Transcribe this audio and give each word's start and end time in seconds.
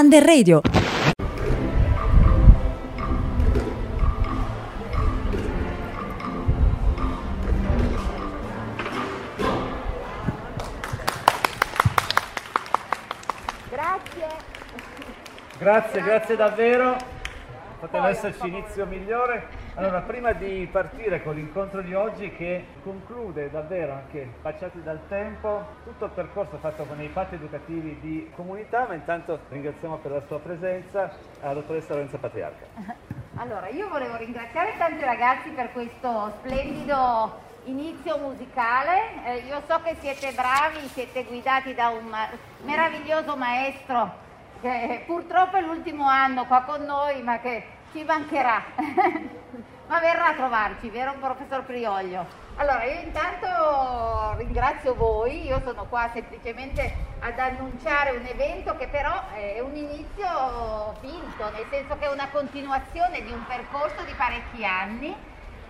Under 0.00 0.24
Radio. 0.24 0.62
Grazie. 15.58 16.00
Grazie, 16.00 16.36
davvero. 16.36 16.96
Poteva 17.78 18.08
esserci 18.08 18.46
inizio 18.46 18.86
migliore. 18.86 19.59
Allora, 19.74 20.00
prima 20.00 20.32
di 20.32 20.68
partire 20.70 21.22
con 21.22 21.36
l'incontro 21.36 21.80
di 21.80 21.94
oggi 21.94 22.30
che 22.32 22.64
conclude 22.82 23.50
davvero 23.50 23.92
anche 23.92 24.28
baciati 24.42 24.82
dal 24.82 25.00
tempo 25.08 25.64
tutto 25.84 26.06
il 26.06 26.10
percorso 26.10 26.58
fatto 26.58 26.84
con 26.84 27.00
i 27.00 27.08
patti 27.08 27.36
educativi 27.36 27.98
di 28.00 28.30
comunità, 28.34 28.86
ma 28.88 28.94
intanto 28.94 29.38
ringraziamo 29.48 29.98
per 29.98 30.10
la 30.10 30.22
sua 30.26 30.38
presenza 30.40 31.12
la 31.40 31.52
dottoressa 31.54 31.94
Lorenza 31.94 32.18
Patriarca. 32.18 32.66
Allora, 33.36 33.68
io 33.68 33.88
volevo 33.88 34.16
ringraziare 34.16 34.74
tanti 34.76 35.02
ragazzi 35.02 35.48
per 35.50 35.72
questo 35.72 36.30
splendido 36.40 37.40
inizio 37.64 38.18
musicale. 38.18 39.24
Eh, 39.24 39.36
io 39.46 39.62
so 39.66 39.80
che 39.82 39.96
siete 39.98 40.32
bravi, 40.32 40.86
siete 40.88 41.24
guidati 41.24 41.72
da 41.72 41.88
un 41.88 42.14
meraviglioso 42.64 43.36
maestro 43.36 44.28
che 44.60 45.04
purtroppo 45.06 45.56
è 45.56 45.62
l'ultimo 45.62 46.06
anno 46.06 46.44
qua 46.44 46.62
con 46.62 46.82
noi, 46.84 47.22
ma 47.22 47.38
che 47.38 47.64
ci 47.92 48.04
mancherà. 48.04 48.62
ma 49.86 49.98
verrà 49.98 50.28
a 50.28 50.34
trovarci, 50.34 50.88
vero 50.88 51.14
professor 51.18 51.64
Prioglio? 51.64 52.24
Allora, 52.56 52.84
io 52.84 53.00
intanto 53.00 54.36
ringrazio 54.36 54.94
voi, 54.94 55.46
io 55.46 55.60
sono 55.64 55.86
qua 55.86 56.10
semplicemente 56.12 56.94
ad 57.20 57.38
annunciare 57.38 58.10
un 58.10 58.24
evento 58.24 58.76
che 58.76 58.86
però 58.86 59.30
è 59.34 59.60
un 59.60 59.74
inizio 59.74 60.94
finto, 61.00 61.50
nel 61.50 61.66
senso 61.70 61.96
che 61.98 62.06
è 62.06 62.12
una 62.12 62.28
continuazione 62.28 63.22
di 63.22 63.32
un 63.32 63.44
percorso 63.46 64.04
di 64.04 64.14
parecchi 64.14 64.64
anni. 64.64 65.16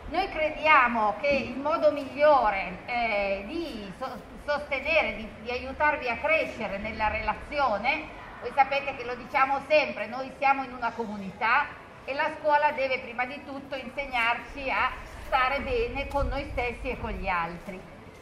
Noi 0.09 0.29
crediamo 0.29 1.15
che 1.21 1.29
il 1.29 1.59
modo 1.59 1.93
migliore 1.93 2.79
eh, 2.87 3.45
di 3.47 3.91
so- 3.97 4.21
sostenere, 4.45 5.15
di, 5.15 5.29
di 5.43 5.51
aiutarvi 5.51 6.09
a 6.09 6.17
crescere 6.17 6.79
nella 6.79 7.09
relazione, 7.09 8.19
voi 8.41 8.51
sapete 8.55 8.97
che 8.97 9.05
lo 9.05 9.15
diciamo 9.15 9.61
sempre, 9.69 10.07
noi 10.09 10.33
siamo 10.39 10.65
in 10.65 10.73
una 10.73 10.91
comunità 10.91 11.80
e 12.11 12.15
la 12.15 12.33
scuola 12.41 12.73
deve 12.73 12.99
prima 12.99 13.25
di 13.25 13.41
tutto 13.45 13.77
insegnarci 13.77 14.69
a 14.69 14.91
stare 15.27 15.61
bene 15.61 16.09
con 16.09 16.27
noi 16.27 16.45
stessi 16.51 16.91
e 16.91 16.99
con 16.99 17.11
gli 17.11 17.29
altri. 17.29 17.81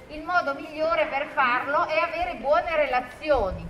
Il 0.08 0.22
modo 0.24 0.52
migliore 0.52 1.06
per 1.06 1.26
farlo 1.28 1.86
è 1.86 1.96
avere 1.98 2.34
buone 2.34 2.76
relazioni 2.76 3.66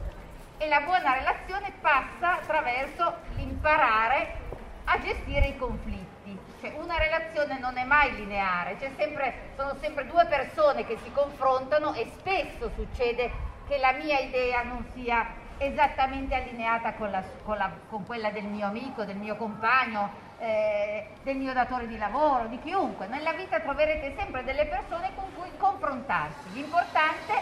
e 0.58 0.66
la 0.66 0.80
buona 0.80 1.12
relazione 1.12 1.72
passa 1.80 2.38
attraverso 2.40 3.14
l'imparare 3.36 4.40
a 4.86 4.98
gestire 4.98 5.46
i 5.46 5.56
conflitti. 5.56 6.36
Cioè, 6.60 6.74
una 6.80 6.98
relazione 6.98 7.60
non 7.60 7.78
è 7.78 7.84
mai 7.84 8.12
lineare, 8.16 8.76
sempre, 8.96 9.52
sono 9.54 9.76
sempre 9.80 10.04
due 10.08 10.26
persone 10.26 10.84
che 10.84 10.98
si 11.00 11.12
confrontano 11.12 11.94
e 11.94 12.10
spesso 12.18 12.72
succede 12.74 13.30
che 13.68 13.78
la 13.78 13.92
mia 13.92 14.18
idea 14.18 14.64
non 14.64 14.84
sia 14.94 15.46
esattamente 15.58 16.34
allineata 16.34 16.94
con, 16.94 17.10
la, 17.10 17.22
con, 17.42 17.56
la, 17.56 17.70
con, 17.88 18.06
quella 18.06 18.30
del 18.30 18.44
mio 18.44 18.66
amico, 18.66 19.04
del 19.04 19.16
mio 19.16 19.36
compagno, 19.36 20.10
eh, 20.38 21.08
del 21.22 21.36
mio 21.36 21.52
datore 21.52 21.86
di 21.86 21.98
lavoro, 21.98 22.46
di 22.46 22.58
chiunque. 22.60 23.06
Nella 23.06 23.32
vita 23.32 23.60
troverete 23.60 24.14
sempre 24.16 24.44
delle 24.44 24.66
persone 24.66 25.10
con 25.14 25.26
cui 25.34 25.50
confrontarsi. 25.56 26.52
L'importante 26.52 27.32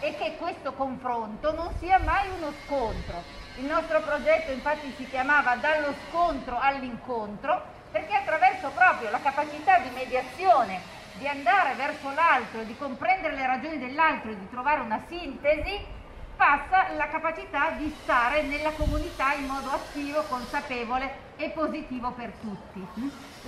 è 0.00 0.16
che 0.16 0.36
questo 0.36 0.72
confronto 0.74 1.52
non 1.54 1.72
sia 1.78 1.98
mai 1.98 2.28
uno 2.36 2.52
scontro. 2.64 3.22
Il 3.56 3.64
nostro 3.64 4.00
progetto 4.00 4.50
infatti 4.50 4.92
si 4.96 5.06
chiamava 5.08 5.56
Dallo 5.56 5.94
scontro 6.08 6.58
all'incontro 6.58 7.80
perché 7.90 8.14
attraverso 8.14 8.70
proprio 8.70 9.10
la 9.10 9.20
capacità 9.20 9.78
di 9.78 9.90
mediazione, 9.90 10.80
di 11.18 11.28
andare 11.28 11.74
verso 11.74 12.10
l'altro, 12.10 12.62
di 12.64 12.74
comprendere 12.76 13.36
le 13.36 13.46
ragioni 13.46 13.78
dell'altro 13.78 14.30
e 14.30 14.38
di 14.38 14.48
trovare 14.48 14.80
una 14.80 15.04
sintesi, 15.08 16.00
passa 16.36 16.92
la 16.96 17.08
capacità 17.08 17.70
di 17.70 17.94
stare 18.02 18.42
nella 18.42 18.70
comunità 18.72 19.32
in 19.34 19.46
modo 19.46 19.70
attivo, 19.70 20.22
consapevole 20.28 21.30
e 21.36 21.50
positivo 21.50 22.10
per 22.12 22.32
tutti. 22.40 22.86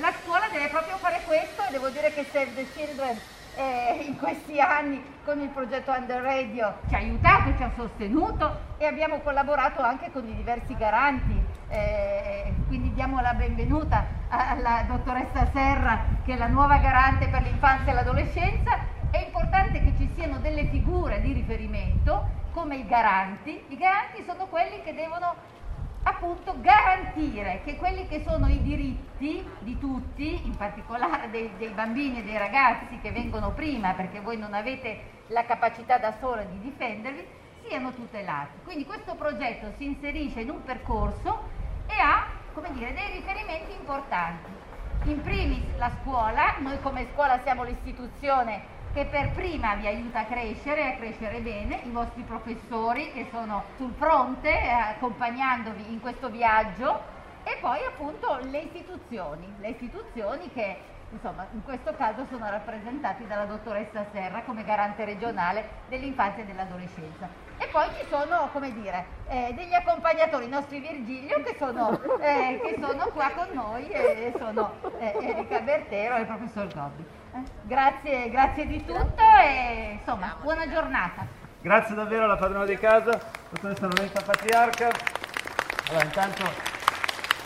La 0.00 0.12
scuola 0.22 0.48
deve 0.50 0.68
proprio 0.68 0.96
fare 0.96 1.20
questo 1.26 1.62
e 1.62 1.70
devo 1.70 1.88
dire 1.88 2.12
che 2.12 2.24
Save 2.30 2.54
the 2.54 2.66
Children 2.72 3.18
eh, 3.56 4.04
in 4.06 4.18
questi 4.18 4.60
anni 4.60 5.02
con 5.24 5.40
il 5.40 5.48
progetto 5.48 5.92
Under 5.92 6.22
Radio 6.22 6.78
ci 6.88 6.94
ha 6.94 6.98
aiutato, 6.98 7.56
ci 7.56 7.62
ha 7.62 7.70
sostenuto 7.76 8.72
e 8.78 8.86
abbiamo 8.86 9.20
collaborato 9.20 9.80
anche 9.82 10.10
con 10.12 10.26
i 10.28 10.34
diversi 10.34 10.76
garanti. 10.76 11.40
Eh, 11.68 12.52
quindi 12.66 12.92
diamo 12.92 13.20
la 13.20 13.34
benvenuta 13.34 14.04
alla 14.28 14.84
dottoressa 14.86 15.48
Serra 15.52 16.04
che 16.24 16.34
è 16.34 16.36
la 16.36 16.46
nuova 16.46 16.78
garante 16.78 17.28
per 17.28 17.42
l'infanzia 17.42 17.92
e 17.92 17.94
l'adolescenza. 17.94 18.92
È 19.10 19.18
importante 19.18 19.80
che 19.80 19.94
ci 19.96 20.10
siano 20.14 20.38
delle 20.38 20.66
figure 20.66 21.20
di 21.20 21.32
riferimento 21.32 22.42
come 22.54 22.76
i 22.76 22.86
garanti. 22.86 23.62
I 23.68 23.76
garanti 23.76 24.22
sono 24.24 24.46
quelli 24.46 24.80
che 24.82 24.94
devono 24.94 25.34
appunto 26.04 26.54
garantire 26.60 27.62
che 27.64 27.76
quelli 27.76 28.06
che 28.06 28.22
sono 28.26 28.46
i 28.46 28.62
diritti 28.62 29.44
di 29.58 29.78
tutti, 29.78 30.46
in 30.46 30.56
particolare 30.56 31.30
dei, 31.30 31.50
dei, 31.58 31.70
bambini 31.70 32.20
e 32.20 32.22
dei 32.22 32.38
ragazzi 32.38 32.98
che 33.00 33.10
vengono 33.10 33.50
prima 33.50 33.92
perché 33.94 34.20
voi 34.20 34.36
non 34.38 34.54
avete 34.54 35.22
la 35.28 35.44
capacità 35.44 35.98
da 35.98 36.14
sola 36.20 36.42
di 36.42 36.60
difendervi, 36.60 37.26
siano 37.66 37.92
tutelati. 37.92 38.58
Quindi 38.62 38.84
questo 38.86 39.14
progetto 39.14 39.72
si 39.76 39.86
inserisce 39.86 40.40
in 40.40 40.50
un 40.50 40.62
percorso 40.62 41.48
e 41.86 41.94
ha, 41.98 42.26
come 42.52 42.72
dire, 42.72 42.92
dei 42.92 43.10
riferimenti 43.12 43.72
importanti. 43.72 44.50
In 45.04 45.20
primis 45.22 45.64
la 45.76 45.90
scuola, 46.00 46.56
noi 46.58 46.80
come 46.80 47.06
scuola 47.12 47.40
siamo 47.42 47.64
l'istituzione 47.64 48.73
che 48.94 49.06
per 49.06 49.32
prima 49.32 49.74
vi 49.74 49.88
aiuta 49.88 50.20
a 50.20 50.24
crescere, 50.24 50.92
a 50.92 50.96
crescere 50.96 51.40
bene, 51.40 51.80
i 51.82 51.90
vostri 51.90 52.22
professori 52.22 53.12
che 53.12 53.26
sono 53.32 53.64
sul 53.76 53.92
fronte 53.98 54.48
eh, 54.48 54.70
accompagnandovi 54.70 55.92
in 55.92 56.00
questo 56.00 56.30
viaggio 56.30 57.00
e 57.42 57.58
poi 57.60 57.84
appunto 57.84 58.38
le 58.42 58.58
istituzioni, 58.60 59.52
le 59.58 59.70
istituzioni 59.70 60.48
che 60.52 60.76
insomma 61.10 61.44
in 61.52 61.64
questo 61.64 61.92
caso 61.96 62.24
sono 62.30 62.48
rappresentati 62.48 63.26
dalla 63.26 63.46
dottoressa 63.46 64.06
Serra 64.12 64.42
come 64.42 64.62
garante 64.62 65.04
regionale 65.04 65.68
dell'infanzia 65.88 66.44
e 66.44 66.46
dell'adolescenza. 66.46 67.28
E 67.58 67.66
poi 67.72 67.88
ci 67.98 68.06
sono, 68.08 68.48
come 68.52 68.72
dire, 68.72 69.06
eh, 69.26 69.52
degli 69.54 69.74
accompagnatori, 69.74 70.46
i 70.46 70.48
nostri 70.48 70.78
Virgilio 70.78 71.42
che 71.42 71.56
sono, 71.58 72.00
eh, 72.20 72.60
che 72.62 72.78
sono 72.80 73.06
qua 73.06 73.30
con 73.34 73.48
noi 73.52 73.88
e 73.88 74.32
sono 74.38 74.72
eh, 74.98 75.16
Erika 75.20 75.58
Bertero 75.60 76.14
e 76.14 76.20
il 76.20 76.26
professor 76.26 76.72
Gobbi. 76.72 77.22
Grazie, 77.62 78.30
grazie 78.30 78.66
di 78.66 78.84
tutto 78.84 79.22
e 79.42 79.98
insomma, 79.98 80.36
buona 80.40 80.68
giornata. 80.70 81.26
Grazie 81.60 81.96
davvero 81.96 82.24
alla 82.24 82.36
padrona 82.36 82.64
di 82.64 82.76
casa, 82.76 83.18
dottoressa 83.50 83.86
Lorenza 83.86 84.22
Patriarca. 84.22 84.90
Allora, 85.88 86.04
intanto 86.04 86.44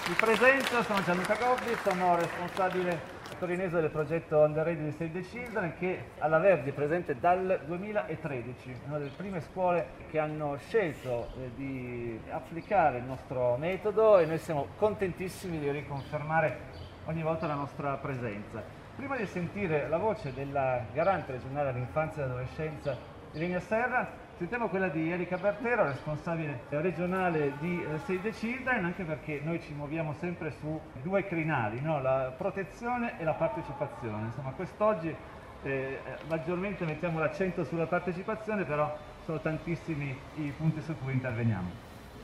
mi 0.08 0.14
presento, 0.14 0.82
sono 0.82 1.02
Gianluca 1.02 1.36
Gobbi, 1.36 1.74
sono 1.82 2.16
responsabile 2.16 3.16
torinese 3.38 3.80
del 3.80 3.90
progetto 3.90 4.38
Under 4.40 4.64
Radio 4.64 4.84
di 4.84 4.90
Save 4.90 5.12
the 5.12 5.20
Children 5.20 5.74
che 5.78 6.10
alla 6.18 6.38
Verdi 6.38 6.70
è 6.70 6.72
presente 6.72 7.18
dal 7.18 7.60
2013, 7.64 8.80
una 8.88 8.98
delle 8.98 9.12
prime 9.16 9.40
scuole 9.40 9.90
che 10.10 10.18
hanno 10.18 10.58
scelto 10.66 11.28
eh, 11.38 11.50
di 11.54 12.20
applicare 12.30 12.98
il 12.98 13.04
nostro 13.04 13.56
metodo 13.56 14.18
e 14.18 14.26
noi 14.26 14.38
siamo 14.38 14.66
contentissimi 14.76 15.58
di 15.58 15.70
riconfermare 15.70 16.58
ogni 17.06 17.22
volta 17.22 17.46
la 17.46 17.54
nostra 17.54 17.94
presenza. 17.94 18.77
Prima 18.98 19.14
di 19.14 19.26
sentire 19.26 19.88
la 19.88 19.96
voce 19.96 20.34
della 20.34 20.84
garante 20.92 21.30
regionale 21.30 21.72
dell'infanzia 21.72 22.24
e 22.24 22.26
dell'adolescenza 22.26 22.96
di 23.30 23.38
Legna 23.38 23.60
Serra, 23.60 24.10
sentiamo 24.36 24.66
quella 24.66 24.88
di 24.88 25.12
Erika 25.12 25.36
Bertero, 25.36 25.84
responsabile 25.84 26.62
regionale 26.70 27.52
di 27.60 27.80
eh, 27.80 27.98
Save 28.00 28.22
the 28.22 28.30
Children, 28.30 28.86
anche 28.86 29.04
perché 29.04 29.40
noi 29.44 29.60
ci 29.60 29.72
muoviamo 29.72 30.14
sempre 30.14 30.50
su 30.58 30.80
due 31.00 31.24
crinali, 31.28 31.80
no? 31.80 32.02
la 32.02 32.34
protezione 32.36 33.20
e 33.20 33.22
la 33.22 33.34
partecipazione. 33.34 34.24
Insomma, 34.24 34.50
quest'oggi 34.50 35.14
eh, 35.62 36.00
maggiormente 36.26 36.84
mettiamo 36.84 37.20
l'accento 37.20 37.62
sulla 37.62 37.86
partecipazione, 37.86 38.64
però 38.64 38.98
sono 39.24 39.38
tantissimi 39.38 40.18
i 40.38 40.52
punti 40.56 40.82
su 40.82 40.92
cui 41.00 41.12
interveniamo. 41.12 41.70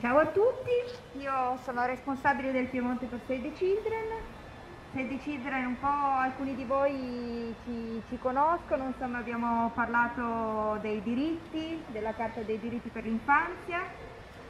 Ciao 0.01 0.19
a 0.19 0.27
tutti, 0.27 1.21
io 1.21 1.57
sono 1.63 1.87
responsabile 1.87 2.51
del 2.51 2.67
Piemonte 2.67 3.07
per 3.07 3.21
Save 3.29 3.43
the 3.43 3.53
Children 3.53 4.34
se 4.95 5.09
decidere 5.09 5.65
un 5.65 5.77
po' 5.81 5.89
alcuni 5.89 6.55
di 6.55 6.65
voi 6.65 7.53
ci, 7.65 8.01
ci, 8.09 8.17
conoscono, 8.19 8.87
insomma 8.87 9.19
abbiamo 9.19 9.71
parlato 9.75 10.79
dei 10.81 11.03
diritti, 11.03 11.83
della 11.89 12.15
Carta 12.15 12.41
dei 12.43 12.61
diritti 12.61 12.91
per 12.91 13.03
l'infanzia, 13.03 13.83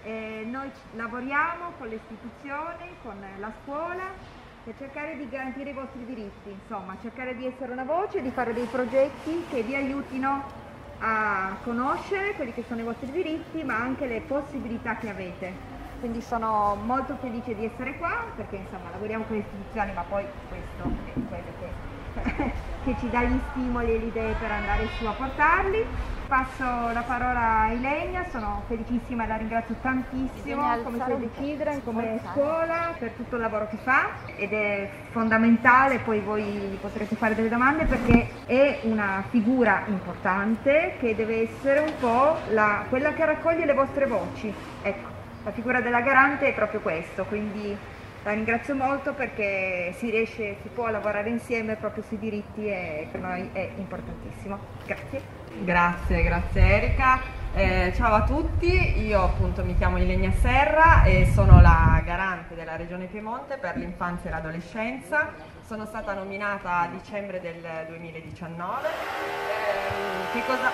eh, 0.02 0.46
noi 0.46 0.70
lavoriamo 0.96 1.73
con 1.79 1.88
le 1.88 1.94
istituzioni, 1.94 2.94
con 3.02 3.17
la 3.38 3.52
scuola 3.62 4.32
per 4.64 4.75
cercare 4.76 5.17
di 5.17 5.29
garantire 5.31 5.70
i 5.70 5.75
vostri 5.75 6.05
diritti, 6.05 6.50
insomma 6.50 6.97
cercare 7.00 7.35
di 7.37 7.47
essere 7.47 7.73
una 7.73 7.85
voce, 7.85 8.20
di 8.20 8.31
fare 8.31 8.52
dei 8.52 8.67
progetti 8.67 9.47
che 9.49 9.62
vi 9.62 9.75
aiutino 9.75 10.62
a 10.99 11.56
conoscere 11.64 12.35
quelli 12.35 12.52
che 12.52 12.64
sono 12.69 12.81
i 12.81 12.85
vostri 12.85 13.11
diritti 13.11 13.64
ma 13.64 13.76
anche 13.76 14.06
le 14.06 14.20
possibilità 14.20 14.97
che 14.97 15.08
avete 15.08 15.74
quindi 16.05 16.21
sono 16.21 16.77
molto 16.85 17.17
felice 17.19 17.55
di 17.55 17.65
essere 17.65 17.97
qua 17.97 18.27
perché 18.37 18.56
insomma 18.56 18.91
lavoriamo 18.91 19.25
con 19.25 19.37
le 19.37 19.43
istituzioni 19.43 19.91
ma 19.95 20.03
poi 20.03 20.23
questo 20.51 20.83
è 21.06 21.12
quello 21.29 21.51
che, 21.59 22.53
che 22.85 22.97
ci 23.01 23.09
dà 23.09 23.23
gli 23.23 23.41
stimoli 23.53 23.95
e 23.95 23.99
le 23.99 24.05
idee 24.05 24.35
per 24.35 24.51
andare 24.51 24.87
su 24.99 25.06
a 25.06 25.12
portarli. 25.12 25.87
Passo 26.29 26.65
la 26.93 27.03
parola 27.06 27.61
a 27.61 27.73
Ilenia, 27.73 28.27
sono 28.29 28.65
felicissima 28.67 29.25
e 29.25 29.27
la 29.27 29.37
ringrazio 29.37 29.77
tantissimo 29.81 30.83
come 30.83 30.99
Save 30.99 31.21
the 31.21 31.31
Children, 31.39 31.85
come 31.85 32.21
scuola 32.33 32.95
per 32.99 33.12
tutto 33.12 33.37
il 33.37 33.41
lavoro 33.41 33.69
che 33.69 33.77
fa 33.79 34.09
ed 34.37 34.53
è 34.53 34.91
fondamentale, 35.11 36.00
poi 36.00 36.21
voi 36.21 36.79
potrete 36.83 37.15
fare 37.15 37.35
delle 37.35 37.49
domande 37.49 37.87
perché 37.87 38.29
è 38.45 38.81
una 38.83 39.25
figura 39.31 39.85
importante 39.87 40.97
che 40.99 41.15
deve 41.15 41.43
essere 41.50 41.81
un 41.81 41.93
po' 41.99 42.37
la, 42.50 42.85
quella 42.91 43.15
che 43.15 43.25
raccoglie 43.25 43.65
le 43.65 43.75
vostre 43.75 44.07
voci. 44.07 44.53
Ecco, 44.83 45.13
la 45.44 45.52
figura 45.52 45.81
della 45.81 46.00
garante 46.00 46.49
è 46.49 46.55
proprio 46.55 46.81
questo, 46.81 47.25
quindi 47.25 47.76
la 48.23 48.32
ringrazio 48.32 48.75
molto 48.75 49.12
perché 49.12 49.94
si 49.99 50.08
riesce, 50.11 50.56
si 50.62 50.69
può 50.69 50.88
lavorare 50.88 51.29
insieme 51.29 51.76
proprio 51.76 52.02
sui 52.02 52.19
diritti 52.19 52.67
e 52.67 53.06
per 53.11 53.20
noi 53.20 53.50
è 53.52 53.70
importantissimo. 53.76 54.58
Grazie. 54.87 55.43
Grazie, 55.61 56.23
grazie 56.23 56.62
Erika. 56.62 57.20
Eh, 57.56 57.93
ciao 57.94 58.14
a 58.14 58.25
tutti, 58.25 58.99
io 59.06 59.23
appunto 59.23 59.62
mi 59.64 59.76
chiamo 59.76 59.99
Ilenia 59.99 60.32
Serra 60.32 61.05
e 61.05 61.31
sono 61.32 61.61
la 61.61 62.02
garante 62.05 62.56
della 62.56 62.75
Regione 62.75 63.05
Piemonte 63.05 63.58
per 63.58 63.76
l'infanzia 63.76 64.31
e 64.31 64.32
l'adolescenza. 64.32 65.32
Sono 65.64 65.85
stata 65.85 66.14
nominata 66.14 66.81
a 66.81 66.88
dicembre 66.88 67.40
del 67.40 67.62
2019. 67.88 68.88
Eh, 68.88 70.32
che, 70.32 70.43
cosa, 70.47 70.70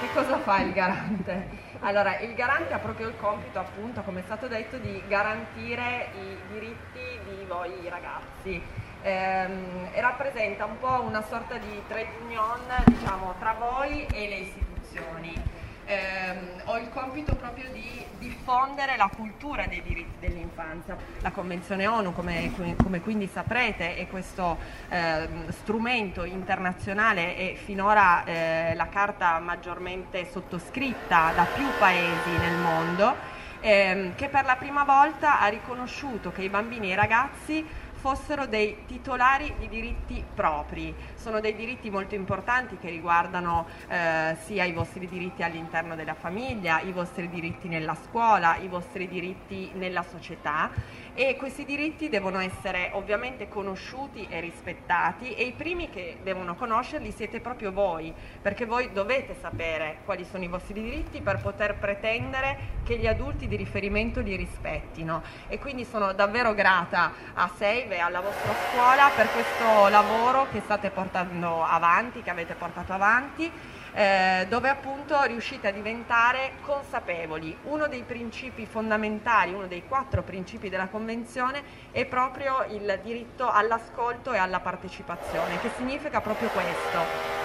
che 0.00 0.08
cosa 0.14 0.38
fa 0.38 0.60
il 0.60 0.72
garante? 0.72 1.71
Allora, 1.84 2.20
il 2.20 2.34
garante 2.34 2.74
ha 2.74 2.78
proprio 2.78 3.08
il 3.08 3.16
compito, 3.16 3.58
appunto, 3.58 4.02
come 4.02 4.20
è 4.20 4.22
stato 4.22 4.46
detto, 4.46 4.76
di 4.78 5.02
garantire 5.08 6.10
i 6.14 6.52
diritti 6.52 7.18
di 7.24 7.44
voi 7.48 7.88
ragazzi 7.88 8.62
ehm, 9.02 9.88
e 9.92 10.00
rappresenta 10.00 10.64
un 10.64 10.78
po' 10.78 11.02
una 11.02 11.22
sorta 11.22 11.56
di 11.58 11.82
trade 11.88 12.12
union 12.24 12.60
diciamo, 12.84 13.34
tra 13.40 13.54
voi 13.58 14.06
e 14.06 14.28
le 14.28 14.36
istituzioni. 14.36 15.61
Eh, 15.84 16.62
ho 16.64 16.78
il 16.78 16.88
compito 16.90 17.34
proprio 17.34 17.68
di 17.72 18.04
diffondere 18.18 18.96
la 18.96 19.10
cultura 19.14 19.66
dei 19.66 19.82
diritti 19.82 20.26
dell'infanzia. 20.26 20.96
La 21.20 21.30
Convenzione 21.32 21.86
ONU, 21.86 22.12
come, 22.12 22.52
come 22.82 23.00
quindi 23.00 23.26
saprete, 23.26 23.96
è 23.96 24.06
questo 24.06 24.58
eh, 24.88 25.28
strumento 25.50 26.24
internazionale 26.24 27.36
e 27.36 27.58
finora 27.62 28.24
eh, 28.24 28.74
la 28.74 28.88
carta 28.88 29.38
maggiormente 29.40 30.28
sottoscritta 30.30 31.32
da 31.34 31.44
più 31.44 31.66
paesi 31.78 32.30
nel 32.38 32.56
mondo, 32.58 33.14
ehm, 33.60 34.14
che 34.14 34.28
per 34.28 34.44
la 34.44 34.56
prima 34.56 34.84
volta 34.84 35.40
ha 35.40 35.46
riconosciuto 35.48 36.30
che 36.30 36.42
i 36.42 36.48
bambini 36.48 36.90
e 36.90 36.92
i 36.92 36.96
ragazzi 36.96 37.66
fossero 38.02 38.46
dei 38.46 38.78
titolari 38.84 39.54
di 39.60 39.68
diritti 39.68 40.24
propri. 40.34 40.92
Sono 41.14 41.38
dei 41.38 41.54
diritti 41.54 41.88
molto 41.88 42.16
importanti 42.16 42.76
che 42.76 42.90
riguardano 42.90 43.64
eh, 43.86 44.36
sia 44.42 44.64
i 44.64 44.72
vostri 44.72 45.06
diritti 45.06 45.44
all'interno 45.44 45.94
della 45.94 46.14
famiglia, 46.14 46.80
i 46.80 46.90
vostri 46.90 47.28
diritti 47.28 47.68
nella 47.68 47.94
scuola, 47.94 48.56
i 48.56 48.66
vostri 48.66 49.06
diritti 49.06 49.70
nella 49.74 50.02
società 50.02 50.72
e 51.14 51.36
questi 51.36 51.64
diritti 51.64 52.08
devono 52.08 52.40
essere 52.40 52.90
ovviamente 52.92 53.48
conosciuti 53.48 54.26
e 54.30 54.40
rispettati 54.40 55.34
e 55.34 55.44
i 55.44 55.52
primi 55.52 55.90
che 55.90 56.18
devono 56.22 56.54
conoscerli 56.54 57.10
siete 57.10 57.40
proprio 57.40 57.70
voi, 57.70 58.12
perché 58.40 58.64
voi 58.64 58.90
dovete 58.92 59.36
sapere 59.40 59.98
quali 60.04 60.24
sono 60.24 60.44
i 60.44 60.48
vostri 60.48 60.80
diritti 60.80 61.20
per 61.20 61.40
poter 61.40 61.74
pretendere 61.74 62.80
che 62.82 62.96
gli 62.96 63.06
adulti 63.06 63.46
di 63.46 63.56
riferimento 63.56 64.20
li 64.20 64.36
rispettino. 64.36 65.22
E 65.48 65.58
quindi 65.58 65.84
sono 65.84 66.12
davvero 66.12 66.54
grata 66.54 67.12
a 67.34 67.50
Save 67.56 67.96
e 67.96 67.98
alla 67.98 68.20
vostra 68.20 68.54
scuola 68.70 69.10
per 69.14 69.28
questo 69.30 69.88
lavoro 69.88 70.46
che 70.50 70.60
state 70.60 70.90
portando 70.90 71.62
avanti, 71.62 72.22
che 72.22 72.30
avete 72.30 72.54
portato 72.54 72.92
avanti 72.92 73.50
eh, 73.94 74.46
dove 74.48 74.68
appunto 74.68 75.20
riuscite 75.22 75.68
a 75.68 75.72
diventare 75.72 76.52
consapevoli. 76.62 77.56
Uno 77.64 77.88
dei 77.88 78.02
principi 78.02 78.66
fondamentali, 78.66 79.52
uno 79.52 79.66
dei 79.66 79.86
quattro 79.86 80.22
principi 80.22 80.68
della 80.68 80.88
Convenzione 80.88 81.62
è 81.90 82.04
proprio 82.06 82.64
il 82.70 83.00
diritto 83.02 83.50
all'ascolto 83.50 84.32
e 84.32 84.38
alla 84.38 84.60
partecipazione, 84.60 85.58
che 85.60 85.70
significa 85.76 86.20
proprio 86.20 86.48
questo, 86.48 86.98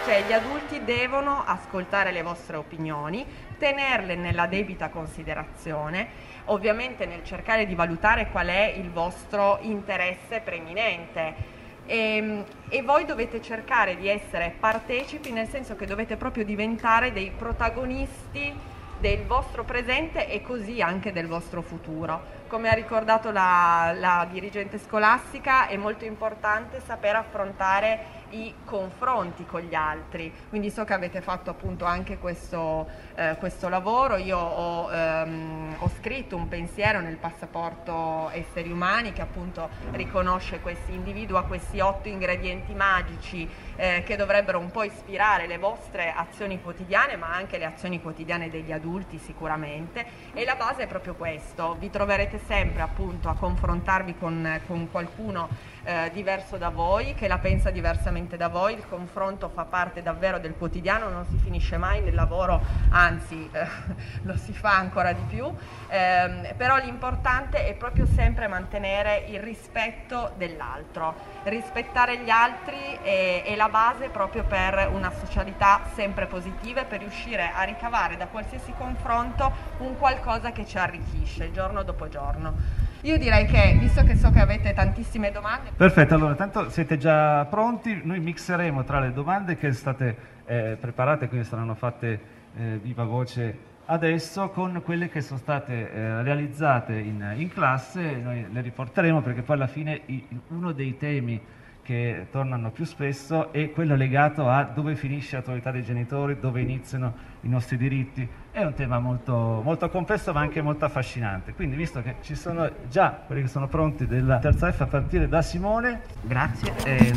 cioè 0.05 0.23
gli 0.25 0.33
adulti 0.33 0.83
devono 0.83 1.43
ascoltare 1.45 2.11
le 2.11 2.21
vostre 2.21 2.57
opinioni, 2.57 3.25
tenerle 3.57 4.15
nella 4.15 4.45
debita 4.45 4.89
considerazione, 4.89 6.35
ovviamente 6.45 7.05
nel 7.05 7.23
cercare 7.23 7.65
di 7.65 7.75
valutare 7.75 8.29
qual 8.31 8.47
è 8.47 8.73
il 8.77 8.89
vostro 8.89 9.57
interesse 9.61 10.39
preminente 10.39 11.55
e, 11.87 11.97
ehm, 11.97 12.43
e, 12.69 12.81
voi 12.83 13.05
dovete 13.05 13.41
cercare 13.41 13.95
di 13.95 14.07
essere 14.07 14.53
partecipi 14.59 15.31
nel 15.31 15.47
senso 15.47 15.75
che 15.75 15.87
dovete 15.87 16.17
proprio 16.17 16.45
diventare 16.45 17.11
dei 17.11 17.31
protagonisti 17.35 18.75
del 18.99 19.25
vostro 19.25 19.63
presente 19.63 20.27
e 20.27 20.41
così 20.41 20.81
anche 20.81 21.11
del 21.11 21.27
vostro 21.27 21.61
futuro. 21.61 22.35
Come 22.47 22.69
ha 22.69 22.73
ricordato 22.73 23.31
la, 23.31 23.93
la 23.95 24.27
dirigente 24.29 24.79
scolastica 24.79 25.67
è 25.67 25.77
molto 25.77 26.05
importante 26.05 26.81
saper 26.85 27.15
affrontare 27.15 28.16
i 28.31 28.53
confronti 28.65 29.45
con 29.45 29.61
gli 29.61 29.75
altri, 29.75 30.33
quindi 30.49 30.69
so 30.69 30.83
che 30.83 30.93
avete 30.93 31.21
fatto 31.21 31.49
appunto 31.49 31.85
anche 31.85 32.17
questo, 32.17 32.87
eh, 33.15 33.35
questo 33.39 33.69
lavoro, 33.69 34.17
io 34.17 34.37
ho, 34.37 34.91
ehm, 34.91 35.75
ho, 35.79 35.89
scritto 35.97 36.35
un 36.35 36.47
pensiero 36.47 36.99
nel 36.99 37.17
passaporto 37.17 38.29
esseri 38.31 38.71
umani 38.71 39.13
che 39.13 39.21
appunto 39.21 39.69
riconosce 39.91 40.59
questi, 40.59 40.93
individua 40.93 41.43
questi 41.43 41.79
otto 41.79 42.07
ingredienti 42.07 42.73
magici 42.73 43.47
eh, 43.75 44.03
che 44.05 44.15
dovrebbero 44.15 44.59
un 44.59 44.71
po' 44.71 44.83
ispirare 44.83 45.47
le 45.47 45.57
vostre 45.57 46.11
azioni 46.11 46.61
quotidiane 46.61 47.15
ma 47.15 47.33
anche 47.33 47.57
le 47.57 47.65
azioni 47.65 48.01
quotidiane 48.01 48.49
degli 48.49 48.71
adulti 48.71 49.17
sicuramente. 49.17 50.05
E 50.33 50.43
la 50.43 50.55
base 50.55 50.83
è 50.83 50.87
proprio 50.87 51.15
questo, 51.15 51.75
vi 51.79 51.89
troverete 51.89 52.39
sempre 52.45 52.81
appunto 52.81 53.29
a 53.29 53.35
confrontarvi 53.35 54.15
con, 54.17 54.61
con 54.67 54.89
qualcuno 54.91 55.49
eh, 55.87 56.11
diverso 56.11 56.57
da 56.57 56.67
voi, 56.67 57.13
che 57.13 57.29
la 57.29 57.37
pensa 57.37 57.69
diversamente 57.69 58.35
da 58.35 58.49
voi, 58.49 58.73
il 58.73 58.85
confronto 58.89 59.47
fa 59.47 59.63
parte 59.63 60.01
davvero 60.01 60.37
del 60.37 60.53
quotidiano, 60.57 61.07
non 61.07 61.25
si 61.25 61.37
finisce 61.37 61.77
mai 61.77 62.01
nel 62.01 62.13
lavoro, 62.13 62.61
anzi 62.89 63.49
eh, 63.53 63.65
lo 64.23 64.35
si 64.35 64.51
fa 64.51 64.75
ancora 64.75 65.13
di 65.13 65.23
più, 65.29 65.49
eh, 65.87 66.53
però 66.57 66.75
l'importante 66.75 67.65
è 67.65 67.73
proprio 67.73 68.05
sempre 68.05 68.47
mantenere 68.47 69.23
il 69.29 69.39
rispetto 69.39 70.33
dell'altro, 70.35 71.15
rispettare 71.43 72.17
gli 72.17 72.29
altri 72.29 72.99
è, 73.01 73.43
è 73.45 73.55
la 73.55 73.69
base 73.69 74.09
proprio 74.09 74.43
per 74.43 74.89
una 74.91 75.11
socialità 75.11 75.83
sempre 75.93 76.25
positiva 76.25 76.81
e 76.81 76.85
per 76.85 76.99
riuscire 76.99 77.49
a 77.53 77.63
ricavare 77.63 78.17
da 78.17 78.27
qualsiasi 78.27 78.73
confronto 78.77 79.49
un 79.77 79.97
qualcosa 79.97 80.51
che 80.51 80.65
ci 80.65 80.77
arricchisce 80.77 81.49
giorno 81.53 81.83
dopo 81.83 82.09
giorno. 82.09 82.86
Io 83.07 83.17
direi 83.17 83.45
che, 83.45 83.77
visto 83.79 84.03
che 84.03 84.17
so 84.17 84.31
che 84.31 84.41
avete 84.41 84.73
tantissime 84.73 85.31
domande... 85.31 85.71
Perfetto, 85.73 86.13
allora 86.13 86.35
tanto 86.35 86.69
siete 86.69 86.97
già 86.97 87.45
pronti, 87.45 88.01
noi 88.03 88.19
mixeremo 88.19 88.83
tra 88.83 88.99
le 88.99 89.13
domande 89.13 89.55
che 89.55 89.71
state 89.71 90.17
eh, 90.45 90.77
preparate, 90.77 91.29
quindi 91.29 91.47
saranno 91.47 91.73
fatte 91.73 92.19
eh, 92.57 92.77
viva 92.83 93.05
voce 93.05 93.57
adesso, 93.85 94.49
con 94.49 94.81
quelle 94.83 95.07
che 95.07 95.21
sono 95.21 95.39
state 95.39 95.89
eh, 95.89 96.21
realizzate 96.21 96.97
in, 96.97 97.35
in, 97.37 97.47
classe, 97.47 98.17
noi 98.17 98.45
le 98.51 98.59
riporteremo 98.59 99.21
perché 99.21 99.41
poi 99.41 99.55
alla 99.55 99.67
fine 99.67 100.01
i, 100.07 100.27
uno 100.49 100.73
dei 100.73 100.97
temi 100.97 101.41
che 101.83 102.27
tornano 102.29 102.71
più 102.71 102.83
spesso 102.83 103.53
è 103.53 103.71
quello 103.71 103.95
legato 103.95 104.49
a 104.49 104.63
dove 104.63 104.97
finisce 104.97 105.37
l'autorità 105.37 105.71
dei 105.71 105.83
genitori, 105.83 106.37
dove 106.37 106.59
iniziano 106.59 107.13
i 107.43 107.47
nostri 107.47 107.77
diritti. 107.77 108.27
È 108.57 108.65
un 108.65 108.73
tema 108.73 108.97
molto, 108.97 109.61
molto 109.63 109.87
complesso 109.87 110.33
ma 110.33 110.39
anche 110.39 110.63
molto 110.63 110.83
affascinante. 110.83 111.53
Quindi 111.53 111.75
visto 111.75 112.01
che 112.01 112.15
ci 112.21 112.33
sono 112.33 112.67
già 112.89 113.21
quelli 113.27 113.43
che 113.43 113.49
sono 113.49 113.67
pronti 113.67 114.07
della 114.07 114.39
terza 114.39 114.71
F 114.71 114.81
a 114.81 114.87
partire 114.87 115.27
da 115.29 115.43
Simone. 115.43 116.01
Grazie. 116.23 116.73
Eh, 116.83 117.13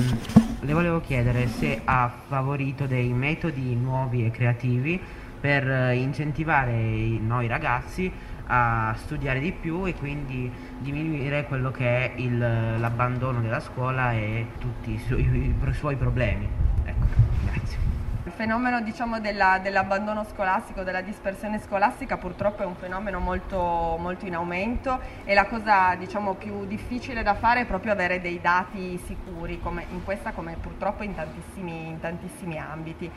le 0.61 0.73
volevo 0.75 1.00
chiedere 1.00 1.47
se 1.47 1.80
ha 1.82 2.12
favorito 2.28 2.85
dei 2.85 3.11
metodi 3.14 3.75
nuovi 3.75 4.26
e 4.26 4.30
creativi 4.30 5.00
per 5.40 5.66
eh, 5.66 5.94
incentivare 5.94 6.75
noi 6.75 7.47
ragazzi 7.47 8.12
a 8.49 8.94
studiare 8.99 9.40
di 9.40 9.52
più 9.52 9.87
e 9.87 9.94
quindi 9.94 10.52
diminuire 10.78 11.47
quello 11.47 11.70
che 11.70 11.87
è 11.87 12.12
il, 12.16 12.37
l'abbandono 12.37 13.40
della 13.40 13.61
scuola 13.61 14.12
e 14.12 14.44
tutti 14.59 14.92
i 14.92 14.99
suoi, 14.99 15.23
i 15.23 15.73
suoi 15.73 15.97
problemi. 15.97 16.69
Fenomeno 18.40 18.80
diciamo, 18.80 19.20
della, 19.20 19.59
dell'abbandono 19.62 20.25
scolastico, 20.25 20.82
della 20.82 21.02
dispersione 21.02 21.61
scolastica 21.61 22.16
purtroppo 22.16 22.62
è 22.62 22.64
un 22.64 22.75
fenomeno 22.75 23.18
molto, 23.18 23.59
molto 23.99 24.25
in 24.25 24.35
aumento 24.35 24.99
e 25.25 25.35
la 25.35 25.44
cosa 25.44 25.94
diciamo, 25.94 26.32
più 26.37 26.64
difficile 26.64 27.23
da 27.23 27.35
fare 27.35 27.61
è 27.61 27.66
proprio 27.66 27.92
avere 27.92 28.18
dei 28.23 28.40
dati 28.40 28.99
sicuri, 29.04 29.61
come 29.61 29.85
in 29.90 30.02
questa 30.04 30.32
come 30.32 30.56
purtroppo 30.59 31.02
in 31.02 31.14
tantissimi, 31.14 31.88
in 31.88 32.00
tantissimi 32.00 32.56
ambiti. 32.56 33.11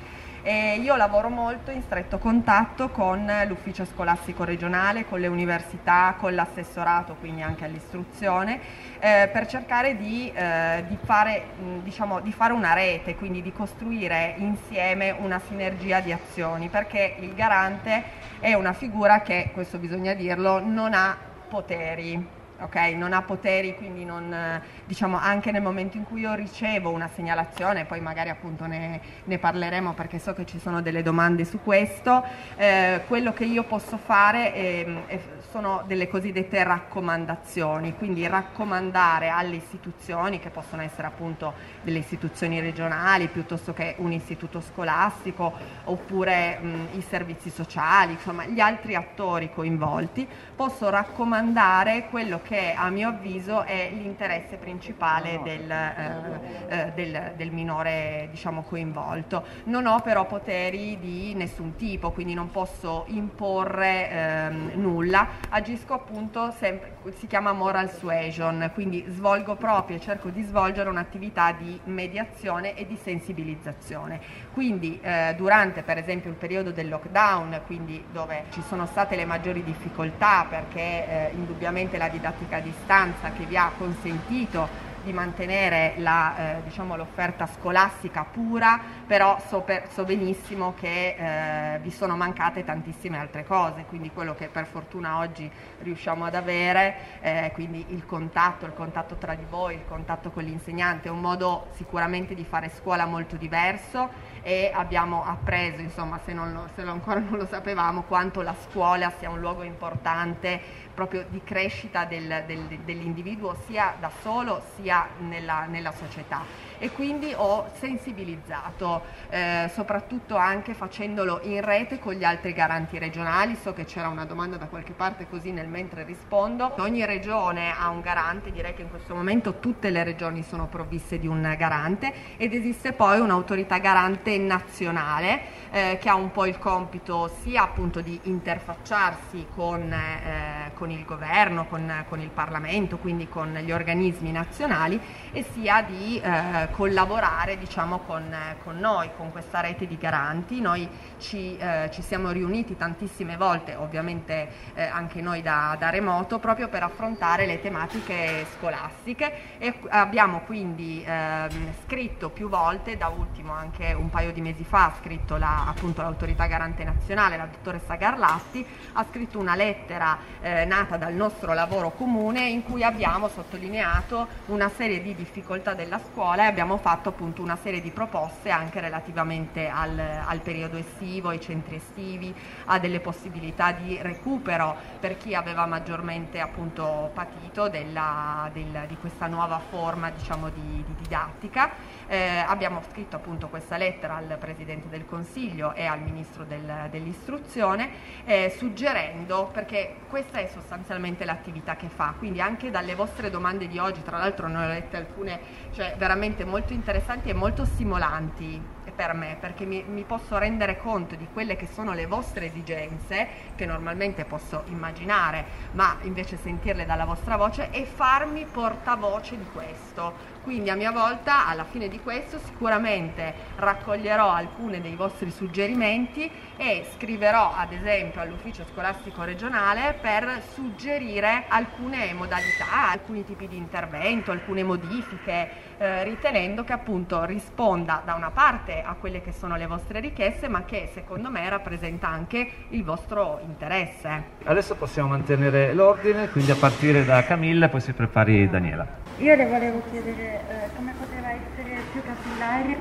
E 0.45 0.75
io 0.75 0.97
lavoro 0.97 1.29
molto 1.29 1.71
in 1.71 1.81
stretto 1.83 2.17
contatto 2.17 2.89
con 2.89 3.31
l'ufficio 3.47 3.85
scolastico 3.85 4.43
regionale, 4.43 5.05
con 5.05 5.21
le 5.21 5.27
università, 5.27 6.15
con 6.19 6.35
l'assessorato, 6.35 7.15
quindi 7.17 7.41
anche 7.41 7.63
all'istruzione, 7.63 8.59
eh, 8.99 9.29
per 9.31 9.47
cercare 9.47 9.95
di, 9.95 10.29
eh, 10.35 10.83
di, 10.85 10.97
fare, 11.01 11.45
diciamo, 11.81 12.19
di 12.19 12.33
fare 12.33 12.51
una 12.51 12.73
rete, 12.73 13.15
quindi 13.15 13.41
di 13.41 13.53
costruire 13.53 14.33
insieme 14.39 15.11
una 15.11 15.39
sinergia 15.47 16.01
di 16.01 16.11
azioni, 16.11 16.67
perché 16.67 17.15
il 17.19 17.33
garante 17.35 18.03
è 18.41 18.53
una 18.53 18.73
figura 18.73 19.21
che, 19.21 19.51
questo 19.53 19.77
bisogna 19.77 20.13
dirlo, 20.13 20.59
non 20.59 20.93
ha 20.93 21.15
poteri 21.47 22.41
Okay? 22.63 22.95
non 22.95 23.13
ha 23.13 23.21
poteri, 23.21 23.75
quindi 23.75 24.05
non, 24.05 24.61
diciamo, 24.85 25.17
anche 25.17 25.51
nel 25.51 25.61
momento 25.61 25.97
in 25.97 26.03
cui 26.03 26.21
io 26.21 26.33
ricevo 26.33 26.89
una 26.89 27.09
segnalazione, 27.13 27.85
poi 27.85 27.99
magari 27.99 28.29
appunto 28.29 28.65
ne, 28.65 29.01
ne 29.23 29.37
parleremo 29.37 29.93
perché 29.93 30.19
so 30.19 30.33
che 30.33 30.45
ci 30.45 30.59
sono 30.59 30.81
delle 30.81 31.01
domande 31.01 31.45
su 31.45 31.59
questo, 31.61 32.23
eh, 32.55 33.01
quello 33.07 33.33
che 33.33 33.45
io 33.45 33.63
posso 33.63 33.97
fare 33.97 34.53
è, 34.53 34.85
è, 35.07 35.19
sono 35.51 35.83
delle 35.85 36.07
cosiddette 36.07 36.63
raccomandazioni, 36.63 37.95
quindi 37.95 38.25
raccomandare 38.27 39.29
alle 39.29 39.57
istituzioni, 39.57 40.39
che 40.39 40.49
possono 40.49 40.81
essere 40.81 41.07
appunto 41.07 41.53
delle 41.83 41.99
istituzioni 41.99 42.59
regionali 42.59 43.27
piuttosto 43.27 43.73
che 43.73 43.95
un 43.97 44.11
istituto 44.11 44.61
scolastico 44.61 45.53
oppure 45.85 46.57
mh, 46.59 46.87
i 46.93 47.01
servizi 47.01 47.49
sociali, 47.49 48.13
insomma 48.13 48.45
gli 48.45 48.59
altri 48.59 48.95
attori 48.95 49.51
coinvolti, 49.53 50.27
posso 50.55 50.89
raccomandare 50.89 52.07
quello 52.09 52.39
che 52.43 52.52
a 52.57 52.89
mio 52.89 53.09
avviso 53.09 53.63
è 53.63 53.89
l'interesse 53.93 54.57
principale 54.57 55.39
del, 55.43 55.71
eh, 55.71 56.39
eh, 56.67 56.91
del, 56.93 57.33
del 57.35 57.51
minore 57.51 58.27
diciamo, 58.31 58.63
coinvolto. 58.63 59.43
Non 59.65 59.85
ho 59.85 59.99
però 60.01 60.25
poteri 60.25 60.99
di 60.99 61.33
nessun 61.35 61.75
tipo, 61.75 62.11
quindi 62.11 62.33
non 62.33 62.51
posso 62.51 63.05
imporre 63.07 64.09
ehm, 64.09 64.71
nulla 64.75 65.27
agisco 65.49 65.93
appunto 65.93 66.51
sempre, 66.51 66.95
si 67.15 67.27
chiama 67.27 67.53
moral 67.53 67.91
suasion, 67.91 68.71
quindi 68.73 69.05
svolgo 69.07 69.55
proprio 69.55 69.97
e 69.97 69.99
cerco 69.99 70.29
di 70.29 70.43
svolgere 70.43 70.89
un'attività 70.89 71.51
di 71.53 71.79
mediazione 71.85 72.75
e 72.75 72.85
di 72.85 72.95
sensibilizzazione. 72.95 74.19
Quindi 74.53 74.99
eh, 75.01 75.33
durante 75.37 75.81
per 75.81 75.97
esempio 75.97 76.29
il 76.29 76.35
periodo 76.35 76.71
del 76.71 76.89
lockdown, 76.89 77.61
quindi 77.65 78.03
dove 78.11 78.45
ci 78.49 78.61
sono 78.67 78.85
state 78.85 79.15
le 79.15 79.25
maggiori 79.25 79.63
difficoltà 79.63 80.45
perché 80.49 80.79
eh, 80.79 81.31
indubbiamente 81.33 81.97
la 81.97 82.09
didattica 82.09 82.32
a 82.49 82.59
distanza 82.59 83.31
che 83.31 83.45
vi 83.45 83.57
ha 83.57 83.71
consentito 83.77 84.91
di 85.03 85.11
mantenere 85.11 85.95
la, 85.97 86.57
eh, 86.57 86.63
diciamo, 86.63 86.95
l'offerta 86.95 87.45
scolastica 87.45 88.23
pura, 88.23 88.79
però 89.05 89.37
so, 89.47 89.59
per, 89.61 89.89
so 89.91 90.05
benissimo 90.05 90.73
che 90.79 91.15
eh, 91.17 91.79
vi 91.79 91.91
sono 91.91 92.15
mancate 92.15 92.63
tantissime 92.63 93.17
altre 93.17 93.43
cose, 93.45 93.83
quindi 93.87 94.11
quello 94.11 94.33
che 94.33 94.47
per 94.47 94.65
fortuna 94.65 95.17
oggi 95.17 95.49
riusciamo 95.81 96.23
ad 96.25 96.35
avere, 96.35 96.95
eh, 97.21 97.51
quindi 97.53 97.85
il 97.89 98.05
contatto, 98.05 98.65
il 98.65 98.73
contatto 98.73 99.15
tra 99.15 99.35
di 99.35 99.45
voi, 99.47 99.75
il 99.75 99.85
contatto 99.87 100.31
con 100.31 100.43
l'insegnante, 100.43 101.09
è 101.09 101.11
un 101.11 101.19
modo 101.19 101.67
sicuramente 101.75 102.33
di 102.33 102.45
fare 102.45 102.71
scuola 102.73 103.05
molto 103.05 103.35
diverso 103.35 104.31
e 104.43 104.71
abbiamo 104.73 105.23
appreso, 105.25 105.81
insomma, 105.81 106.19
se, 106.25 106.33
lo, 106.33 106.67
se 106.75 106.81
ancora 106.81 107.19
non 107.21 107.37
lo 107.37 107.45
sapevamo, 107.45 108.03
quanto 108.03 108.41
la 108.41 108.53
scuola 108.53 109.11
sia 109.17 109.29
un 109.29 109.39
luogo 109.39 109.63
importante 109.63 110.59
proprio 110.93 111.25
di 111.29 111.41
crescita 111.43 112.05
del, 112.05 112.43
del, 112.45 112.79
dell'individuo 112.83 113.55
sia 113.65 113.95
da 113.99 114.11
solo 114.21 114.61
sia 114.75 115.07
nella, 115.19 115.65
nella 115.65 115.91
società 115.91 116.41
e 116.83 116.91
quindi 116.91 117.33
ho 117.33 117.69
sensibilizzato, 117.79 119.03
eh, 119.29 119.71
soprattutto 119.73 120.35
anche 120.35 120.73
facendolo 120.73 121.39
in 121.43 121.61
rete 121.61 121.97
con 121.97 122.11
gli 122.11 122.25
altri 122.25 122.51
garanti 122.51 122.99
regionali. 122.99 123.55
So 123.55 123.71
che 123.71 123.85
c'era 123.85 124.09
una 124.09 124.25
domanda 124.25 124.57
da 124.57 124.65
qualche 124.65 124.91
parte 124.91 125.25
così 125.29 125.51
nel 125.51 125.69
mentre 125.69 126.03
rispondo. 126.03 126.73
Ogni 126.79 127.05
regione 127.05 127.71
ha 127.71 127.87
un 127.87 128.01
garante, 128.01 128.51
direi 128.51 128.73
che 128.73 128.81
in 128.81 128.89
questo 128.89 129.15
momento 129.15 129.59
tutte 129.59 129.91
le 129.91 130.03
regioni 130.03 130.43
sono 130.43 130.67
provviste 130.67 131.19
di 131.19 131.27
un 131.27 131.55
garante 131.57 132.35
ed 132.35 132.53
esiste 132.53 132.91
poi 132.91 133.21
un'autorità 133.21 133.77
garante 133.77 134.37
nazionale 134.37 135.61
eh, 135.71 135.97
che 136.01 136.09
ha 136.09 136.15
un 136.15 136.31
po' 136.31 136.45
il 136.45 136.59
compito 136.59 137.31
sia 137.41 137.63
appunto 137.63 138.01
di 138.01 138.19
interfacciarsi 138.23 139.47
con, 139.55 139.91
eh, 139.91 140.71
con 140.73 140.91
il 140.91 141.05
governo, 141.05 141.65
con, 141.65 142.05
con, 142.09 142.19
il 142.19 142.29
Parlamento, 142.29 142.97
quindi 142.97 143.29
con 143.29 143.53
gli 143.53 143.71
organismi 143.71 144.31
nazionali 144.31 144.99
e 145.31 145.45
sia 145.53 145.81
di 145.81 146.19
eh, 146.19 146.67
collaborare 146.75 147.57
diciamo, 147.57 147.99
con, 147.99 148.35
con, 148.63 148.77
noi, 148.79 149.09
con 149.15 149.31
questa 149.31 149.61
rete 149.61 149.87
di 149.87 149.97
garanti. 149.97 150.59
Noi 150.59 150.87
ci, 151.19 151.55
eh, 151.57 151.89
ci 151.93 152.01
siamo 152.01 152.31
riuniti 152.31 152.75
tantissime 152.75 153.37
volte, 153.37 153.75
ovviamente 153.75 154.49
eh, 154.73 154.83
anche 154.83 155.21
noi 155.21 155.41
da, 155.41 155.75
da, 155.77 155.89
remoto, 155.89 156.39
proprio 156.39 156.67
per 156.67 156.83
affrontare 156.83 157.45
le 157.45 157.61
tematiche 157.61 158.45
scolastiche 158.55 159.57
e 159.59 159.73
abbiamo 159.89 160.41
quindi 160.41 161.03
ehm, 161.05 161.73
scritto 161.85 162.29
più 162.29 162.49
volte, 162.49 162.97
da 162.97 163.07
ultimo 163.07 163.53
anche 163.53 163.93
un 163.93 164.09
paio 164.09 164.31
di 164.31 164.41
mesi 164.41 164.63
fa 164.63 164.85
ha 164.85 164.93
scritto 164.99 165.37
la, 165.37 165.67
appunto, 165.67 166.01
l'autorità 166.01 166.47
garante 166.47 166.83
nazionale, 166.83 167.37
la 167.37 167.45
dottoressa 167.45 167.95
Garlatti, 167.95 168.65
ha 168.93 169.05
scritto 169.09 169.39
una 169.39 169.55
lettera 169.55 170.17
eh, 170.41 170.65
nata 170.65 170.97
dal 170.97 171.13
nostro 171.13 171.53
lavoro 171.53 171.91
comune 171.91 172.47
in 172.47 172.63
cui 172.63 172.83
abbiamo 172.83 173.27
sottolineato 173.27 174.27
una 174.47 174.69
serie 174.69 175.01
di 175.01 175.13
difficoltà 175.15 175.73
della 175.73 175.99
scuola 175.99 176.43
e 176.43 176.47
abbiamo 176.53 176.77
fatto 176.77 177.09
appunto 177.09 177.41
una 177.41 177.55
serie 177.55 177.81
di 177.81 177.89
proposte 177.89 178.51
anche 178.51 178.79
relativamente 178.79 179.67
al, 179.67 179.97
al 179.99 180.39
periodo 180.41 180.77
estivo, 180.77 181.29
ai 181.29 181.41
centri 181.41 181.77
estivi, 181.77 182.31
a 182.65 182.77
delle 182.77 182.99
possibilità 182.99 183.71
di 183.71 183.97
recupero 183.99 184.75
per 184.99 185.17
chi 185.17 185.33
aveva 185.33 185.65
maggiormente 185.65 186.39
appunto 186.39 187.09
patito 187.11 187.69
della, 187.69 188.51
del, 188.53 188.85
di 188.87 188.95
questa 188.97 189.25
nuova 189.25 189.57
forma 189.57 190.11
diciamo 190.11 190.49
di, 190.49 190.83
di 190.85 190.95
didattica. 191.01 191.71
Eh, 192.13 192.43
abbiamo 192.45 192.79
scritto 192.91 193.15
appunto 193.15 193.47
questa 193.47 193.75
lettera 193.75 194.17
al 194.17 194.37
Presidente 194.39 194.87
del 194.87 195.03
Consiglio 195.03 195.73
e 195.73 195.85
al 195.85 195.99
Ministro 195.99 196.43
del, 196.43 196.87
dell'Istruzione 196.91 197.89
eh, 198.25 198.53
suggerendo, 198.55 199.49
perché 199.51 199.95
questa 200.09 200.37
è 200.37 200.45
sostanzialmente 200.45 201.25
l'attività 201.25 201.75
che 201.75 201.87
fa, 201.87 202.13
quindi 202.15 202.39
anche 202.39 202.69
dalle 202.69 202.93
vostre 202.93 203.31
domande 203.31 203.67
di 203.67 203.79
oggi, 203.79 204.03
tra 204.03 204.19
l'altro 204.19 204.47
ne 204.47 204.63
ho 204.63 204.67
lette 204.67 204.95
alcune 204.95 205.39
cioè, 205.71 205.95
veramente 205.97 206.45
molto 206.45 206.71
interessanti 206.71 207.29
e 207.29 207.33
molto 207.33 207.65
stimolanti 207.65 208.61
per 208.95 209.13
me, 209.13 209.37
perché 209.39 209.65
mi, 209.65 209.83
mi, 209.87 210.03
posso 210.03 210.37
rendere 210.37 210.77
conto 210.77 211.15
di 211.15 211.27
quelle 211.31 211.55
che 211.55 211.65
sono 211.65 211.93
le 211.93 212.05
vostre 212.05 212.45
esigenze, 212.45 213.27
che 213.55 213.65
normalmente 213.65 214.23
posso 214.23 214.63
immaginare, 214.67 215.45
ma 215.71 215.97
invece 216.03 216.37
sentirle 216.37 216.85
dalla 216.85 217.05
vostra 217.05 217.35
voce 217.35 217.69
e 217.71 217.85
farmi 217.85 218.45
portavoce 218.45 219.37
di 219.37 219.45
questo. 219.51 220.32
Quindi 220.43 220.69
a 220.69 220.75
mia 220.75 220.91
volta, 220.91 221.47
alla 221.47 221.63
fine 221.63 221.87
di 221.87 222.01
questo, 222.01 222.37
sicuramente 222.37 223.33
raccoglierò 223.55 224.29
alcuni 224.29 224.81
dei 224.81 224.95
vostri 224.95 225.31
suggerimenti 225.31 226.29
e 226.57 226.85
scriverò 226.93 227.53
ad 227.55 227.71
esempio 227.71 228.19
all'ufficio 228.19 228.65
scolastico 228.69 229.23
regionale 229.23 229.97
per 229.99 230.41
suggerire 230.53 231.45
alcune 231.47 232.11
modalità, 232.13 232.91
alcuni 232.91 233.23
tipi 233.23 233.47
di 233.47 233.55
intervento, 233.55 234.31
alcune 234.31 234.63
modifiche 234.63 235.49
eh, 235.77 236.03
ritenendo 236.03 236.65
che 236.65 236.73
appunto 236.73 237.23
risponda 237.23 238.01
da 238.03 238.13
una 238.13 238.31
parte 238.31 238.83
a 238.85 238.95
quelle 238.99 239.21
che 239.21 239.31
sono 239.31 239.55
le 239.55 239.65
vostre 239.65 240.01
richieste, 240.01 240.49
ma 240.49 240.65
che 240.65 240.89
secondo 240.93 241.29
me 241.29 241.47
rappresenta 241.47 242.09
anche 242.09 242.65
il 242.69 242.83
vostro 242.83 243.39
interesse. 243.45 244.23
Adesso 244.43 244.75
possiamo 244.75 245.07
mantenere 245.07 245.73
l'ordine, 245.73 246.27
quindi 246.29 246.51
a 246.51 246.55
partire 246.55 247.05
da 247.05 247.23
Camilla, 247.23 247.69
poi 247.69 247.79
si 247.79 247.93
prepari 247.93 248.49
Daniela. 248.49 249.02
Io 249.17 249.35
le 249.35 249.45
volevo 249.45 249.81
chiedere 249.91 250.41
eh, 250.49 250.69
come 250.75 250.91
poteva 250.99 251.29
essere 251.29 251.81
più 251.91 252.01
capillare 252.01 252.77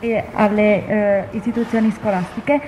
eh, 0.00 0.24
alle 0.32 0.86
eh, 0.86 1.24
istituzioni 1.30 1.92
scolastiche 1.92 2.60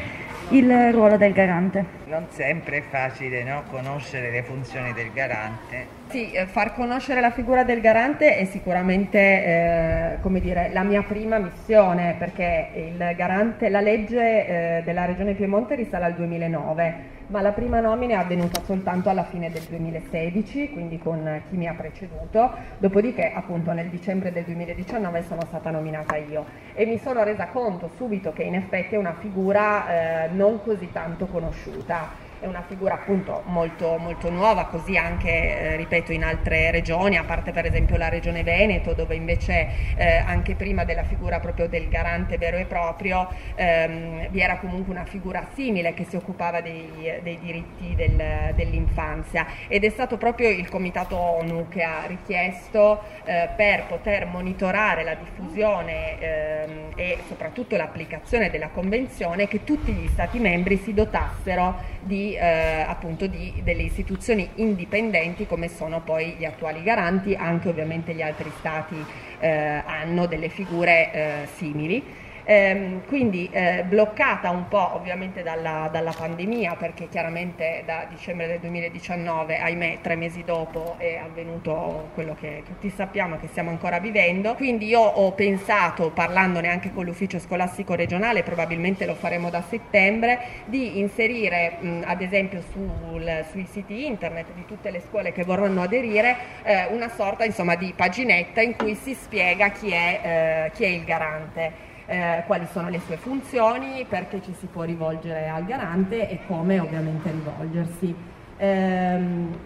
il 0.51 0.93
ruolo 0.93 1.17
del 1.17 1.33
garante. 1.33 1.85
Non 2.07 2.27
sempre 2.31 2.79
è 2.79 2.83
facile 2.83 3.43
no? 3.43 3.65
conoscere 3.69 4.31
le 4.31 4.43
funzioni 4.45 4.93
del 4.93 5.11
garante. 5.13 5.87
Sì, 6.09 6.31
eh, 6.31 6.47
far 6.47 6.75
conoscere 6.75 7.21
la 7.21 7.31
figura 7.31 7.65
del 7.65 7.81
garante 7.81 8.37
è 8.37 8.45
sicuramente 8.45 9.19
eh, 9.19 10.17
come 10.21 10.41
dire, 10.41 10.71
la 10.73 10.83
mia 10.83 11.03
prima 11.03 11.39
missione 11.39 12.15
perché 12.17 12.71
il 12.75 13.13
garante, 13.17 13.69
la 13.69 13.81
legge 13.81 14.47
eh, 14.79 14.83
della 14.85 15.05
Regione 15.05 15.35
Piemonte 15.35 15.75
risale 15.75 16.05
al 16.05 16.15
2009 16.15 17.19
ma 17.31 17.41
la 17.41 17.53
prima 17.53 17.79
nomina 17.79 18.15
è 18.15 18.17
avvenuta 18.17 18.61
soltanto 18.65 19.09
alla 19.09 19.23
fine 19.25 19.51
del 19.51 19.63
2016, 19.63 20.71
quindi 20.71 20.99
con 20.99 21.43
chi 21.49 21.57
mi 21.57 21.69
ha 21.69 21.75
preceduto, 21.75 22.53
dopodiché 22.79 23.33
appunto 23.33 23.73
nel 23.73 23.89
dicembre 23.89 24.33
del 24.33 24.45
2019 24.45 25.23
sono 25.23 25.43
stata 25.47 25.71
nominata 25.71 26.17
io. 26.17 26.45
E 26.75 26.87
mi 26.87 26.99
sono 26.99 27.23
resa 27.23 27.47
conto 27.47 27.89
subito 27.97 28.33
che 28.33 28.43
in 28.43 28.57
effetti 28.57 28.97
è 28.97 28.99
una 28.99 29.15
figura 29.15 30.25
eh, 30.25 30.29
non 30.33 30.61
così 30.63 30.91
tanto 30.91 31.27
conosciuta 31.27 32.20
è 32.41 32.47
una 32.47 32.65
figura 32.67 32.95
appunto 32.95 33.43
molto, 33.47 33.99
molto 33.99 34.31
nuova, 34.31 34.65
così 34.65 34.97
anche 34.97 35.29
eh, 35.29 35.77
ripeto 35.77 36.11
in 36.13 36.25
altre 36.25 36.71
regioni, 36.71 37.17
a 37.17 37.25
parte 37.25 37.53
per 37.53 37.67
esempio 37.67 37.97
la 37.97 38.09
regione 38.09 38.43
Veneto 38.43 38.95
dove 38.95 39.15
invece 39.15 39.69
eh, 39.97 40.17
anche 40.17 40.55
prima 40.55 40.85
della 40.85 41.05
figura 41.05 41.39
proprio 41.39 41.69
del 41.69 41.89
garante 41.89 42.39
vero 42.39 42.57
e 42.57 42.65
proprio 42.65 43.29
ehm, 43.55 44.29
vi 44.31 44.41
era 44.41 44.57
comunque 44.57 44.93
una 44.93 45.05
figura 45.05 45.47
simile 45.53 45.93
che 45.93 46.05
si 46.05 46.17
occupava 46.17 46.63
dei, 46.63 47.21
dei 47.23 47.39
diritti 47.39 47.95
del, 47.95 48.53
dell'infanzia. 48.55 49.47
Ed 49.69 49.85
è 49.85 49.91
stato 49.91 50.17
proprio 50.17 50.49
il 50.49 50.69
comitato 50.69 51.17
ONU 51.17 51.69
che 51.69 51.83
ha 51.83 52.05
richiesto 52.07 53.03
eh, 53.25 53.51
per 53.55 53.85
poter 53.85 54.27
monitorare 54.27 55.05
la 55.05 55.15
diffusione 55.15 56.19
ehm, 56.19 56.69
e 56.97 57.19
soprattutto 57.29 57.77
l'applicazione 57.77 58.49
della 58.49 58.69
convenzione 58.69 59.47
che 59.47 59.63
tutti 59.65 59.93
gli 59.93 60.09
stati 60.09 60.39
membri 60.39 60.79
si 60.79 60.95
dotassero 60.95 61.99
di, 62.01 62.30
eh, 62.35 62.85
appunto 62.87 63.27
di, 63.27 63.61
delle 63.63 63.83
istituzioni 63.83 64.49
indipendenti 64.57 65.47
come 65.47 65.69
sono 65.69 66.01
poi 66.01 66.37
gli 66.39 66.45
attuali 66.45 66.83
garanti, 66.83 67.35
anche 67.35 67.69
ovviamente 67.69 68.15
gli 68.15 68.23
altri 68.23 68.51
stati 68.59 68.97
eh, 69.39 69.83
hanno 69.85 70.27
delle 70.27 70.49
figure 70.49 71.13
eh, 71.13 71.49
simili. 71.57 72.20
Ehm, 72.45 73.03
quindi 73.07 73.49
eh, 73.53 73.85
bloccata 73.87 74.51
un 74.51 74.69
po' 74.69 74.95
ovviamente 74.95 75.43
dalla, 75.43 75.89
dalla, 75.91 76.13
pandemia 76.13 76.75
perché 76.77 77.09
chiaramente 77.09 77.83
da 77.87 78.07
dicembre 78.09 78.47
del 78.47 78.59
2019, 78.61 79.59
ahimè, 79.59 79.99
tre 80.01 80.17
mesi 80.17 80.43
dopo 80.45 80.97
è 80.99 81.17
avvenuto 81.17 82.11
quello 82.15 82.35
che 82.39 82.63
tutti 82.67 82.91
sappiamo 82.91 83.39
che 83.39 83.49
stiamo 83.49 83.71
ancora 83.71 83.99
vivendo. 83.99 84.55
Quindi 84.55 84.87
io 84.87 85.01
ho 85.01 85.33
pensato, 85.33 86.11
parlandone 86.11 86.69
anche 86.69 86.93
con 86.93 87.05
l'ufficio 87.05 87.39
scolastico 87.39 87.95
regionale, 87.95 88.43
probabilmente 88.43 89.07
lo 89.07 89.15
faremo 89.15 89.51
da 89.51 89.63
settembre, 89.63 90.41
di 90.67 90.99
inserire 90.99 91.77
mh, 91.81 92.03
ad 92.05 92.21
esempio 92.21 92.63
sul, 92.73 93.45
sui 93.51 93.67
siti 93.71 94.07
internet 94.07 94.47
di 94.55 94.65
tutte 94.67 94.91
le 94.91 95.01
scuole 95.01 95.33
che 95.33 95.45
vorranno 95.45 95.83
aderire 95.83 96.37
eh, 96.63 96.87
una 96.91 97.09
sorta 97.09 97.45
insomma, 97.45 97.75
di 97.77 97.93
paginetta 97.95 98.61
in 98.61 98.77
cui 98.77 98.95
si 98.95 99.15
spiega 99.15 99.71
chi 99.71 99.91
è, 99.91 100.21
eh, 100.67 100.71
chi 100.75 100.85
è 100.85 100.89
il 100.89 101.05
garante 101.05 101.89
eh, 102.11 102.43
quali 102.47 102.67
sono 102.73 102.89
le 102.89 102.99
sue 102.99 103.17
funzioni, 103.17 104.05
perché 104.09 104.43
ci 104.43 104.53
si 104.59 104.67
può 104.67 104.83
rivolgere 104.83 105.49
al 105.49 105.65
garante 105.65 106.29
e 106.29 106.41
come 106.47 106.81
ovviamente 106.81 107.31
rivolgersi. 107.31 108.15
Ehm, 108.57 109.57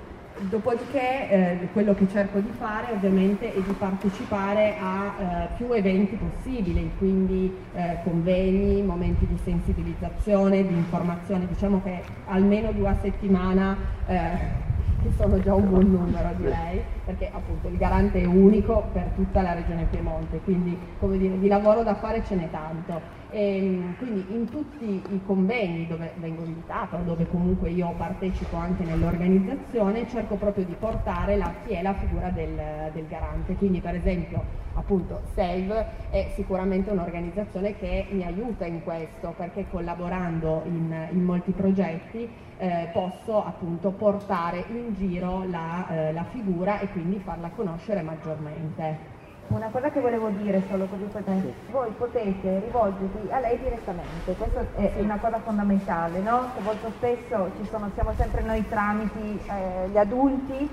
dopodiché 0.40 1.30
eh, 1.30 1.68
quello 1.72 1.94
che 1.94 2.06
cerco 2.10 2.40
di 2.40 2.50
fare 2.58 2.92
ovviamente 2.92 3.52
è 3.52 3.60
di 3.60 3.72
partecipare 3.72 4.74
a 4.78 5.14
eh, 5.16 5.48
più 5.56 5.72
eventi 5.72 6.16
possibili, 6.16 6.90
quindi 6.98 7.50
eh, 7.74 7.98
convegni, 8.04 8.82
momenti 8.82 9.26
di 9.26 9.38
sensibilizzazione, 9.42 10.66
di 10.66 10.74
informazione, 10.74 11.46
diciamo 11.46 11.80
che 11.82 12.02
almeno 12.26 12.72
due 12.72 12.88
a 12.88 12.96
settimana 13.00 13.76
eh, 14.06 14.72
che 15.04 15.10
sono 15.16 15.38
già 15.38 15.52
un 15.52 15.68
buon 15.68 15.90
numero 15.90 16.30
direi, 16.38 16.82
perché 17.04 17.30
appunto 17.30 17.68
il 17.68 17.76
garante 17.76 18.22
è 18.22 18.24
unico 18.24 18.84
per 18.90 19.10
tutta 19.14 19.42
la 19.42 19.52
regione 19.52 19.86
Piemonte, 19.90 20.38
quindi 20.38 20.76
come 20.98 21.18
dire, 21.18 21.38
di 21.38 21.46
lavoro 21.46 21.82
da 21.82 21.94
fare 21.94 22.24
ce 22.24 22.34
n'è 22.34 22.48
tanto. 22.50 23.22
E, 23.30 23.56
ehm, 23.56 23.96
quindi 23.98 24.24
in 24.30 24.48
tutti 24.48 25.02
i 25.10 25.20
convegni 25.26 25.86
dove 25.86 26.12
vengo 26.16 26.44
invitata, 26.44 26.96
dove 26.98 27.26
comunque 27.28 27.68
io 27.68 27.92
partecipo 27.98 28.56
anche 28.56 28.84
nell'organizzazione, 28.84 30.08
cerco 30.08 30.36
proprio 30.36 30.64
di 30.64 30.74
portare 30.78 31.36
la, 31.36 31.52
chi 31.66 31.74
è 31.74 31.82
la 31.82 31.94
figura 31.94 32.30
del, 32.30 32.58
del 32.92 33.06
garante. 33.06 33.54
Quindi 33.56 33.80
per 33.80 33.96
esempio 33.96 34.42
appunto 34.74 35.20
SAVE 35.34 35.86
è 36.10 36.32
sicuramente 36.34 36.90
un'organizzazione 36.90 37.76
che 37.76 38.06
mi 38.10 38.24
aiuta 38.24 38.64
in 38.64 38.82
questo, 38.82 39.34
perché 39.36 39.66
collaborando 39.70 40.62
in, 40.64 41.08
in 41.10 41.22
molti 41.22 41.52
progetti 41.52 42.28
eh, 42.58 42.90
posso 42.92 43.44
appunto 43.44 43.90
portare 43.90 44.64
in 44.68 44.94
giro 44.94 45.44
la, 45.48 45.86
eh, 45.88 46.12
la 46.12 46.24
figura 46.24 46.78
e 46.78 46.88
quindi 46.88 47.18
farla 47.18 47.50
conoscere 47.54 48.02
maggiormente. 48.02 49.12
Una 49.48 49.68
cosa 49.68 49.90
che 49.90 50.00
volevo 50.00 50.30
dire 50.30 50.62
solo 50.70 50.86
così 50.86 51.04
potete, 51.04 51.52
voi 51.70 51.90
potete 51.98 52.60
rivolgervi 52.60 53.30
a 53.30 53.40
lei 53.40 53.58
direttamente, 53.58 54.34
questa 54.36 54.64
è 54.74 54.94
una 55.00 55.18
cosa 55.18 55.38
fondamentale, 55.40 56.20
no? 56.20 56.50
Che 56.54 56.62
molto 56.62 56.90
spesso 56.96 57.50
sono, 57.68 57.90
siamo 57.92 58.12
sempre 58.16 58.42
noi 58.42 58.66
tramiti 58.68 59.38
eh, 59.46 59.88
gli 59.90 59.98
adulti, 59.98 60.70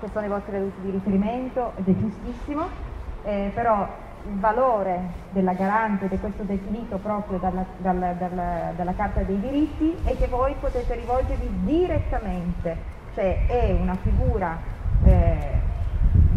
che 0.00 0.08
sono 0.12 0.26
i 0.26 0.28
vostri 0.28 0.56
adulti 0.56 0.80
di 0.80 0.90
riferimento, 0.90 1.72
ed 1.76 1.88
è 1.88 1.96
giustissimo, 1.96 2.66
eh, 3.22 3.52
però 3.54 3.86
il 4.28 4.38
valore 4.38 5.00
della 5.30 5.54
garante, 5.54 6.08
è 6.08 6.20
questo 6.20 6.42
definito 6.42 6.98
proprio 6.98 7.38
dalla, 7.38 7.64
dalla, 7.78 8.12
dalla, 8.12 8.72
dalla 8.76 8.94
Carta 8.94 9.22
dei 9.22 9.40
diritti, 9.40 9.96
è 10.04 10.16
che 10.16 10.26
voi 10.28 10.54
potete 10.60 10.94
rivolgervi 10.94 11.48
direttamente, 11.64 12.76
cioè 13.14 13.46
è 13.46 13.72
una 13.72 13.96
figura 13.96 14.58
eh, 15.04 15.76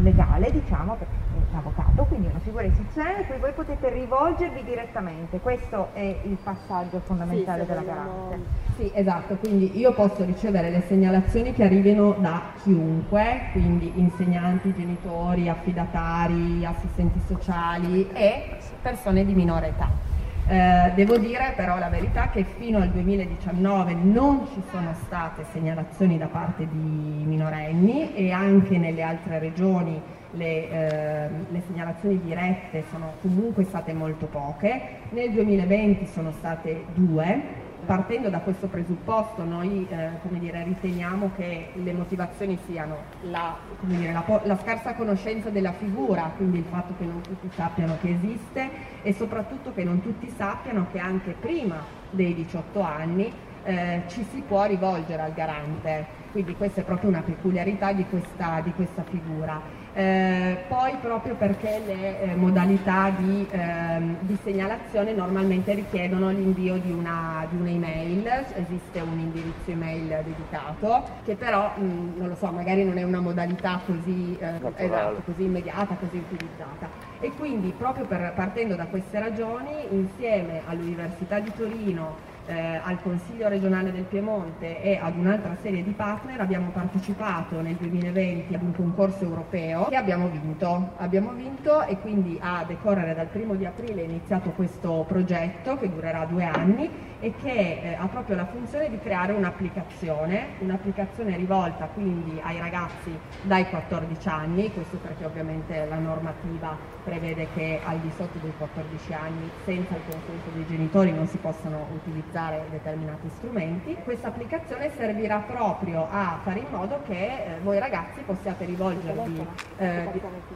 legale, 0.02 0.52
diciamo, 0.52 0.96
perché 0.96 1.14
è 1.14 1.52
un 1.52 1.58
avvocato, 1.58 2.04
quindi 2.04 2.28
una 2.28 2.40
figura 2.40 2.64
istituzionale 2.64 3.20
a 3.20 3.26
cui 3.26 3.40
voi 3.40 3.52
potete 3.54 3.90
rivolgervi 3.90 4.64
direttamente. 4.64 5.40
Questo 5.40 5.90
è 5.94 6.20
il 6.24 6.38
passaggio 6.44 7.00
fondamentale 7.00 7.62
sì, 7.62 7.68
della 7.68 7.82
garante. 7.82 8.40
Sì, 8.78 8.92
esatto, 8.94 9.36
quindi 9.36 9.78
io 9.78 9.94
posso 9.94 10.24
ricevere 10.26 10.70
le 10.70 10.82
segnalazioni 10.88 11.54
che 11.54 11.64
arrivino 11.64 12.16
da 12.20 12.42
chiunque, 12.62 13.50
quindi 13.52 13.92
insegnanti, 13.96 14.74
genitori, 14.76 15.50
affidatari, 15.50 16.66
assistenti 16.66 17.20
sociali 17.26 18.10
e 18.14 18.58
persone 18.82 19.26
di 19.26 19.34
minore 19.34 19.68
età. 19.68 20.11
Eh, 20.52 20.92
devo 20.96 21.18
dire 21.18 21.54
però 21.56 21.80
la 21.80 21.88
verità 21.88 22.30
che 22.30 22.44
fino 22.44 22.80
al 22.80 22.90
2019 22.90 23.94
non 23.94 24.46
ci 24.54 24.62
sono 24.70 24.94
state 25.06 25.46
segnalazioni 25.54 26.18
da 26.18 26.28
parte 26.28 26.68
di 26.70 27.24
minorenni 27.26 28.14
e 28.14 28.34
anche 28.34 28.78
nelle 28.78 29.02
altre 29.02 29.40
regioni 29.40 30.02
le, 30.32 30.70
eh, 30.70 31.30
le, 31.50 31.62
segnalazioni 31.66 32.20
dirette 32.22 32.84
sono 32.90 33.14
comunque 33.22 33.64
state 33.64 33.94
molto 33.94 34.26
poche, 34.26 34.82
nel 35.12 35.32
2020 35.32 36.06
sono 36.08 36.34
state 36.34 36.84
due, 36.96 37.42
partendo 37.86 38.30
da 38.30 38.40
questo 38.40 38.68
presupposto 38.68 39.44
noi 39.44 39.88
eh, 39.90 40.10
dire, 40.40 40.64
riteniamo 40.64 41.32
che 41.36 41.72
le 41.74 41.94
motivazioni 41.94 42.58
siano 42.66 42.98
la, 43.24 43.58
dire, 43.82 44.12
la, 44.12 44.42
la, 44.44 44.58
scarsa 44.58 44.94
conoscenza 44.96 45.50
della 45.50 45.74
figura, 45.74 46.32
quindi 46.36 46.60
il 46.60 46.66
fatto 46.70 46.94
che 46.98 47.06
non 47.06 47.22
tutti 47.22 47.50
sappiano 47.54 47.98
che 48.02 48.18
esiste 48.22 48.70
e 49.02 49.14
soprattutto 49.14 49.74
che 49.74 49.84
non 49.84 50.02
tutti 50.02 50.32
sappiano 50.36 50.88
che 50.92 51.00
anche 51.00 51.36
prima 51.40 51.84
dei 52.10 52.34
18 52.34 52.82
anni 52.82 53.32
eh, 53.64 54.04
ci 54.08 54.26
si 54.32 54.44
può 54.48 54.66
rivolgere 54.66 55.22
al 55.22 55.34
garante, 55.34 56.06
quindi 56.32 56.56
questa 56.56 56.82
è 56.82 56.84
proprio 56.84 57.10
una 57.10 57.22
peculiarità 57.22 57.94
di 57.94 58.06
questa, 58.10 58.62
di 58.64 58.72
questa 58.74 59.04
figura. 59.04 59.81
Eh, 59.94 60.58
poi 60.70 60.96
proprio 61.02 61.36
perché 61.36 61.82
le 61.86 62.22
eh, 62.22 62.36
modalità 62.36 63.10
di, 63.10 63.46
ehm, 63.52 64.20
di, 64.22 64.38
segnalazione 64.42 65.12
normalmente 65.12 65.74
richiedono 65.74 66.30
l'invio 66.30 66.78
di, 66.78 66.92
una, 66.94 67.46
di 67.50 67.58
un'email, 67.58 68.26
esiste 68.56 69.02
un 69.02 69.20
indirizzo 69.20 69.70
email 69.70 70.08
dedicato 70.24 71.04
che 71.26 71.36
però 71.36 71.74
mh, 71.76 72.14
non 72.16 72.30
lo 72.30 72.36
so, 72.36 72.50
magari 72.52 72.86
non 72.86 72.98
è 72.98 73.04
una 73.04 73.20
modalità 73.20 73.82
così, 73.86 74.38
eh, 74.40 74.62
esatto, 74.78 75.24
così 75.26 75.44
immediata, 75.44 75.96
così 75.96 76.18
utilizzata. 76.18 76.88
E 77.20 77.30
quindi 77.32 77.74
proprio 77.78 78.06
per, 78.06 78.32
partendo 78.34 78.76
da 78.76 78.86
queste 78.86 79.20
ragioni, 79.20 79.74
insieme 79.90 80.62
all'Università 80.68 81.40
di 81.40 81.52
Torino 81.54 82.31
eh, 82.46 82.80
al 82.84 83.02
Consiglio 83.02 83.48
regionale 83.48 83.92
del 83.92 84.04
Piemonte 84.04 84.82
e 84.82 84.98
ad 85.02 85.18
un'altra 85.18 85.56
serie 85.62 85.84
di 85.84 85.92
partner 85.92 86.42
abbiamo 86.42 86.70
partecipato 86.70 87.62
nel 87.62 87.76
2020 87.76 88.54
ad 88.54 88.62
un 88.62 88.74
concorso 88.74 89.24
europeo 89.24 89.86
che 89.86 89.96
abbiamo 89.96 90.28
vinto. 90.28 90.92
Abbiamo 90.98 91.32
vinto 91.32 91.84
e 91.84 91.98
quindi 92.00 92.38
a 92.42 92.64
decorrere 92.68 93.14
dal 93.14 93.28
primo 93.28 93.56
di 93.56 93.66
aprile 93.66 94.02
è 94.02 94.06
iniziato 94.06 94.52
questo 94.52 95.06
progetto 95.08 95.78
che 95.78 95.90
durerà 95.90 96.26
due 96.26 96.44
anni 96.44 96.90
e 97.20 97.34
che 97.42 97.80
eh, 97.84 97.94
ha 97.94 98.08
proprio 98.08 98.36
la 98.36 98.48
funzione 98.48 98.90
di 98.90 98.98
creare 99.00 99.32
un'applicazione, 99.34 100.56
un'applicazione 100.60 101.38
rivolta 101.38 101.86
quindi 101.86 102.40
ai 102.42 102.58
ragazzi 102.58 103.16
dai 103.44 103.68
14 103.70 104.28
anni, 104.28 104.74
questo 104.74 104.98
perché 104.98 105.26
ovviamente 105.26 105.86
la 105.88 106.00
normativa 106.00 106.76
prevede 107.04 107.48
che 107.54 107.80
al 107.84 108.00
di 108.00 108.12
sotto 108.16 108.40
dei 108.40 108.54
14 108.58 109.14
anni 109.14 109.50
senza 109.64 109.96
il 109.96 110.02
consenso 110.10 110.50
dei 110.54 110.66
genitori 110.68 111.12
non 111.12 111.28
si 111.28 111.38
possano 111.38 111.88
utilizzare 111.94 112.41
determinati 112.70 113.30
strumenti. 113.38 113.96
Questa 114.04 114.28
applicazione 114.28 114.92
servirà 114.96 115.38
proprio 115.40 116.08
a 116.10 116.40
fare 116.44 116.60
in 116.60 116.66
modo 116.72 117.02
che 117.06 117.26
eh, 117.26 117.60
voi 117.62 117.80
ragazzi 117.80 118.22
possiate 118.22 118.66
rivolgervi 118.66 119.46
eh, 119.78 120.10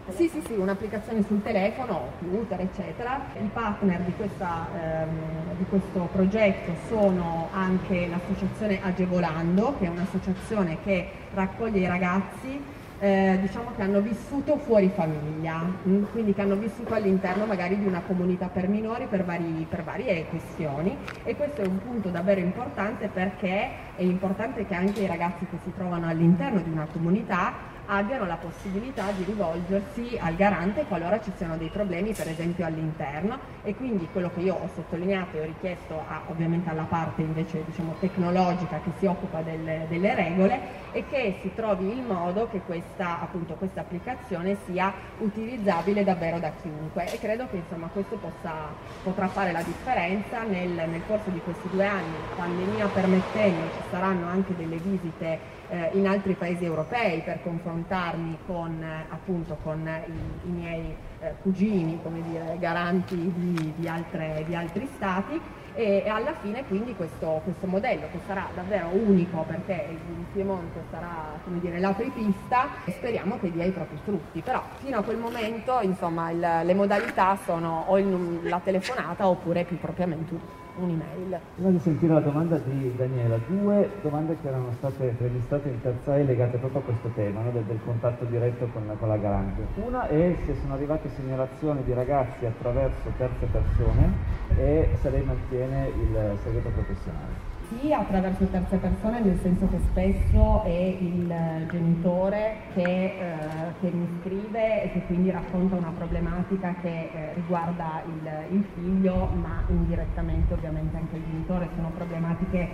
sì, 0.09 0.27
sì, 0.27 0.41
sì, 0.45 0.53
un'applicazione 0.53 1.23
sul 1.23 1.41
telefono, 1.41 2.11
computer, 2.19 2.59
eccetera. 2.61 3.21
I 3.39 3.49
partner 3.51 4.01
di, 4.01 4.13
questa, 4.15 4.67
ehm, 4.81 5.57
di 5.57 5.65
questo 5.69 6.09
progetto 6.11 6.71
sono 6.87 7.49
anche 7.51 8.07
l'associazione 8.07 8.79
Agevolando, 8.81 9.75
che 9.77 9.85
è 9.85 9.89
un'associazione 9.89 10.77
che 10.83 11.09
raccoglie 11.33 11.79
i 11.79 11.87
ragazzi 11.87 12.73
eh, 13.05 13.37
diciamo 13.39 13.71
che 13.75 13.83
hanno 13.83 14.01
vissuto 14.01 14.57
fuori 14.57 14.89
famiglia, 14.89 15.61
mm, 15.61 16.05
quindi 16.11 16.33
che 16.33 16.41
hanno 16.41 16.55
vissuto 16.55 16.95
all'interno 16.95 17.45
magari 17.45 17.77
di 17.77 17.85
una 17.85 18.01
comunità 18.01 18.47
per 18.47 18.67
minori 18.67 19.05
per, 19.05 19.23
vari, 19.23 19.67
per 19.69 19.83
varie 19.83 20.25
questioni. 20.25 20.97
E 21.23 21.35
questo 21.35 21.61
è 21.61 21.67
un 21.67 21.77
punto 21.77 22.09
davvero 22.09 22.39
importante 22.39 23.07
perché 23.13 23.69
è 23.95 24.01
importante 24.01 24.65
che 24.65 24.73
anche 24.73 25.01
i 25.01 25.05
ragazzi 25.05 25.45
che 25.45 25.57
si 25.63 25.71
trovano 25.75 26.07
all'interno 26.07 26.61
di 26.61 26.71
una 26.71 26.87
comunità 26.91 27.53
abbiano 27.87 28.25
la 28.25 28.35
possibilità 28.35 29.11
di 29.11 29.23
rivolgersi 29.23 30.17
al 30.19 30.35
garante 30.35 30.85
qualora 30.85 31.19
ci 31.21 31.31
siano 31.35 31.57
dei 31.57 31.69
problemi 31.69 32.13
per 32.13 32.27
esempio 32.27 32.65
all'interno. 32.65 33.53
E 33.63 33.75
quindi 33.75 34.07
quello 34.11 34.31
che 34.33 34.41
io 34.41 34.55
ho 34.55 34.69
sottolineato 34.73 35.37
e 35.37 35.41
ho 35.41 35.45
richiesto 35.45 35.99
a, 36.07 36.21
ovviamente 36.27 36.69
alla 36.69 36.83
parte 36.83 37.21
invece 37.21 37.63
diciamo, 37.65 37.95
tecnologica 37.99 38.79
che 38.83 38.91
si 38.99 39.05
occupa 39.05 39.41
delle, 39.41 39.85
delle 39.89 40.13
regole 40.13 40.59
è 40.91 41.03
che 41.09 41.39
si 41.41 41.51
trovi 41.55 41.89
il 41.89 42.01
modo 42.01 42.47
che 42.49 42.61
questa, 42.61 43.21
appunto, 43.21 43.55
questa 43.55 43.81
applicazione 43.81 44.57
sia 44.65 44.93
utilizzabile 45.19 46.03
davvero 46.03 46.39
da 46.39 46.51
chiunque. 46.61 47.11
E 47.11 47.19
credo 47.19 47.47
che 47.49 47.57
insomma, 47.57 47.87
questo 47.87 48.15
possa, 48.15 48.69
potrà 49.03 49.27
fare 49.27 49.51
la 49.51 49.61
differenza 49.61 50.43
nel, 50.43 50.69
nel 50.69 51.01
corso 51.07 51.29
di 51.29 51.41
questi 51.41 51.67
due 51.69 51.85
anni, 51.85 52.15
pandemia 52.35 52.87
permettendo 52.87 53.65
ci 53.73 53.81
saranno 53.89 54.27
anche 54.27 54.55
delle 54.55 54.77
visite 54.77 55.54
eh, 55.69 55.89
in 55.93 56.07
altri 56.07 56.33
paesi 56.33 56.63
europei 56.63 57.21
per 57.21 57.41
confrontarmi 57.43 58.37
con, 58.45 58.81
eh, 58.81 59.05
appunto, 59.09 59.57
con 59.63 59.87
i, 59.87 60.47
i 60.47 60.51
miei 60.51 60.95
eh, 61.19 61.33
cugini, 61.41 61.99
come 62.01 62.21
dire, 62.21 62.57
garanti 62.59 63.15
di, 63.15 63.73
di, 63.75 63.87
altre, 63.87 64.43
di 64.45 64.55
altri 64.55 64.87
stati. 64.95 65.41
E, 65.77 66.07
alla 66.07 66.33
fine 66.41 66.63
quindi 66.63 66.95
questo, 66.95 67.41
questo, 67.43 67.67
modello 67.67 68.07
che 68.09 68.19
sarà 68.25 68.47
davvero 68.55 68.87
unico 68.93 69.43
perché 69.45 69.87
il 69.91 70.25
Piemonte 70.31 70.79
sarà 70.89 71.37
come 71.43 71.59
dire 71.59 71.79
l'apripista 71.79 72.69
e 72.85 72.91
speriamo 72.91 73.37
che 73.39 73.51
dia 73.51 73.65
i 73.65 73.71
propri 73.71 73.97
frutti. 74.01 74.39
Però 74.39 74.63
fino 74.77 74.99
a 74.99 75.03
quel 75.03 75.17
momento 75.17 75.81
insomma 75.81 76.29
il, 76.29 76.39
le 76.63 76.73
modalità 76.73 77.37
sono 77.43 77.83
o 77.87 77.97
il, 77.97 78.39
la 78.43 78.61
telefonata 78.63 79.27
oppure 79.27 79.65
più 79.65 79.77
propriamente 79.77 80.63
un'email. 80.77 81.39
Prima 81.55 81.69
di 81.69 81.79
sentire 81.79 82.13
la 82.13 82.19
domanda 82.19 82.57
di 82.57 82.93
Daniela, 82.95 83.37
due 83.47 83.89
domande 84.01 84.37
che 84.41 84.47
erano 84.47 84.71
state 84.77 85.13
previstate 85.17 85.69
in 85.69 85.81
terza 85.81 86.17
E 86.17 86.23
legate 86.23 86.57
proprio 86.57 86.81
a 86.81 86.83
questo 86.83 87.09
tema, 87.15 87.41
no? 87.41 87.51
del, 87.51 87.63
del, 87.63 87.79
contatto 87.83 88.25
diretto 88.25 88.67
con, 88.73 88.83
con, 88.99 89.07
la 89.07 89.17
garante. 89.17 89.65
Una 89.75 90.07
è 90.07 90.35
se 90.45 90.55
sono 90.61 90.73
arrivate 90.73 91.09
segnalazioni 91.09 91.83
di 91.83 91.93
ragazzi 91.93 92.45
attraverso 92.45 93.11
terze 93.17 93.45
persone 93.45 94.13
e 94.57 94.89
se 94.99 95.09
lei 95.09 95.23
mantiene 95.23 95.87
il 95.87 96.37
segreto 96.43 96.69
professionale. 96.69 97.44
Sì, 97.67 97.91
attraverso 97.91 98.45
terze 98.45 98.77
persone, 98.77 99.21
nel 99.21 99.39
senso 99.39 99.67
che 99.67 99.79
spesso 99.89 100.61
è 100.63 100.69
il 100.69 101.33
genitore 101.71 102.57
che, 102.75 102.83
eh, 102.83 103.73
che 103.79 103.89
mi 103.89 104.07
scrive 104.21 104.83
e 104.83 104.91
che 104.91 105.01
quindi 105.07 105.31
racconta 105.31 105.75
una 105.75 105.91
problematica 105.97 106.75
che 106.81 107.09
eh, 107.11 107.33
riguarda 107.33 108.03
il, 108.05 108.55
il, 108.57 108.63
figlio, 108.75 109.31
ma 109.41 109.63
indirettamente 109.69 110.53
ovviamente 110.53 110.95
anche 110.95 111.15
il 111.15 111.23
genitore. 111.23 111.69
Sono 111.75 111.89
problematiche 111.89 112.69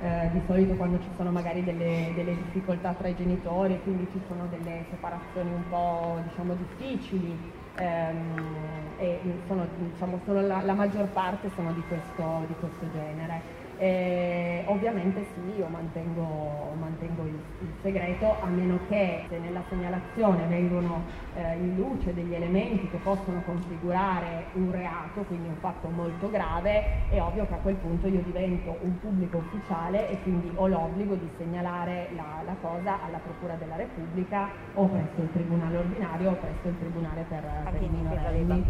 eh, 0.00 0.30
di 0.32 0.40
solito 0.46 0.74
quando 0.74 1.00
ci 1.00 1.08
sono 1.16 1.32
magari 1.32 1.64
delle, 1.64 2.12
delle, 2.14 2.36
difficoltà 2.36 2.92
tra 2.92 3.08
i 3.08 3.16
genitori, 3.16 3.80
quindi 3.82 4.06
ci 4.12 4.20
sono 4.28 4.46
delle 4.46 4.84
separazioni 4.90 5.50
un 5.50 5.68
po' 5.68 6.20
diciamo, 6.28 6.54
difficili. 6.54 7.64
Ehm, 7.78 8.64
e 8.98 9.20
sono, 9.46 9.66
diciamo, 9.92 10.20
la, 10.26 10.62
la, 10.62 10.72
maggior 10.72 11.06
parte 11.08 11.50
sono 11.54 11.72
di 11.72 11.82
questo, 11.88 12.44
di 12.46 12.54
questo 12.60 12.90
genere. 12.92 13.55
Eh, 13.78 14.62
ovviamente 14.66 15.26
sì, 15.34 15.58
io 15.58 15.66
mantengo, 15.66 16.72
mantengo 16.78 17.24
il, 17.24 17.38
il, 17.60 17.68
segreto, 17.82 18.36
a 18.40 18.46
meno 18.46 18.78
che 18.88 19.26
se 19.28 19.38
nella 19.38 19.62
segnalazione 19.68 20.46
vengono 20.46 21.02
eh, 21.34 21.56
in 21.56 21.76
luce 21.76 22.14
degli 22.14 22.32
elementi 22.32 22.88
che 22.88 22.96
possono 22.96 23.42
configurare 23.44 24.46
un 24.54 24.70
reato, 24.70 25.22
quindi 25.22 25.48
un 25.48 25.56
fatto 25.56 25.88
molto 25.88 26.30
grave, 26.30 27.08
è 27.10 27.20
ovvio 27.20 27.46
che 27.46 27.54
a 27.54 27.58
quel 27.58 27.74
punto 27.74 28.06
io 28.06 28.22
divento 28.22 28.78
un 28.80 28.98
pubblico 28.98 29.38
ufficiale 29.38 30.08
e 30.08 30.22
quindi 30.22 30.50
ho 30.54 30.66
l'obbligo 30.66 31.14
di 31.14 31.28
segnalare 31.36 32.08
la, 32.14 32.42
la 32.46 32.56
cosa 32.62 33.04
alla 33.04 33.18
Procura 33.18 33.54
della 33.56 33.76
Repubblica 33.76 34.48
o 34.74 34.86
presso 34.86 35.20
il 35.20 35.32
Tribunale 35.32 35.76
ordinario 35.76 36.30
o 36.30 36.34
presso 36.34 36.68
il 36.68 36.78
Tribunale 36.78 37.24
per, 37.28 37.44
per 37.70 37.82
i 37.82 37.88
minorenni. 37.88 38.64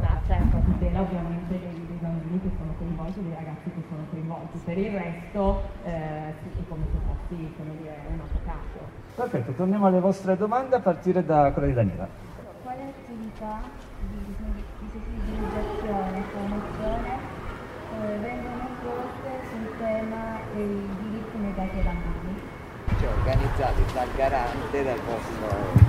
Ah, 0.00 0.20
certo, 0.26 0.58
tutela 0.64 1.00
ovviamente 1.00 1.58
dei 1.58 1.91
bambini 2.12 2.40
che 2.40 2.50
sono 2.58 2.74
coinvolti, 2.76 3.22
dei 3.22 3.34
ragazzi 3.34 3.70
che 3.72 3.82
sono 3.88 4.04
coinvolti 4.10 4.58
per 4.64 4.78
il 4.78 4.92
resto 4.92 5.62
eh, 5.84 6.34
sì, 6.42 6.64
come 6.68 6.84
se 6.92 6.98
fossi 7.06 7.54
come 7.56 7.76
dire, 7.80 7.96
un 8.08 8.20
avvocato. 8.20 8.78
Perfetto, 9.14 9.52
torniamo 9.52 9.86
alle 9.86 10.00
vostre 10.00 10.36
domande 10.36 10.76
a 10.76 10.80
partire 10.80 11.24
da 11.24 11.50
quella 11.52 11.68
di 11.68 11.74
Daniela. 11.74 12.08
Quali 12.62 12.80
attività 12.82 13.60
di, 14.10 14.34
sensibilizzazione 14.92 16.18
e 16.18 16.22
promozione 16.32 17.10
eh, 17.92 18.18
vengono 18.18 18.66
poste 18.82 19.30
sul 19.48 19.76
tema 19.78 20.38
dei 20.54 20.88
diritti 21.00 21.38
negati 21.38 21.76
ai 21.78 21.84
bambini? 21.84 22.40
Cioè 22.98 23.08
organizzati 23.08 23.82
dal 23.94 24.08
garante, 24.14 24.84
dal 24.84 25.00
vostro 25.00 25.81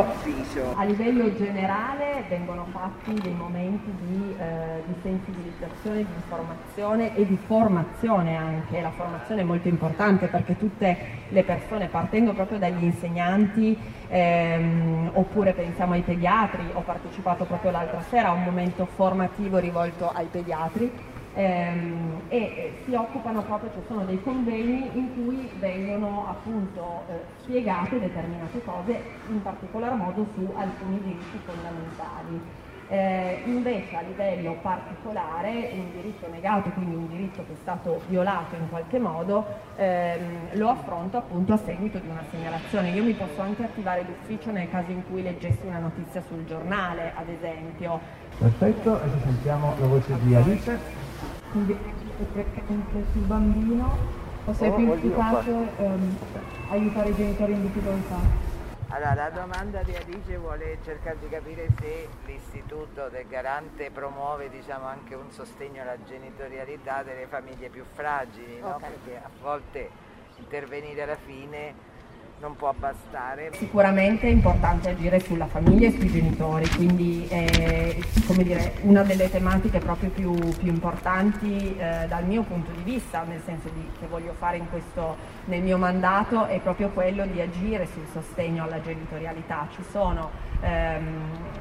ufficio. 0.00 0.74
A 0.76 0.84
livello 0.84 1.34
generale 1.36 2.24
vengono 2.28 2.66
fatti 2.70 3.14
dei 3.20 3.34
momenti 3.34 3.90
di, 4.00 4.34
eh, 4.38 4.82
di, 4.86 4.94
sensibilizzazione, 5.02 5.96
di 5.98 6.12
informazione 6.14 7.14
e 7.16 7.26
di 7.26 7.38
formazione 7.46 8.36
anche. 8.36 8.80
La 8.80 8.90
formazione 8.90 9.42
è 9.42 9.44
molto 9.44 9.68
importante 9.68 10.26
perché 10.26 10.56
tutte 10.56 10.96
le 11.28 11.42
persone, 11.42 11.86
partendo 11.86 12.32
proprio 12.32 12.58
dagli 12.58 12.84
insegnanti, 12.84 13.76
ehm, 14.08 15.10
oppure 15.14 15.52
pensiamo 15.52 15.92
ai 15.92 16.02
pediatri, 16.02 16.64
ho 16.72 16.80
partecipato 16.80 17.44
proprio 17.44 17.70
l'altra 17.70 18.02
sera 18.08 18.28
a 18.28 18.32
un 18.32 18.44
momento 18.44 18.86
formativo 18.86 19.58
rivolto 19.58 20.10
ai 20.12 20.26
pediatri, 20.30 20.90
ehm, 21.34 22.20
e 22.28 22.72
si 22.84 22.94
occupano 22.94 23.42
proprio, 23.42 23.70
ci 23.70 23.76
cioè 23.76 23.86
sono 23.88 24.04
dei 24.04 24.20
convegni 24.22 24.90
in 24.94 25.14
cui 25.14 25.50
vengono 25.58 26.26
appunto 26.28 27.02
eh, 27.08 27.20
spiegate 27.42 27.98
determinate 27.98 28.62
cose, 28.64 29.02
in 29.28 29.42
particolar 29.42 29.94
modo 29.94 30.26
su 30.34 30.50
alcuni 30.54 31.00
diritti 31.02 31.38
fondamentali. 31.44 32.60
Eh, 32.88 33.40
invece 33.46 33.96
a 33.96 34.02
livello 34.02 34.58
particolare 34.60 35.70
un 35.72 35.92
diritto 35.92 36.28
negato, 36.30 36.68
quindi 36.70 36.94
un 36.94 37.08
diritto 37.08 37.42
che 37.46 37.52
è 37.52 37.56
stato 37.62 38.02
violato 38.08 38.54
in 38.54 38.68
qualche 38.68 38.98
modo, 38.98 39.46
ehm, 39.76 40.58
lo 40.58 40.68
affronto 40.68 41.16
appunto 41.16 41.54
a 41.54 41.56
seguito 41.56 41.98
di 41.98 42.08
una 42.08 42.22
segnalazione. 42.30 42.90
Io 42.90 43.02
mi 43.02 43.14
posso 43.14 43.40
anche 43.40 43.62
attivare 43.62 44.04
d'ufficio 44.04 44.50
nel 44.50 44.68
caso 44.68 44.90
in 44.90 45.02
cui 45.08 45.22
leggessi 45.22 45.64
una 45.64 45.78
notizia 45.78 46.20
sul 46.28 46.44
giornale, 46.44 47.12
ad 47.14 47.28
esempio. 47.30 47.98
Perfetto, 48.36 48.94
adesso 48.96 49.18
sentiamo 49.24 49.74
la 49.78 49.86
voce 49.86 50.18
di 50.20 50.34
Alice 50.34 50.78
prettamente 51.52 53.04
sul 53.12 53.22
bambino 53.22 53.96
o 54.44 54.52
se 54.54 54.66
è 54.66 54.74
più 54.74 54.90
efficace 54.90 55.68
ehm, 55.76 56.16
aiutare 56.70 57.10
i 57.10 57.14
genitori 57.14 57.52
in 57.52 57.62
difficoltà? 57.62 58.50
Allora, 58.88 59.14
la 59.14 59.30
domanda 59.30 59.82
di 59.82 59.94
Alice 59.94 60.36
vuole 60.36 60.78
cercare 60.84 61.16
di 61.20 61.28
capire 61.28 61.68
se 61.80 62.08
l'istituto 62.26 63.08
del 63.10 63.26
garante 63.26 63.90
promuove 63.90 64.50
diciamo, 64.50 64.86
anche 64.86 65.14
un 65.14 65.30
sostegno 65.30 65.80
alla 65.80 65.96
genitorialità 66.06 67.02
delle 67.02 67.26
famiglie 67.26 67.70
più 67.70 67.84
fragili, 67.94 68.58
no? 68.60 68.74
okay. 68.74 68.90
perché 68.90 69.16
a 69.16 69.30
volte 69.40 69.88
intervenire 70.38 71.02
alla 71.02 71.16
fine 71.16 71.90
non 72.40 72.56
può 72.56 72.74
bastare. 72.76 73.52
Sicuramente 73.54 74.26
è 74.26 74.30
importante 74.30 74.90
agire 74.90 75.20
sulla 75.20 75.46
famiglia 75.46 75.86
e 75.88 75.92
sui 75.92 76.10
genitori, 76.10 76.68
quindi 76.70 77.26
è 77.28 77.81
dire, 78.42 78.74
una 78.82 79.02
delle 79.02 79.30
tematiche 79.30 79.78
proprio 79.78 80.10
più, 80.10 80.34
più 80.58 80.68
importanti 80.68 81.76
eh, 81.76 82.06
dal 82.08 82.24
mio 82.24 82.42
punto 82.42 82.70
di 82.72 82.82
vista, 82.82 83.22
nel 83.22 83.40
senso 83.44 83.68
di, 83.68 83.84
che 83.98 84.06
voglio 84.06 84.34
fare 84.38 84.58
questo, 84.70 85.16
nel 85.46 85.62
mio 85.62 85.78
mandato, 85.78 86.46
è 86.46 86.58
proprio 86.60 86.88
quello 86.90 87.26
di 87.26 87.40
agire 87.40 87.86
sul 87.86 88.06
sostegno 88.12 88.64
alla 88.64 88.80
genitorialità. 88.80 89.68
Ci 89.74 89.82
sono 89.90 90.30
ehm, 90.60 91.04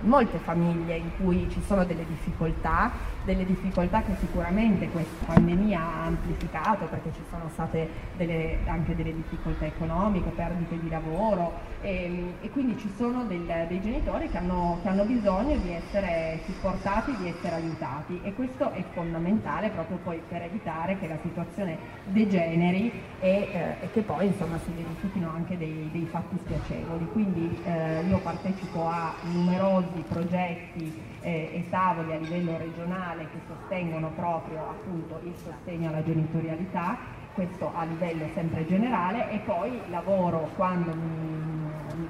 molte 0.01 0.37
famiglie 0.39 0.95
in 0.95 1.11
cui 1.17 1.47
ci 1.49 1.61
sono 1.65 1.83
delle 1.83 2.05
difficoltà, 2.05 2.91
delle 3.23 3.45
difficoltà 3.45 4.01
che 4.01 4.15
sicuramente 4.19 4.89
questa 4.89 5.25
pandemia 5.25 5.79
ha 5.79 6.05
amplificato 6.05 6.85
perché 6.85 7.11
ci 7.13 7.21
sono 7.29 7.49
state 7.53 7.89
delle, 8.17 8.59
anche 8.65 8.95
delle 8.95 9.13
difficoltà 9.13 9.65
economiche, 9.65 10.29
perdite 10.29 10.79
di 10.79 10.89
lavoro 10.89 11.53
e, 11.81 12.03
ehm, 12.03 12.33
e 12.41 12.49
quindi 12.49 12.77
ci 12.77 12.91
sono 12.95 13.23
del, 13.25 13.65
dei 13.67 13.81
genitori 13.81 14.29
che 14.29 14.37
hanno, 14.37 14.79
che 14.81 14.89
hanno, 14.89 15.03
bisogno 15.03 15.57
di 15.57 15.71
essere 15.73 16.30
supportati, 16.45 17.15
di 17.17 17.27
essere 17.27 17.55
aiutati 17.55 18.19
e 18.23 18.33
questo 18.33 18.71
è 18.71 18.83
fondamentale 18.93 19.69
proprio 19.69 19.97
poi 19.97 20.21
per 20.27 20.41
evitare 20.43 20.97
che 20.99 21.07
la 21.07 21.17
situazione 21.21 21.77
degeneri 22.05 22.91
e, 23.19 23.29
eh, 23.29 23.75
e 23.81 23.91
che 23.91 24.01
poi 24.01 24.27
insomma 24.27 24.57
si 24.59 24.71
verifichino 24.71 25.29
anche 25.29 25.57
dei, 25.57 25.89
dei 25.91 26.05
fatti 26.05 26.37
spiacevoli. 26.43 27.07
Quindi 27.11 27.59
eh, 27.63 28.03
io 28.07 28.17
partecipo 28.19 28.87
a 28.87 29.13
numerosi 29.23 30.03
progetti 30.07 31.01
eh, 31.21 31.49
e 31.53 31.65
tavoli 31.69 32.13
a 32.13 32.17
livello 32.17 32.57
regionale 32.57 33.27
che 33.31 33.39
sostengono 33.47 34.09
proprio 34.15 34.69
appunto 34.69 35.19
il 35.23 35.33
sostegno 35.35 35.89
alla 35.89 36.03
genitorialità 36.03 37.19
questo 37.33 37.71
a 37.73 37.85
livello 37.85 38.25
sempre 38.33 38.65
generale 38.65 39.31
e 39.31 39.37
poi 39.39 39.79
lavoro 39.89 40.49
quando 40.55 40.93
mi, 40.93 42.07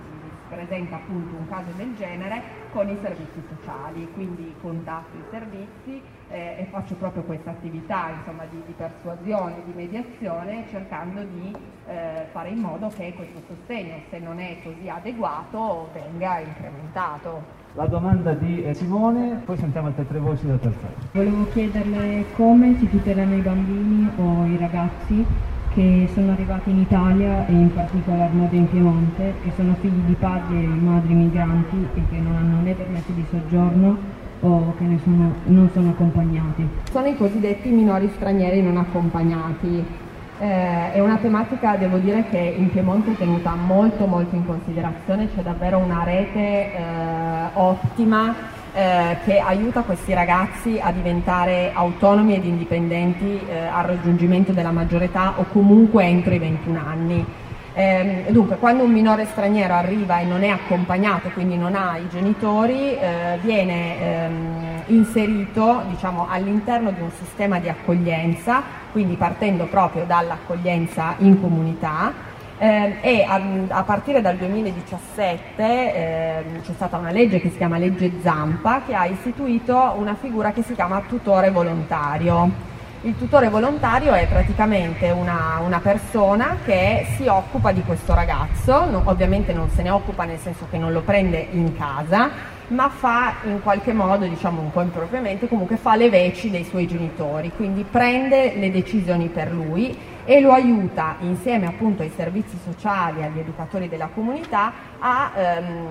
presenta 0.52 0.98
appunto 0.98 1.36
un 1.36 1.48
caso 1.48 1.72
del 1.78 1.96
genere 1.96 2.42
con 2.72 2.90
i 2.90 2.98
servizi 3.02 3.42
sociali, 3.48 4.08
quindi 4.14 4.54
contatto 4.62 5.16
i 5.16 5.24
servizi 5.32 6.02
eh, 6.30 6.56
e 6.60 6.68
faccio 6.70 6.96
proprio 6.96 7.24
questa 7.24 7.52
attività 7.52 8.10
insomma, 8.18 8.44
di, 8.50 8.62
di, 8.66 8.74
persuasione, 8.74 9.64
di 9.66 9.72
mediazione, 9.74 10.66
cercando 10.70 11.24
di 11.24 11.56
eh, 11.88 12.26
fare 12.32 12.50
in 12.50 12.60
modo 12.60 12.90
che 12.90 13.14
questo 13.16 13.42
sostegno, 13.48 13.96
se 14.10 14.20
non 14.20 14.40
è 14.40 14.58
così 14.62 14.90
adeguato, 14.90 15.90
venga 15.94 16.40
incrementato. 16.40 17.60
La 17.74 17.86
domanda 17.86 18.34
di 18.34 18.64
eh, 18.64 18.74
Simone, 18.74 19.42
poi 19.46 19.56
sentiamo 19.56 19.88
altre 19.88 20.06
tre 20.06 20.20
voci 20.20 20.46
del 20.46 20.60
terzo. 20.60 20.88
Volevo 21.14 21.48
chiederle 21.52 22.26
come 22.36 22.78
si 22.78 22.90
tutelano 22.90 23.36
i 23.36 23.42
bambini 23.42 24.12
o 24.18 24.46
i 24.46 24.58
ragazzi 24.58 25.26
che 25.74 26.10
sono 26.14 26.32
arrivati 26.32 26.70
in 26.70 26.80
Italia 26.80 27.46
e 27.48 27.52
in 27.54 27.74
particolar 27.74 28.32
modo 28.34 28.56
in 28.56 28.70
Piemonte, 28.70 29.34
che 29.44 29.52
sono 29.56 29.76
figli 29.80 30.02
di 30.06 30.14
padri 30.14 30.64
e 30.64 30.68
madri 30.68 31.14
migranti 31.14 31.88
e 31.94 32.02
che 32.10 32.18
non 32.18 32.36
hanno 32.36 32.62
né 32.62 32.74
permesso 32.74 33.12
di 33.14 33.26
soggiorno 33.30 34.20
o 34.42 34.74
che 34.78 35.00
sono, 35.04 35.34
non 35.46 35.70
sono 35.72 35.90
accompagnati. 35.92 36.68
Sono 36.92 37.08
i 37.08 37.16
cosiddetti 37.16 37.70
minori 37.70 38.10
stranieri 38.16 38.62
non 38.62 38.78
accompagnati. 38.78 40.10
Eh, 40.40 40.94
è 40.94 41.00
una 41.00 41.18
tematica, 41.18 41.76
devo 41.78 41.98
dire, 41.98 42.26
che 42.30 42.56
in 42.58 42.70
Piemonte 42.72 43.12
è 43.12 43.16
tenuta 43.16 43.54
molto 43.54 44.08
molto 44.08 44.36
in 44.36 44.46
considerazione, 44.46 45.30
c'è 45.34 45.42
davvero 45.42 45.78
una 45.78 46.04
rete 46.04 46.40
eh, 46.40 47.50
ottima 47.54 48.34
eh, 48.74 49.18
che 49.26 49.40
aiuta 49.40 49.82
questi 49.82 50.14
ragazzi 50.14 50.80
a 50.82 50.92
diventare 50.92 51.72
autonomi 51.74 52.36
ed 52.36 52.46
indipendenti 52.46 53.40
eh, 53.48 53.68
al 53.68 53.84
raggiungimento 53.86 54.52
della 54.52 54.72
maggiore 54.72 55.06
età 55.06 55.34
o 55.38 55.46
comunque 55.52 56.04
entro 56.04 56.34
i 56.34 56.40
21 56.40 56.80
anni. 56.80 57.26
Eh, 57.74 58.26
dunque, 58.30 58.58
quando 58.58 58.84
un 58.84 58.92
minore 58.92 59.26
straniero 59.26 59.74
arriva 59.74 60.20
e 60.20 60.26
non 60.26 60.44
è 60.44 60.50
accompagnato, 60.50 61.30
quindi 61.30 61.56
non 61.56 61.76
ha 61.76 61.98
i 61.98 62.10
genitori, 62.10 62.98
eh, 62.98 63.40
viene 63.42 64.00
ehm, 64.00 64.84
inserito 64.88 65.84
diciamo, 65.88 66.28
all'interno 66.30 66.92
di 66.92 67.00
un 67.00 67.12
sistema 67.12 67.60
di 67.60 67.70
accoglienza, 67.70 68.62
quindi 68.92 69.16
partendo 69.16 69.66
proprio 69.66 70.04
dall'accoglienza 70.04 71.16
in 71.20 71.40
comunità, 71.40 72.12
eh, 72.62 72.97
e 73.02 73.24
a, 73.24 73.41
a, 73.69 73.82
partire 73.82 74.21
dal 74.21 74.38
2017 74.38 75.63
eh, 75.63 76.43
c'è 76.63 76.74
stata 76.76 76.97
una 76.97 77.10
legge 77.10 77.39
che 77.39 77.50
si 77.50 77.58
chiama 77.58 77.80
legge 77.80 78.12
Zampa 78.21 78.84
che 78.86 78.93
ha 78.93 79.08
istituito 79.08 79.95
una 79.97 80.13
figura 80.13 80.52
che 80.52 80.62
si 80.62 80.76
chiama 80.76 81.02
tutore 81.08 81.50
volontario. 81.50 82.69
Il 83.02 83.17
tutore 83.17 83.50
volontario 83.50 84.13
è 84.13 84.28
praticamente 84.28 85.10
una, 85.10 85.60
una 85.65 85.80
persona 85.80 86.58
che 86.63 87.08
si 87.15 87.26
occupa 87.26 87.71
di 87.71 87.82
questo 87.82 88.13
ragazzo, 88.13 88.88
no, 88.91 89.02
ovviamente 89.06 89.54
non 89.54 89.71
se 89.71 89.82
ne 89.82 89.89
occupa 89.89 90.26
nel 90.26 90.38
senso 90.38 90.67
che 90.69 90.78
non 90.78 90.91
lo 90.91 91.02
prende 91.02 91.47
in 91.54 91.76
casa, 91.76 92.30
ma 92.67 92.89
fa 92.89 93.38
in 93.45 93.60
qualche 93.63 93.91
modo, 93.91 94.28
diciamo 94.28 94.62
un 94.62 94.69
po' 94.69 94.82
impropriamente, 94.82 95.47
comunque 95.47 95.78
fa 95.78 95.95
le 95.95 96.12
veci 96.12 96.52
dei 96.52 96.63
suoi 96.63 96.86
genitori, 96.86 97.52
quindi 97.56 97.84
prende 97.89 98.54
le 98.56 98.69
decisioni 98.69 99.30
per 99.30 99.52
lui 99.52 99.97
e 100.26 100.40
lo 100.42 100.52
aiuta 100.52 101.16
insieme 101.20 101.68
appunto 101.68 102.02
ai 102.02 102.12
servizi 102.16 102.58
sociali, 102.64 103.24
agli 103.24 103.40
educatori 103.40 103.90
della 103.90 104.10
comunità 104.14 104.72
a, 105.00 105.32
ehm, 105.36 105.88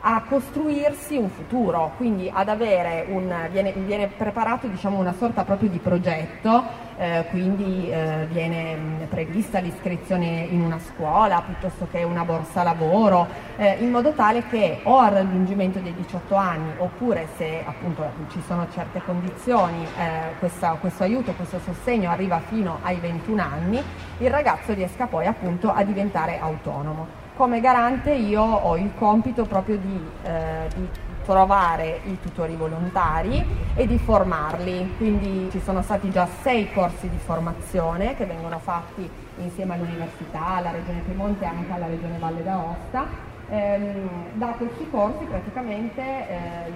a 0.00 0.22
costruirsi 0.28 1.16
un 1.16 1.28
futuro, 1.30 1.92
quindi 1.96 2.30
ad 2.32 2.48
avere 2.48 3.06
un, 3.08 3.34
viene, 3.50 3.72
viene 3.72 4.06
preparato 4.06 4.66
diciamo, 4.68 4.98
una 4.98 5.14
sorta 5.14 5.44
proprio 5.44 5.68
di 5.68 5.78
progetto 5.78 6.85
eh, 6.98 7.26
quindi 7.30 7.90
eh, 7.90 8.26
viene 8.30 8.74
mh, 8.74 9.06
prevista 9.08 9.58
l'iscrizione 9.58 10.46
in 10.50 10.60
una 10.60 10.78
scuola 10.78 11.42
piuttosto 11.42 11.86
che 11.90 12.02
una 12.02 12.24
borsa 12.24 12.62
lavoro, 12.62 13.26
eh, 13.56 13.76
in 13.80 13.90
modo 13.90 14.12
tale 14.12 14.46
che 14.46 14.80
o 14.84 14.98
al 14.98 15.12
raggiungimento 15.12 15.78
dei 15.78 15.94
18 15.94 16.34
anni 16.34 16.72
oppure 16.78 17.28
se 17.36 17.62
appunto 17.64 18.04
ci 18.30 18.42
sono 18.46 18.66
certe 18.72 19.02
condizioni 19.04 19.84
eh, 19.84 20.38
questa, 20.38 20.76
questo 20.80 21.02
aiuto, 21.02 21.32
questo 21.32 21.58
sostegno 21.58 22.10
arriva 22.10 22.40
fino 22.40 22.78
ai 22.82 22.96
21 22.96 23.42
anni, 23.42 23.82
il 24.18 24.30
ragazzo 24.30 24.72
riesca 24.72 25.06
poi 25.06 25.26
appunto 25.26 25.72
a 25.72 25.82
diventare 25.84 26.38
autonomo. 26.38 27.24
Come 27.36 27.60
garante 27.60 28.12
io 28.12 28.42
ho 28.42 28.78
il 28.78 28.90
compito 28.96 29.44
proprio 29.44 29.76
di, 29.76 30.00
eh, 30.22 30.68
di 30.74 30.88
trovare 31.26 32.00
i 32.04 32.18
tutori 32.22 32.54
volontari 32.54 33.44
e 33.74 33.86
di 33.86 33.98
formarli, 33.98 34.94
quindi 34.96 35.50
ci 35.50 35.60
sono 35.60 35.82
stati 35.82 36.10
già 36.10 36.26
sei 36.40 36.72
corsi 36.72 37.10
di 37.10 37.18
formazione 37.18 38.14
che 38.14 38.24
vengono 38.24 38.58
fatti 38.60 39.10
insieme 39.38 39.74
all'Università, 39.74 40.46
alla 40.56 40.70
Regione 40.70 41.00
Piemonte 41.00 41.44
e 41.44 41.48
anche 41.48 41.72
alla 41.72 41.86
Regione 41.86 42.18
Valle 42.18 42.42
d'Aosta. 42.42 43.34
Ehm, 43.48 44.08
da 44.34 44.54
questi 44.56 44.88
corsi 44.90 45.24
praticamente 45.24 46.00
ehm, 46.00 46.72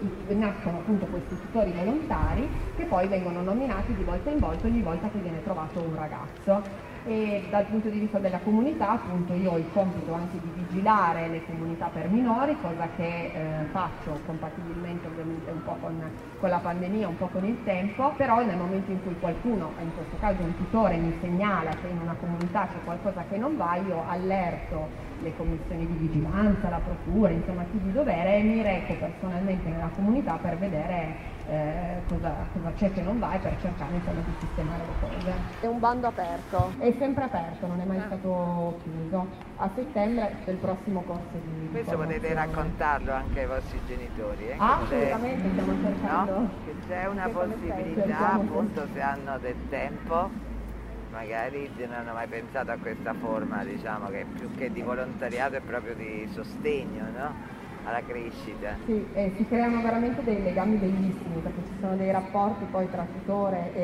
i, 0.00 0.32
i, 0.32 0.34
nascono 0.36 0.78
appunto 0.78 1.06
questi 1.06 1.38
tutori 1.40 1.72
volontari 1.72 2.48
che 2.76 2.84
poi 2.84 3.06
vengono 3.06 3.40
nominati 3.40 3.94
di 3.94 4.02
volta 4.02 4.30
in 4.30 4.38
volta 4.38 4.66
ogni 4.66 4.82
volta 4.82 5.08
che 5.10 5.18
viene 5.18 5.42
trovato 5.44 5.80
un 5.80 5.94
ragazzo 5.94 6.93
e 7.06 7.44
dal 7.50 7.66
punto 7.66 7.88
di 7.90 7.98
vista 7.98 8.18
della 8.18 8.38
comunità 8.38 8.92
appunto 8.92 9.34
io 9.34 9.52
ho 9.52 9.58
il 9.58 9.70
compito 9.72 10.14
anche 10.14 10.40
di 10.40 10.50
vigilare 10.54 11.28
le 11.28 11.44
comunità 11.44 11.90
per 11.92 12.08
minori, 12.08 12.56
cosa 12.62 12.88
che 12.96 13.30
eh, 13.34 13.64
faccio 13.72 14.18
compatibilmente 14.24 15.06
ovviamente 15.06 15.50
un 15.50 15.62
po' 15.64 15.76
con, 15.80 16.02
con, 16.40 16.48
la 16.48 16.58
pandemia, 16.58 17.06
un 17.06 17.16
po' 17.18 17.28
con 17.28 17.44
il 17.44 17.62
tempo, 17.64 18.12
però 18.16 18.42
nel 18.42 18.56
momento 18.56 18.90
in 18.90 19.02
cui 19.02 19.14
qualcuno, 19.20 19.72
in 19.80 19.94
questo 19.94 20.16
caso 20.18 20.42
un 20.42 20.56
tutore, 20.56 20.96
mi 20.96 21.14
segnala 21.20 21.70
che 21.70 21.88
in 21.88 21.98
una 22.00 22.16
comunità 22.18 22.68
c'è 22.68 22.82
qualcosa 22.84 23.24
che 23.28 23.36
non 23.36 23.56
va, 23.56 23.76
io 23.76 24.02
allerto 24.08 24.88
le 25.20 25.36
commissioni 25.36 25.86
di 25.86 26.08
vigilanza, 26.08 26.70
la 26.70 26.80
procura, 26.80 27.30
insomma 27.30 27.64
chi 27.70 27.80
di 27.82 27.92
dovere 27.92 28.38
e 28.38 28.42
mi 28.42 28.62
reco 28.62 28.94
personalmente 28.94 29.68
nella 29.68 29.90
comunità 29.94 30.38
per 30.40 30.56
vedere 30.56 31.33
eh, 31.46 32.00
cosa, 32.08 32.34
cosa, 32.52 32.72
c'è 32.76 32.92
che 32.92 33.02
non 33.02 33.18
va 33.18 33.34
e 33.34 33.38
per 33.38 33.56
cercare 33.60 33.94
insomma, 33.94 34.20
di 34.20 34.32
sistemare 34.38 34.82
le 34.84 35.08
cose. 35.08 35.32
È 35.60 35.66
un 35.66 35.78
bando 35.78 36.06
aperto? 36.06 36.72
È 36.78 36.94
sempre 36.98 37.24
aperto, 37.24 37.66
non 37.66 37.80
è 37.80 37.84
mai 37.84 37.98
ah. 37.98 38.04
stato 38.06 38.80
chiuso. 38.82 39.26
A 39.56 39.70
settembre 39.74 40.36
del 40.44 40.56
prossimo 40.56 41.02
corso 41.02 41.28
di 41.32 41.68
Questo 41.70 41.96
potete 41.96 42.32
raccontarlo 42.32 43.12
anche 43.12 43.40
ai 43.40 43.46
vostri 43.46 43.78
genitori. 43.86 44.48
Eh? 44.48 44.56
Ah, 44.56 44.80
assolutamente, 44.80 45.48
stiamo 45.50 45.72
cercando. 45.82 46.32
No? 46.32 46.50
Che 46.64 46.74
c'è 46.88 47.06
una 47.06 47.28
possibilità, 47.28 48.32
appunto, 48.32 48.86
se 48.92 49.00
hanno 49.00 49.38
del 49.38 49.56
tempo, 49.68 50.30
magari 51.10 51.70
non 51.76 51.92
hanno 51.92 52.12
mai 52.14 52.26
pensato 52.26 52.70
a 52.70 52.76
questa 52.76 53.14
forma, 53.14 53.62
diciamo, 53.64 54.08
che 54.08 54.24
più 54.34 54.52
che 54.54 54.72
di 54.72 54.82
volontariato 54.82 55.56
è 55.56 55.60
proprio 55.60 55.94
di 55.94 56.28
sostegno, 56.32 57.04
no? 57.14 57.53
Alla 57.84 58.00
crescita. 58.06 58.76
Sì, 58.86 59.06
e 59.12 59.32
si 59.36 59.46
creano 59.46 59.80
veramente 59.82 60.22
dei 60.24 60.42
legami 60.42 60.76
bellissimi 60.76 61.40
perché 61.42 61.60
ci 61.68 61.74
sono 61.80 61.96
dei 61.96 62.10
rapporti 62.10 62.64
poi 62.70 62.90
tra 62.90 63.06
tutore 63.12 63.72
e, 63.74 63.80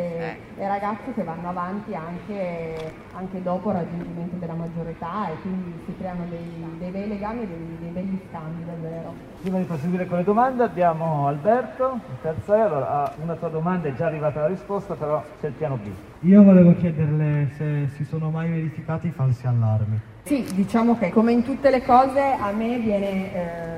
eh. 0.57 0.63
e 0.63 0.69
ragazzi 0.69 1.13
che 1.15 1.23
vanno 1.23 1.49
avanti 1.49 1.95
anche, 1.95 2.93
anche, 3.15 3.43
dopo 3.43 3.71
il 3.71 3.77
raggiungimento 3.77 4.37
della 4.37 4.55
maggiore 4.55 4.91
età 4.91 5.31
e 5.31 5.41
quindi 5.43 5.75
si 5.87 5.95
creano 5.99 6.25
dei, 6.29 6.77
dei 6.79 6.91
bei 6.91 7.09
legami 7.09 7.43
e 7.43 7.47
dei, 7.47 7.77
dei, 7.79 7.91
begli 7.91 8.19
scambi 8.29 8.65
davvero. 8.65 9.15
Prima 9.41 9.59
di 9.59 9.65
proseguire 9.65 10.07
con 10.07 10.19
le 10.19 10.25
domande 10.25 10.63
abbiamo 10.65 11.27
Alberto, 11.27 12.01
il 12.11 12.17
terzo 12.23 12.53
allora, 12.53 13.13
una 13.23 13.35
tua 13.35 13.49
domanda 13.49 13.89
è 13.89 13.95
già 13.95 14.07
arrivata 14.07 14.41
la 14.41 14.49
risposta 14.49 14.95
però 14.95 15.23
c'è 15.41 15.49
il 15.49 15.55
piano 15.55 15.77
B. 15.77 15.89
Io 16.27 16.43
volevo 16.43 16.75
chiederle 16.77 17.51
se 17.57 17.89
si 17.95 18.05
sono 18.05 18.31
mai 18.31 18.51
verificati 18.51 19.11
falsi 19.11 19.47
allarmi. 19.47 20.01
Sì, 20.25 20.47
diciamo 20.55 20.99
che 20.99 21.11
come 21.11 21.33
in 21.33 21.43
tutte 21.43 21.71
le 21.71 21.83
cose 21.83 22.21
a 22.21 22.53
me 22.53 22.79
viene, 22.79 23.35
eh, 23.35 23.70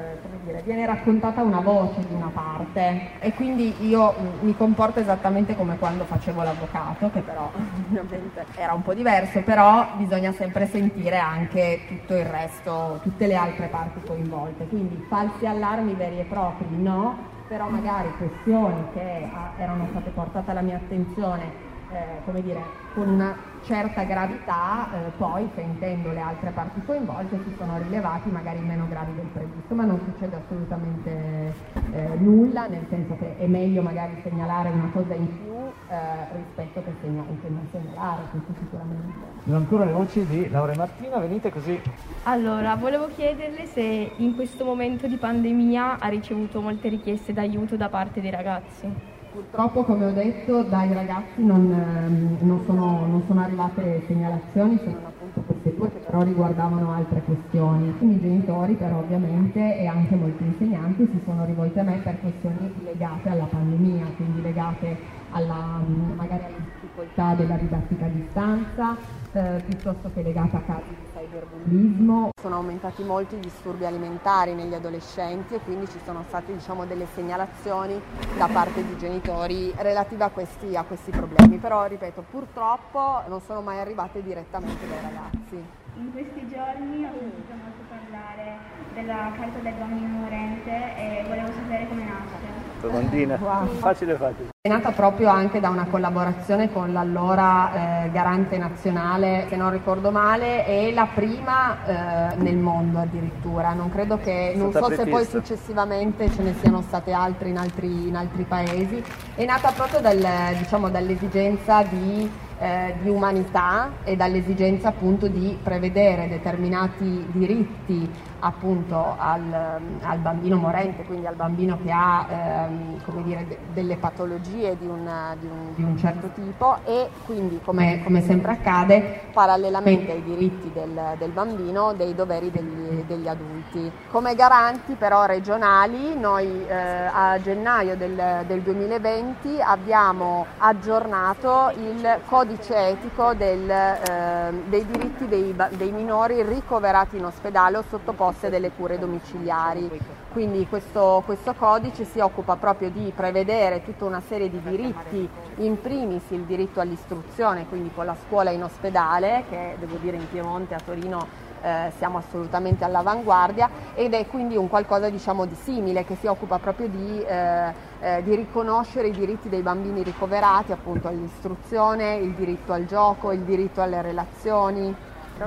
dire, 0.44 0.62
viene, 0.64 0.86
raccontata 0.86 1.42
una 1.42 1.60
voce 1.60 2.06
di 2.06 2.14
una 2.14 2.30
parte 2.32 3.18
e 3.20 3.32
quindi 3.32 3.86
io 3.86 4.14
mm, 4.18 4.46
mi 4.46 4.56
comporto 4.56 5.00
esattamente 5.00 5.56
come 5.56 5.76
quando 5.78 6.04
facevo 6.04 6.42
l'avvocato, 6.42 7.10
che 7.10 7.20
però 7.20 7.50
ovviamente 7.54 8.44
era 8.56 8.72
un 8.72 8.82
po' 8.82 8.94
diverso, 8.94 9.40
però 9.42 9.86
bisogna 9.96 10.32
sempre 10.32 10.66
sentire 10.66 11.18
anche 11.18 11.80
tutto 11.86 12.16
il 12.16 12.24
resto, 12.24 13.00
tutte 13.02 13.26
le 13.26 13.34
altre 13.34 13.66
parti 13.66 14.00
coinvolte. 14.06 14.66
Quindi 14.66 15.04
falsi 15.08 15.46
allarmi 15.46 15.94
veri 15.94 16.20
e 16.20 16.24
propri 16.24 16.66
no, 16.70 17.30
però 17.48 17.68
magari 17.68 18.10
questioni 18.16 18.84
che 18.94 19.28
ah, 19.32 19.52
erano 19.58 19.86
state 19.90 20.10
portate 20.10 20.50
alla 20.50 20.62
mia 20.62 20.76
attenzione 20.76 21.70
eh, 21.92 22.24
come 22.24 22.42
dire, 22.42 22.60
con 22.94 23.08
una 23.08 23.36
certa 23.62 24.02
gravità, 24.04 24.88
eh, 24.92 25.10
poi 25.16 25.48
sentendo 25.54 26.10
le 26.10 26.20
altre 26.20 26.50
parti 26.50 26.80
coinvolte 26.84 27.38
si 27.44 27.54
sono 27.56 27.78
rilevati 27.78 28.28
magari 28.30 28.58
meno 28.60 28.86
gravi 28.88 29.14
del 29.14 29.26
previsto, 29.26 29.74
ma 29.74 29.84
non 29.84 30.00
succede 30.04 30.36
assolutamente 30.36 31.54
eh, 31.92 32.08
nulla, 32.18 32.66
nel 32.66 32.84
senso 32.88 33.16
che 33.18 33.36
è 33.36 33.46
meglio 33.46 33.82
magari 33.82 34.16
segnalare 34.22 34.70
una 34.70 34.90
cosa 34.92 35.14
in 35.14 35.26
più 35.38 35.54
eh, 35.88 36.36
rispetto 36.36 36.82
che, 36.82 36.92
segna- 37.00 37.24
che, 37.40 37.48
non 37.48 37.68
segnalare, 37.70 38.22
questo 38.30 38.52
sicuramente. 38.58 39.40
Sono 39.44 39.56
ancora 39.56 39.84
le 39.84 39.92
voci 39.92 40.26
di 40.26 40.48
Laura 40.48 40.72
e 40.72 40.76
Martina, 40.76 41.18
venite 41.18 41.50
così. 41.50 41.78
Allora, 42.24 42.74
volevo 42.76 43.08
chiederle 43.08 43.66
se 43.66 44.12
in 44.16 44.34
questo 44.34 44.64
momento 44.64 45.06
di 45.06 45.16
pandemia 45.16 45.98
ha 45.98 46.08
ricevuto 46.08 46.60
molte 46.60 46.88
richieste 46.88 47.32
d'aiuto 47.32 47.76
da 47.76 47.88
parte 47.88 48.20
dei 48.20 48.30
ragazzi. 48.30 49.11
Purtroppo, 49.32 49.84
come 49.84 50.04
ho 50.04 50.12
detto, 50.12 50.62
dai 50.64 50.92
ragazzi 50.92 51.42
non, 51.42 51.72
ehm, 51.72 52.46
non, 52.46 52.62
sono, 52.66 53.06
non 53.06 53.24
sono, 53.26 53.40
arrivate 53.40 54.04
segnalazioni, 54.06 54.78
sono 54.84 55.06
appunto 55.06 55.40
queste 55.40 55.74
due 55.74 55.90
che 55.90 56.00
però 56.00 56.20
riguardavano 56.20 56.92
altre 56.92 57.22
questioni. 57.22 57.96
I 57.98 58.20
genitori 58.20 58.74
però 58.74 58.98
ovviamente 58.98 59.78
e 59.78 59.86
anche 59.86 60.16
molti 60.16 60.44
insegnanti 60.44 61.08
si 61.10 61.22
sono 61.24 61.46
rivolti 61.46 61.78
a 61.78 61.82
me 61.82 62.02
per 62.04 62.20
questioni 62.20 62.74
legate 62.84 63.30
alla 63.30 63.48
pandemia, 63.50 64.04
quindi 64.16 64.42
legate 64.42 64.98
alla, 65.30 65.80
magari 66.14 66.44
alle 66.44 66.60
difficoltà 66.70 67.32
della 67.34 67.56
didattica 67.56 68.04
a 68.04 68.08
distanza, 68.08 68.96
eh, 69.32 69.62
piuttosto 69.66 70.10
che 70.12 70.22
legata 70.22 70.58
a 70.58 70.60
casi 70.60 70.88
di 70.88 71.06
cyberbullismo. 71.12 72.30
Sono 72.40 72.56
aumentati 72.56 73.02
molto 73.02 73.34
i 73.34 73.40
disturbi 73.40 73.84
alimentari 73.84 74.54
negli 74.54 74.74
adolescenti 74.74 75.54
e 75.54 75.60
quindi 75.60 75.88
ci 75.88 75.98
sono 76.04 76.24
state 76.28 76.52
diciamo, 76.52 76.84
delle 76.84 77.06
segnalazioni 77.14 78.00
da 78.36 78.48
parte 78.52 78.84
di 78.84 78.96
genitori 78.98 79.72
relative 79.76 80.24
a 80.24 80.30
questi, 80.30 80.76
a 80.76 80.82
questi 80.82 81.10
problemi, 81.10 81.56
però 81.58 81.86
ripeto 81.86 82.24
purtroppo 82.30 83.22
non 83.28 83.40
sono 83.40 83.62
mai 83.62 83.78
arrivate 83.78 84.22
direttamente 84.22 84.86
dai 84.86 85.00
ragazzi. 85.00 85.80
In 85.94 86.10
questi 86.12 86.48
giorni 86.48 87.04
ho 87.04 87.12
sentito 87.18 87.52
molto 87.52 87.82
parlare 87.88 88.56
della 88.94 89.32
carta 89.36 89.58
del 89.58 89.74
bambino 89.74 90.08
morente 90.08 90.96
e 90.96 91.24
volevo 91.26 91.52
sapere 91.52 91.86
come 91.86 92.04
nasce. 92.04 92.51
Domandina, 92.82 93.38
wow. 93.40 93.66
facile 93.78 94.16
facile. 94.16 94.48
È 94.60 94.68
nata 94.68 94.90
proprio 94.90 95.28
anche 95.28 95.60
da 95.60 95.68
una 95.68 95.86
collaborazione 95.86 96.72
con 96.72 96.92
l'allora 96.92 98.04
eh, 98.04 98.10
garante 98.10 98.58
nazionale, 98.58 99.46
se 99.48 99.54
non 99.54 99.70
ricordo 99.70 100.10
male, 100.10 100.66
e 100.66 100.92
la 100.92 101.06
prima 101.12 101.84
eh, 101.84 102.36
nel 102.36 102.56
mondo 102.56 102.98
addirittura. 102.98 103.72
Non 103.72 103.88
credo 103.88 104.18
che, 104.18 104.52
non 104.56 104.72
so 104.72 104.90
se 104.90 105.06
poi 105.06 105.24
successivamente 105.24 106.28
ce 106.30 106.42
ne 106.42 106.54
siano 106.54 106.82
state 106.82 107.12
altre 107.12 107.50
in 107.50 107.56
altri, 107.56 108.08
in 108.08 108.16
altri 108.16 108.42
paesi. 108.42 109.02
È 109.36 109.44
nata 109.44 109.70
proprio 109.70 110.00
dal, 110.00 110.24
diciamo, 110.58 110.90
dall'esigenza 110.90 111.84
di 111.84 112.30
eh, 112.62 112.94
di 113.02 113.08
umanità 113.08 113.90
e 114.04 114.14
dall'esigenza 114.14 114.88
appunto 114.88 115.26
di 115.26 115.58
prevedere 115.60 116.28
determinati 116.28 117.26
diritti 117.32 118.08
appunto 118.44 119.14
al, 119.18 119.80
al 120.02 120.18
bambino 120.18 120.56
morente, 120.56 121.04
quindi 121.04 121.26
al 121.26 121.36
bambino 121.36 121.78
che 121.82 121.90
ha 121.92 122.26
ehm, 122.28 123.22
dire, 123.22 123.46
de- 123.46 123.58
delle 123.72 123.96
patologie 123.96 124.76
di, 124.76 124.86
una, 124.86 125.36
di, 125.38 125.46
un, 125.46 125.74
di, 125.76 125.82
un, 125.84 125.96
certo 125.96 126.28
tipo 126.34 126.78
e 126.84 127.08
quindi 127.24 127.60
come, 127.62 128.02
come, 128.02 128.20
sempre 128.20 128.52
accade 128.52 129.20
parallelamente 129.32 130.10
ai 130.10 130.22
diritti 130.24 130.72
del, 130.72 131.14
del 131.18 131.30
bambino 131.30 131.92
dei 131.92 132.14
doveri 132.16 132.50
degli, 132.50 133.04
degli, 133.06 133.28
adulti. 133.28 133.90
Come 134.10 134.34
garanti 134.34 134.94
però 134.94 135.24
regionali 135.24 136.18
noi 136.18 136.66
eh, 136.66 136.74
a 136.74 137.40
gennaio 137.40 137.96
del, 137.96 138.44
del 138.46 138.60
2020 138.60 139.60
abbiamo 139.60 140.46
aggiornato 140.58 141.72
il 141.76 142.18
codice 142.26 142.88
etico 142.88 143.34
del, 143.34 143.70
eh, 143.70 144.52
dei 144.66 144.84
diritti 144.84 145.28
dei, 145.28 145.54
dei, 145.76 145.92
minori 145.92 146.42
ricoverati 146.42 147.18
in 147.18 147.24
ospedale 147.26 147.76
o 147.76 147.84
sottoposti 147.88 148.30
a 148.40 148.48
delle 148.48 148.70
cure 148.70 148.98
domiciliari. 148.98 149.90
Quindi 150.32 150.66
questo, 150.66 151.22
questo 151.24 151.54
codice 151.54 152.04
si 152.04 152.18
occupa 152.18 152.56
proprio 152.56 152.90
di 152.90 153.12
prevedere 153.14 153.84
tutta 153.84 154.04
una 154.04 154.22
serie 154.26 154.48
di 154.48 154.60
diritti, 154.62 155.28
in 155.56 155.80
primis 155.80 156.22
il 156.30 156.42
diritto 156.42 156.80
all'istruzione, 156.80 157.66
quindi 157.68 157.90
con 157.94 158.06
la 158.06 158.16
scuola 158.26 158.50
in 158.50 158.62
ospedale, 158.62 159.44
che 159.48 159.76
devo 159.78 159.96
dire 159.96 160.16
in 160.16 160.28
Piemonte, 160.28 160.74
a 160.74 160.80
Torino 160.84 161.50
eh, 161.62 161.92
siamo 161.96 162.18
assolutamente 162.18 162.84
all'avanguardia 162.84 163.70
ed 163.94 164.14
è 164.14 164.26
quindi 164.26 164.56
un 164.56 164.68
qualcosa 164.68 165.08
diciamo, 165.08 165.46
di 165.46 165.54
simile 165.54 166.04
che 166.04 166.16
si 166.16 166.26
occupa 166.26 166.58
proprio 166.58 166.88
di, 166.88 167.22
eh, 167.22 167.72
eh, 168.00 168.22
di, 168.22 168.34
riconoscere 168.34 169.08
i 169.08 169.12
diritti 169.12 169.48
dei 169.48 169.62
bambini 169.62 170.02
ricoverati, 170.02 170.72
appunto 170.72 171.08
all'istruzione, 171.08 172.16
il 172.16 172.32
diritto 172.32 172.72
al 172.72 172.86
gioco, 172.86 173.32
il 173.32 173.42
diritto 173.42 173.80
alle 173.80 174.02
relazioni. 174.02 174.94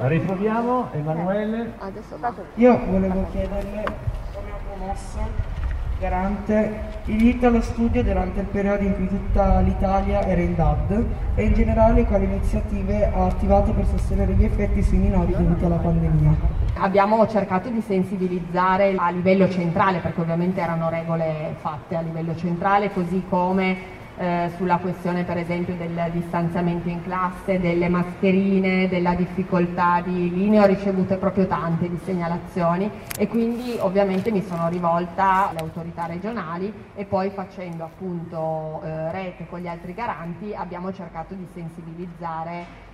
La 0.01 0.07
ritroviamo, 0.07 0.89
Emanuele. 0.91 1.73
Io 2.55 2.79
volevo 2.85 3.25
chiederle 3.31 3.83
come 4.33 4.49
ha 4.51 4.75
promosso 4.75 5.19
garante 5.97 6.79
il 7.05 7.17
diritto 7.17 7.47
allo 7.47 7.61
studio 7.61 8.03
durante 8.03 8.41
il 8.41 8.47
periodo 8.47 8.83
in 8.83 8.95
cui 8.95 9.07
tutta 9.07 9.61
l'Italia 9.61 10.25
era 10.25 10.41
in 10.41 10.53
DAD 10.53 11.05
e 11.35 11.43
in 11.43 11.53
generale 11.53 12.03
quali 12.03 12.25
iniziative 12.25 13.05
ha 13.05 13.25
attivato 13.27 13.71
per 13.71 13.85
sostenere 13.85 14.33
gli 14.33 14.43
effetti 14.43 14.83
sui 14.83 14.97
minori 14.97 15.31
dovuti 15.31 15.63
alla 15.63 15.77
pandemia. 15.77 16.35
Abbiamo 16.77 17.25
cercato 17.27 17.69
di 17.69 17.79
sensibilizzare 17.79 18.95
a 18.97 19.09
livello 19.11 19.49
centrale, 19.49 19.99
perché 19.99 20.19
ovviamente 20.19 20.59
erano 20.59 20.89
regole 20.89 21.55
fatte 21.59 21.95
a 21.95 22.01
livello 22.01 22.35
centrale, 22.35 22.91
così 22.91 23.23
come 23.29 23.94
eh, 24.17 24.51
sulla 24.57 24.77
questione 24.77 25.23
per 25.23 25.37
esempio 25.37 25.75
del 25.75 26.09
distanziamento 26.11 26.89
in 26.89 27.03
classe, 27.03 27.59
delle 27.59 27.89
mascherine, 27.89 28.87
della 28.87 29.13
difficoltà 29.13 30.01
di 30.01 30.29
linee, 30.33 30.59
ho 30.59 30.65
ricevute 30.65 31.17
proprio 31.17 31.47
tante 31.47 31.89
di 31.89 31.99
segnalazioni 32.03 32.89
e 33.17 33.27
quindi 33.27 33.77
ovviamente 33.79 34.31
mi 34.31 34.41
sono 34.41 34.69
rivolta 34.69 35.49
alle 35.49 35.59
autorità 35.59 36.05
regionali 36.05 36.71
e 36.95 37.05
poi 37.05 37.29
facendo 37.29 37.83
appunto 37.83 38.81
eh, 38.83 39.11
rete 39.11 39.47
con 39.47 39.59
gli 39.59 39.67
altri 39.67 39.93
garanti 39.93 40.53
abbiamo 40.53 40.93
cercato 40.93 41.33
di 41.33 41.47
sensibilizzare 41.53 42.84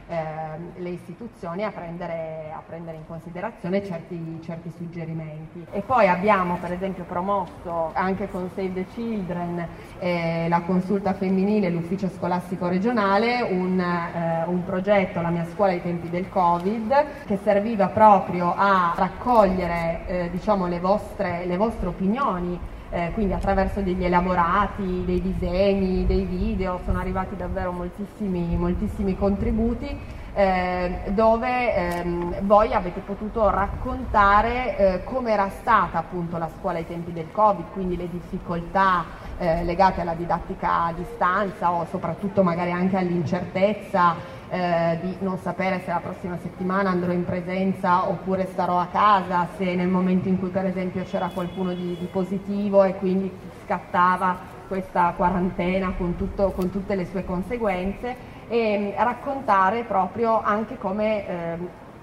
le 0.76 0.90
istituzioni 0.90 1.64
a 1.64 1.72
prendere, 1.72 2.52
a 2.54 2.62
prendere 2.66 2.98
in 2.98 3.06
considerazione 3.08 3.86
certi, 3.86 4.40
certi, 4.44 4.72
suggerimenti. 4.76 5.66
E 5.72 5.82
poi 5.82 6.08
abbiamo 6.08 6.58
per 6.58 6.74
esempio 6.74 7.04
promosso 7.06 7.92
anche 7.94 8.30
con 8.30 8.50
Save 8.54 8.74
the 8.74 8.86
Children, 8.94 9.68
eh, 10.00 10.48
la 10.50 10.62
consulta 10.62 11.14
femminile, 11.14 11.70
l'ufficio 11.70 12.10
scolastico 12.10 12.68
regionale, 12.68 13.42
un, 13.42 13.80
eh, 13.80 14.44
un 14.48 14.64
progetto, 14.66 15.22
la 15.22 15.30
mia 15.30 15.46
scuola 15.46 15.72
ai 15.72 15.82
tempi 15.82 16.10
del 16.10 16.30
Covid, 16.30 17.26
che 17.26 17.40
serviva 17.44 17.88
proprio 17.88 18.54
a 18.56 18.94
raccogliere 18.96 20.02
eh, 20.08 20.30
diciamo, 20.32 20.68
le, 20.68 20.80
vostre, 20.80 21.46
le 21.46 21.58
vostre 21.58 21.88
opinioni 21.88 22.60
eh, 22.92 23.12
quindi 23.14 23.34
attraverso 23.34 23.80
degli 23.80 24.04
elaborati, 24.04 25.04
dei 25.06 25.22
disegni, 25.22 26.06
dei 26.06 26.26
video, 26.26 26.82
sono 26.86 27.00
arrivati 27.00 27.38
davvero 27.38 27.72
moltissimi, 27.72 28.56
moltissimi 28.58 29.18
contributi. 29.18 30.20
Eh, 30.34 31.02
dove 31.10 31.76
ehm, 31.76 32.46
voi 32.46 32.74
avete 32.74 33.02
potuto 33.02 33.50
raccontare 33.50 34.78
eh, 34.78 35.04
come 35.04 35.32
era 35.32 35.50
stata 35.50 35.98
appunto 35.98 36.38
la 36.38 36.50
scuola 36.58 36.78
ai 36.78 36.88
tempi 36.88 37.12
del 37.12 37.28
Covid, 37.32 37.66
quindi 37.74 37.98
le 37.98 38.10
difficoltà 38.10 39.04
eh, 39.38 39.64
legate 39.66 40.00
alla 40.00 40.14
didattica 40.14 40.86
a 40.86 40.94
distanza 40.94 41.72
o 41.72 41.86
soprattutto 41.90 42.44
magari 42.44 42.72
anche 42.72 42.96
all'incertezza 42.96 44.16
eh, 44.52 45.00
di 45.02 45.16
non 45.20 45.38
sapere 45.38 45.80
se 45.86 45.92
la 45.92 46.02
prossima 46.04 46.38
settimana 46.42 46.90
andrò 46.90 47.14
in 47.14 47.24
presenza 47.24 48.10
oppure 48.10 48.48
starò 48.52 48.80
a 48.80 48.88
casa, 48.92 49.48
se 49.56 49.76
nel 49.76 49.88
momento 49.88 50.28
in 50.28 50.40
cui 50.40 50.50
per 50.50 50.66
esempio 50.66 51.04
c'era 51.04 51.30
qualcuno 51.34 51.74
di, 51.74 51.96
di 51.98 52.06
positivo 52.12 52.84
e 52.84 52.96
quindi 52.96 53.32
scattava 53.64 54.38
questa 54.68 55.14
quarantena 55.16 55.94
con, 55.98 56.18
tutto, 56.18 56.52
con 56.52 56.70
tutte 56.70 56.96
le 56.96 57.06
sue 57.06 57.24
conseguenze 57.24 58.40
e 58.50 58.94
raccontare 58.98 59.84
proprio 59.84 60.42
anche 60.42 60.78
come 60.78 61.28
eh, 61.28 61.58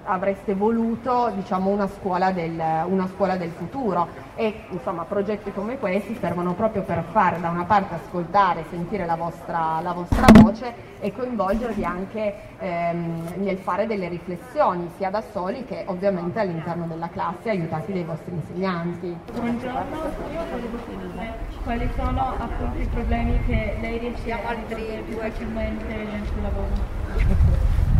avreste 0.08 0.54
voluto 0.54 1.30
diciamo, 1.34 1.70
una, 1.70 1.86
scuola 1.86 2.32
del, 2.32 2.60
una, 2.86 3.06
scuola 3.14 3.36
del, 3.36 3.50
futuro 3.50 4.08
e 4.34 4.64
insomma 4.70 5.04
progetti 5.04 5.52
come 5.52 5.78
questi 5.78 6.16
servono 6.18 6.54
proprio 6.54 6.82
per 6.82 7.04
fare 7.10 7.40
da 7.40 7.50
una 7.50 7.64
parte 7.64 7.94
ascoltare, 7.94 8.64
sentire 8.70 9.04
la 9.04 9.16
vostra, 9.16 9.80
la 9.80 9.92
vostra 9.92 10.26
voce 10.40 10.96
e 11.00 11.12
coinvolgervi 11.12 11.84
anche 11.84 12.34
ehm, 12.58 13.34
nel 13.36 13.58
fare 13.58 13.86
delle 13.86 14.08
riflessioni 14.08 14.90
sia 14.96 15.10
da 15.10 15.22
soli 15.32 15.64
che 15.64 15.84
ovviamente 15.86 16.40
all'interno 16.40 16.86
della 16.86 17.08
classe 17.08 17.50
aiutati 17.50 17.92
dai 17.92 18.04
vostri 18.04 18.34
insegnanti. 18.34 19.16
Buongiorno, 19.32 19.96
io 20.32 20.44
volevo 20.50 20.78
chiedere 20.86 21.34
quali 21.62 21.90
sono 21.96 22.34
appunto 22.38 22.78
i 22.80 22.86
problemi 22.86 23.44
che 23.44 23.76
lei 23.80 23.98
riesce 23.98 24.32
a 24.32 24.52
risolvere 24.52 25.02
più 25.02 25.16
facilmente 25.16 25.94
nel 25.94 26.26
suo 26.26 26.40
lavoro. 26.42 26.96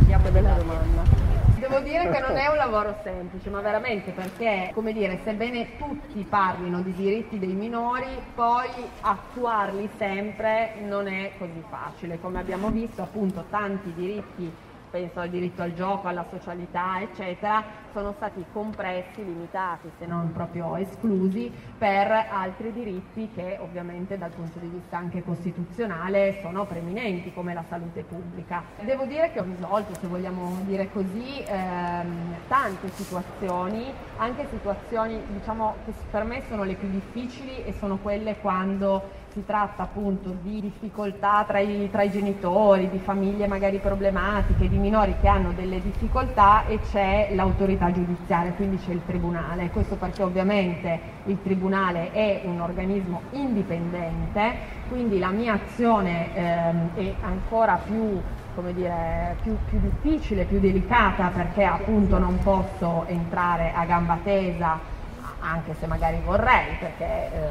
Che 0.07 0.31
bella 0.31 0.55
domanda. 0.55 1.38
Devo 1.59 1.81
dire 1.81 2.09
che 2.11 2.21
non 2.21 2.37
è 2.37 2.47
un 2.47 2.57
lavoro 2.57 2.97
semplice, 3.03 3.51
ma 3.51 3.61
veramente 3.61 4.13
perché, 4.13 4.71
come 4.73 4.93
dire, 4.93 5.21
sebbene 5.25 5.77
tutti 5.77 6.23
parlino 6.23 6.83
di 6.83 6.93
diritti 6.93 7.39
dei 7.39 7.53
minori, 7.53 8.07
poi 8.35 8.69
attuarli 9.01 9.91
sempre 9.97 10.75
non 10.83 11.09
è 11.09 11.33
così 11.37 11.63
facile. 11.69 12.21
Come 12.21 12.39
abbiamo 12.39 12.71
visto, 12.71 13.03
appunto, 13.03 13.45
tanti 13.51 13.93
diritti 13.93 14.53
penso 14.91 15.21
al 15.21 15.29
diritto 15.29 15.63
al 15.63 15.75
gioco, 15.75 16.09
alla 16.09 16.25
socialità, 16.31 17.01
eccetera, 17.01 17.63
sono 17.93 18.13
stati 18.13 18.45
compressi, 18.53 19.25
limitati, 19.25 19.91
se 19.99 20.07
non 20.07 20.33
proprio 20.33 20.77
esclusi, 20.77 21.53
per 21.77 22.11
altri 22.11 22.73
diritti 22.73 23.31
che 23.35 23.59
ovviamente 23.61 24.19
dal 24.19 24.31
punto 24.31 24.59
di 24.59 24.69
vista 24.69 24.97
anche 24.97 25.23
costituzionale 25.23 26.39
sono 26.43 26.65
preminenti, 26.65 27.33
come 27.33 27.55
la 27.55 27.65
salute 27.69 28.03
pubblica. 28.03 28.63
Devo 28.81 29.05
dire 29.05 29.31
che 29.33 29.41
ho 29.41 29.45
risolto, 29.45 29.95
se 29.95 30.07
vogliamo 30.07 30.59
dire 30.65 30.91
così, 30.91 31.43
ehm, 31.45 32.35
tante 32.49 32.89
situazioni, 32.91 33.93
anche 34.17 34.47
situazioni 34.51 35.21
diciamo, 35.29 35.75
che 35.85 35.93
per 36.11 36.25
me 36.25 36.43
sono 36.49 36.65
le 36.65 36.75
più 36.75 36.89
difficili 36.89 37.65
e 37.65 37.73
sono 37.73 37.97
quelle 37.99 38.37
quando 38.39 39.18
si 39.33 39.45
tratta 39.45 39.83
appunto 39.83 40.37
di 40.43 40.61
difficoltà 40.61 41.45
tra 41.47 41.59
i, 41.59 41.89
tra 41.91 42.03
i, 42.03 42.11
genitori, 42.11 42.89
di 42.89 42.99
famiglie 42.99 43.47
magari 43.47 43.79
problematiche, 43.79 44.69
di 44.69 44.79
minori 44.79 45.17
che 45.21 45.29
hanno 45.29 45.53
delle 45.53 45.81
difficoltà 45.81 46.67
e 46.67 46.81
c'è 46.81 47.31
l'autorità 47.33 47.93
giudiziaria, 47.93 48.53
quindi 48.53 48.79
c'è 48.79 48.93
il 48.93 49.05
tribunale. 49.05 49.71
Questo 49.71 49.97
perché 49.97 50.23
ovviamente 50.23 51.01
il 51.25 51.41
tribunale 51.43 52.13
è 52.13 52.43
un 52.45 52.61
organismo 52.61 53.23
indipendente, 53.33 54.55
quindi 54.89 55.19
la 55.19 55.31
mia 55.31 55.55
azione 55.55 56.35
ehm, 56.35 56.95
è 56.95 57.15
ancora 57.21 57.81
più 57.85 58.21
come 58.55 58.75
dire, 58.75 59.37
più, 59.43 59.57
più 59.67 59.79
difficile, 59.79 60.43
più 60.43 60.59
delicata 60.59 61.29
perché 61.29 61.63
appunto 61.63 62.19
non 62.19 62.41
posso 62.43 63.05
entrare 63.07 63.73
a 63.73 63.85
gamba 63.85 64.19
tesa 64.25 64.98
anche 65.41 65.75
se 65.79 65.87
magari 65.87 66.21
vorrei, 66.25 66.77
perché 66.79 67.05
eh, 67.05 67.49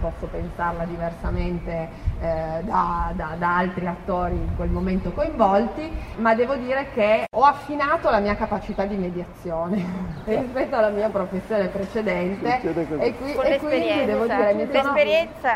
posso 0.00 0.26
pensarla 0.26 0.84
diversamente 0.84 1.88
eh, 2.20 2.60
da, 2.62 3.12
da, 3.14 3.34
da, 3.38 3.56
altri 3.56 3.86
attori 3.86 4.34
in 4.34 4.54
quel 4.56 4.70
momento 4.70 5.12
coinvolti, 5.12 5.90
ma 6.16 6.34
devo 6.34 6.54
dire 6.56 6.90
che 6.92 7.26
ho 7.30 7.42
affinato 7.42 8.10
la 8.10 8.20
mia 8.20 8.36
capacità 8.36 8.84
di 8.84 8.96
mediazione 8.96 9.84
rispetto 10.24 10.76
alla 10.76 10.90
mia 10.90 11.08
professione 11.08 11.68
precedente. 11.68 12.60
E, 13.00 13.16
qui, 13.16 13.32
e 13.32 13.58
quindi 13.58 14.04
devo 14.04 14.26
dire 14.26 14.54
mi 14.54 14.68
sono, 14.72 14.94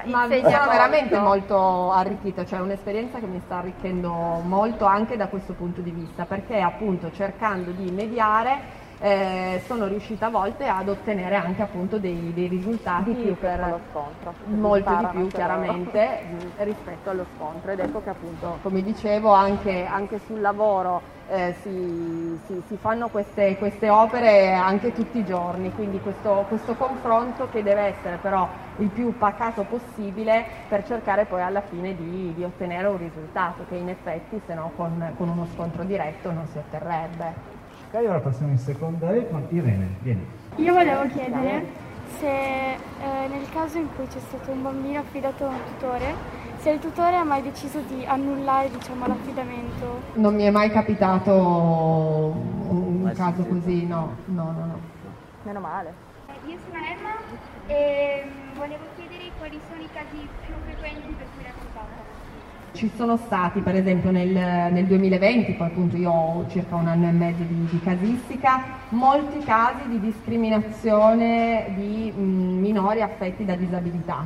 ma 0.05 0.27
mi 0.27 0.41
sono 0.41 0.71
veramente 0.71 1.19
molto 1.19 1.93
arricchita, 1.93 2.45
cioè 2.45 2.61
un'esperienza 2.61 3.19
che 3.19 3.27
mi 3.27 3.41
sta 3.45 3.59
arricchendo 3.59 4.13
molto 4.13 4.85
anche 4.85 5.17
da 5.17 5.29
questo 5.29 5.53
punto 5.53 5.81
di 5.81 5.91
vista, 5.91 6.25
perché 6.25 6.61
appunto 6.61 7.11
cercando 7.13 7.71
di 7.71 7.91
mediare 7.91 8.80
eh, 9.01 9.63
sono 9.65 9.87
riuscita 9.87 10.27
a 10.27 10.31
volte 10.31 10.67
ad 10.67 10.89
ottenere 10.89 11.35
anche 11.37 11.63
appunto 11.63 11.99
dei, 11.99 12.33
dei 12.35 12.49
risultati 12.49 13.15
di 13.15 13.23
più 13.23 13.37
per 13.37 13.59
lo 13.59 13.81
scontro 13.91 14.35
molto 14.45 14.95
di 14.95 15.07
più 15.13 15.31
chiaramente 15.31 16.53
rispetto 16.59 17.11
allo 17.11 17.25
scontro. 17.37 17.71
Ed 17.71 17.81
ecco 17.81 18.03
che 18.03 18.11
appunto 18.11 18.59
come 18.63 18.83
dicevo 18.83 19.33
anche, 19.33 19.87
anche 19.87 20.21
sul 20.27 20.41
lavoro 20.41 21.01
eh, 21.31 21.55
si, 21.63 22.39
si, 22.45 22.63
si, 22.67 22.77
fanno 22.77 23.09
queste, 23.09 23.57
queste, 23.57 23.89
opere 23.89 24.53
anche 24.53 24.93
tutti 24.93 25.19
i 25.19 25.25
giorni. 25.25 25.73
Quindi 25.73 25.99
questo, 26.01 26.45
questo 26.49 26.75
confronto 26.75 27.49
che 27.51 27.63
deve 27.63 27.83
essere 27.83 28.17
però 28.17 28.47
il 28.79 28.89
più 28.89 29.17
pacato 29.17 29.63
possibile 29.63 30.45
per 30.69 30.85
cercare 30.85 31.25
poi 31.25 31.41
alla 31.41 31.63
fine 31.63 31.97
di, 31.97 32.35
di 32.35 32.45
ottenere 32.45 32.89
un 32.89 32.99
risultato 32.99 33.65
che 33.69 33.77
in 33.77 33.89
effetti 33.89 34.41
se 34.45 34.53
no 34.53 34.73
con, 34.77 35.15
con 35.17 35.29
uno 35.29 35.47
scontro 35.55 35.85
diretto 35.85 36.31
non 36.31 36.47
si 36.49 36.59
otterrebbe. 36.59 37.60
Ok, 37.93 38.07
ora 38.07 38.21
passiamo 38.21 38.53
in 38.53 38.59
seconda 38.59 39.11
E 39.13 39.29
con 39.29 39.45
Irene, 39.49 39.97
vieni. 39.99 40.25
Io 40.57 40.73
volevo 40.73 41.09
chiedere 41.09 41.67
se 42.21 42.75
eh, 42.75 42.79
nel 43.29 43.51
caso 43.53 43.79
in 43.79 43.89
cui 43.97 44.07
c'è 44.07 44.21
stato 44.21 44.53
un 44.53 44.63
bambino 44.63 45.01
affidato 45.01 45.45
a 45.45 45.49
un 45.49 45.61
tutore, 45.73 46.15
se 46.59 46.71
il 46.71 46.79
tutore 46.79 47.17
ha 47.17 47.25
mai 47.25 47.43
deciso 47.43 47.81
di 47.81 48.07
annullare 48.07 48.71
diciamo, 48.71 49.09
l'affidamento. 49.09 50.03
Non 50.15 50.37
mi 50.37 50.45
è 50.45 50.51
mai 50.51 50.71
capitato 50.71 51.33
un 51.35 53.13
caso 53.13 53.45
così, 53.45 53.85
no, 53.87 54.15
no, 54.27 54.45
no, 54.45 54.65
no. 54.67 54.79
Meno 55.43 55.59
male. 55.59 55.93
Io 56.47 56.59
sono 56.65 56.77
Emma 56.77 57.17
e 57.67 58.25
mm, 58.25 58.57
volevo 58.57 58.85
chiedere 58.95 59.31
quali 59.37 59.59
sono 59.69 59.83
i 59.83 59.89
casi 59.93 60.29
più 60.47 60.55
frequenti 60.65 61.13
per 61.19 61.27
cui. 61.35 61.40
Ci 62.73 62.91
sono 62.95 63.17
stati 63.17 63.61
per 63.61 63.75
esempio 63.75 64.13
nel, 64.13 64.29
nel, 64.29 64.87
2020, 64.87 65.55
poi 65.55 65.67
appunto 65.67 65.97
io 65.97 66.11
ho 66.11 66.47
circa 66.49 66.77
un 66.77 66.87
anno 66.87 67.09
e 67.09 67.11
mezzo 67.11 67.43
di, 67.43 67.67
di 67.69 67.81
casistica, 67.81 68.63
molti 68.91 69.41
casi 69.41 69.89
di 69.89 69.99
discriminazione 69.99 71.73
di 71.75 72.13
mh, 72.15 72.23
minori 72.23 73.03
affetti 73.03 73.45
da 73.45 73.57
disabilità. 73.57 74.25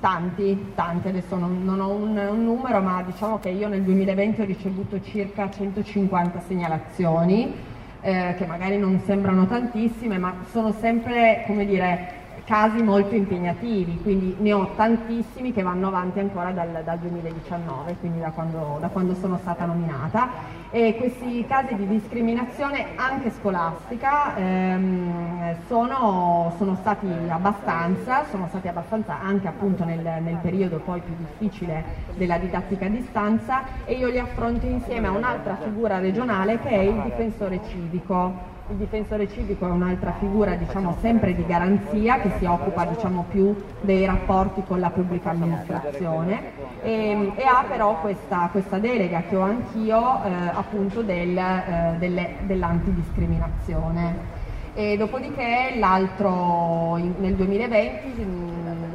Tanti, 0.00 0.72
tanti, 0.74 1.08
adesso 1.08 1.36
non, 1.36 1.64
non 1.64 1.80
ho 1.80 1.90
un, 1.90 2.16
un, 2.16 2.44
numero, 2.44 2.80
ma 2.80 3.02
diciamo 3.02 3.38
che 3.38 3.48
io 3.48 3.68
nel 3.68 3.82
2020 3.82 4.40
ho 4.42 4.44
ricevuto 4.44 5.00
circa 5.02 5.50
150 5.50 6.40
segnalazioni, 6.40 7.54
eh, 8.02 8.34
che 8.36 8.46
magari 8.46 8.78
non 8.78 9.00
sembrano 9.04 9.46
tantissime, 9.46 10.18
ma 10.18 10.34
sono 10.50 10.72
sempre, 10.72 11.44
come 11.46 11.64
dire, 11.64 12.19
casi 12.44 12.82
molto 12.82 13.14
impegnativi, 13.14 14.00
quindi 14.02 14.36
ne 14.38 14.52
ho 14.52 14.70
tantissimi 14.74 15.52
che 15.52 15.62
vanno 15.62 15.88
avanti 15.88 16.18
ancora 16.18 16.50
dal, 16.52 16.82
dal 16.84 16.98
2019, 16.98 17.96
quindi 18.00 18.20
da 18.20 18.30
quando, 18.30 18.78
da 18.80 18.88
quando, 18.88 19.14
sono 19.14 19.38
stata 19.38 19.64
nominata. 19.64 20.58
E 20.72 20.94
questi 20.96 21.44
casi 21.46 21.74
di 21.74 21.86
discriminazione 21.88 22.94
anche 22.94 23.32
scolastica 23.32 24.36
ehm, 24.36 25.56
sono, 25.66 26.54
sono, 26.56 26.76
stati 26.76 27.08
abbastanza, 27.28 28.24
sono 28.30 28.46
stati 28.46 28.68
abbastanza 28.68 29.20
anche 29.20 29.48
appunto 29.48 29.84
nel, 29.84 30.00
nel 30.22 30.38
periodo 30.40 30.78
poi 30.78 31.00
più 31.00 31.14
difficile 31.16 31.84
della 32.14 32.38
didattica 32.38 32.86
a 32.86 32.88
distanza 32.88 33.84
e 33.84 33.94
io 33.94 34.08
li 34.08 34.18
affronto 34.18 34.66
insieme 34.66 35.08
a 35.08 35.10
un'altra 35.10 35.56
figura 35.56 35.98
regionale 35.98 36.60
che 36.60 36.68
è 36.68 36.82
il 36.82 37.00
difensore 37.02 37.60
civico 37.68 38.49
il 38.70 38.76
difensore 38.76 39.28
civico 39.28 39.66
è 39.66 39.70
un'altra 39.70 40.12
figura 40.18 40.54
diciamo, 40.54 40.96
sempre 41.00 41.34
di 41.34 41.44
garanzia 41.44 42.20
che 42.20 42.30
si 42.38 42.44
occupa 42.44 42.84
diciamo, 42.84 43.26
più 43.28 43.54
dei 43.80 44.06
rapporti 44.06 44.62
con 44.66 44.78
la 44.78 44.90
pubblica 44.90 45.30
amministrazione 45.30 46.52
e, 46.82 47.32
e 47.34 47.42
ha 47.42 47.64
però 47.68 48.00
questa, 48.00 48.48
questa, 48.52 48.78
delega 48.78 49.22
che 49.28 49.36
ho 49.36 49.42
anch'io 49.42 50.22
eh, 50.22 50.30
appunto 50.54 51.02
del, 51.02 51.36
eh, 51.36 52.36
dell'antidiscriminazione. 52.42 54.38
E 54.72 54.96
dopodiché 54.96 55.74
l'altro 55.76 56.96
nel 56.96 57.34
2020 57.34 58.22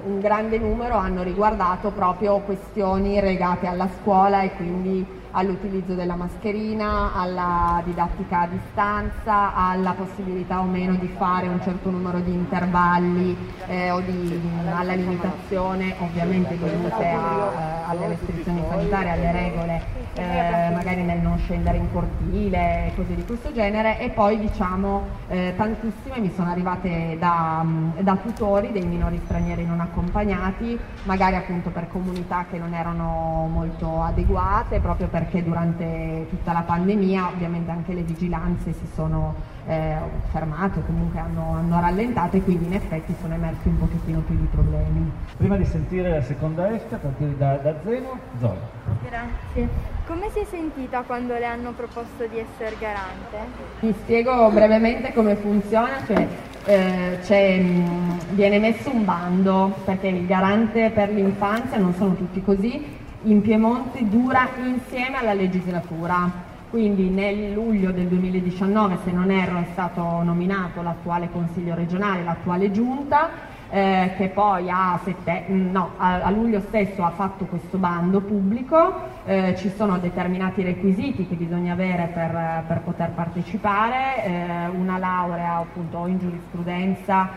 un 0.06 0.20
grande 0.22 0.58
numero 0.58 0.96
hanno 0.96 1.22
riguardato 1.22 1.92
proprio 1.92 2.40
questioni 2.40 3.20
legate 3.20 3.68
alla 3.68 3.90
scuola 4.00 4.42
e 4.42 4.52
quindi 4.56 5.06
all'utilizzo 5.36 5.96
della 5.96 6.16
mascherina, 6.16 7.14
alla 7.14 7.82
didattica 7.84 8.42
a 8.42 8.48
distanza, 8.48 9.54
alla 9.54 9.92
possibilità 9.92 10.60
o 10.60 10.64
meno 10.64 10.96
di 10.96 11.08
fare 11.18 11.48
un 11.48 11.62
certo 11.62 11.90
numero 11.90 12.20
di 12.20 12.32
intervalli 12.32 13.36
eh, 13.68 13.92
o 13.92 14.00
di, 14.00 14.42
alla 14.74 14.94
limitazione 14.94 15.94
ovviamente 16.00 16.58
dovute 16.58 17.06
a, 17.06 17.52
eh, 17.86 17.90
alle 17.90 18.08
restrizioni 18.08 18.64
sanitarie, 18.70 19.12
alle 19.12 19.32
regole, 19.32 19.82
eh, 20.14 20.70
magari 20.74 21.04
nel 21.04 21.20
non 21.20 21.38
scendere 21.40 21.78
in 21.78 21.92
cortile, 21.92 22.94
cose 22.96 23.14
di 23.14 23.26
questo 23.26 23.52
genere. 23.52 24.00
E 24.00 24.12
poi 24.12 24.40
diciamo 24.40 25.06
eh, 25.28 25.54
tantissime 25.58 26.20
mi 26.20 26.32
sono 26.34 26.50
arrivate 26.50 27.18
da, 27.20 27.66
da 28.00 28.16
tutori 28.16 28.72
dei 28.72 28.86
minori 28.86 29.20
stranieri 29.26 29.66
non 29.66 29.82
accompagnati, 29.82 30.80
magari 31.04 31.36
appunto 31.36 31.72
per 31.72 31.90
comunità 31.90 32.46
che 32.50 32.58
non 32.58 32.74
erano 32.74 33.50
molto 33.52 34.02
adeguate, 34.02 34.80
proprio 34.80 35.08
per 35.08 35.25
perché 35.26 35.44
durante 35.44 36.28
tutta 36.30 36.54
la 36.54 36.62
pandemia 36.62 37.30
ovviamente 37.30 37.72
anche 37.72 37.94
le 37.94 38.02
vigilanze 38.04 38.74
si 38.74 38.88
sono 38.94 39.34
eh, 39.68 39.96
fermate 40.32 40.84
comunque 40.86 41.20
hanno, 41.20 41.56
hanno, 41.56 41.80
rallentato 41.80 42.38
e 42.38 42.44
quindi 42.44 42.66
in 42.66 42.74
effetti 42.74 43.16
sono 43.20 43.34
emersi 43.34 43.68
un 43.68 43.80
pochettino 43.80 44.20
più 44.20 44.36
di 44.36 44.48
problemi. 44.52 45.12
Prima 45.38 45.58
di 45.58 45.66
sentire 45.66 46.10
la 46.12 46.22
seconda 46.22 46.68
F, 46.68 46.94
a 46.94 46.98
partire 46.98 47.36
da, 47.38 47.56
da 47.56 47.74
Zeno, 47.84 48.20
Zola. 48.40 48.60
Grazie. 49.04 49.70
Come 50.06 50.30
si 50.32 50.40
è 50.40 50.46
sentita 50.46 51.02
quando 51.02 51.34
le 51.34 51.46
hanno 51.46 51.72
proposto 51.72 52.28
di 52.28 52.38
essere 52.38 52.76
garante? 52.80 53.38
Ti 53.80 53.94
spiego 54.02 54.50
brevemente 54.52 55.14
come 55.14 55.36
funziona, 55.36 56.06
cioè 56.06 56.28
eh, 56.66 57.60
mh, 57.60 58.20
viene 58.36 58.60
messo 58.60 58.92
un 58.92 59.04
bando 59.04 59.76
perché 59.84 60.08
il 60.08 60.28
garante 60.28 60.92
per 60.92 61.10
l'infanzia 61.10 61.80
non 61.80 61.94
sono 61.96 62.14
tutti 62.14 62.44
così, 62.44 63.04
in 63.26 63.42
Piemonte 63.42 64.08
dura 64.08 64.48
insieme 64.58 65.18
alla 65.18 65.34
legislatura. 65.34 66.54
Quindi 66.70 67.10
nel 67.10 67.54
luglio 67.54 67.92
del 67.92 68.08
2019, 68.08 68.98
se 69.04 69.12
non 69.12 69.32
erro, 69.32 69.60
è 69.60 69.68
stato 69.72 70.02
nominato 70.24 70.82
l'attuale 70.82 71.30
Consiglio 71.32 71.74
regionale, 71.74 72.24
l'attuale 72.24 72.72
Giunta, 72.72 73.30
eh, 73.70 74.14
che 74.18 74.28
poi 74.28 74.70
a, 74.70 75.00
sette, 75.04 75.46
no, 75.48 75.92
a, 75.98 76.22
a, 76.22 76.30
luglio 76.30 76.60
stesso 76.60 77.04
ha 77.04 77.12
fatto 77.12 77.46
questo 77.46 77.78
bando 77.78 78.20
pubblico, 78.20 78.94
eh, 79.26 79.56
ci 79.58 79.72
sono 79.76 79.98
determinati 79.98 80.64
requisiti 80.64 81.28
che 81.28 81.36
bisogna 81.36 81.74
avere 81.74 82.12
per, 82.14 82.64
per 82.68 82.82
poter 82.82 83.12
partecipare, 83.12 84.26
eh, 84.26 84.68
una 84.68 84.98
laurea 84.98 85.58
appunto 85.58 86.06
in 86.08 86.20
giurisprudenza 86.20 87.30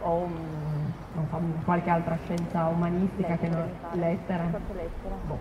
o 0.00 0.28
qualche 1.64 1.90
altra 1.90 2.18
scienza 2.24 2.66
umanistica 2.66 3.36
che 3.36 3.48
non 3.48 3.64
lettera. 3.92 4.44
Boh. 5.26 5.38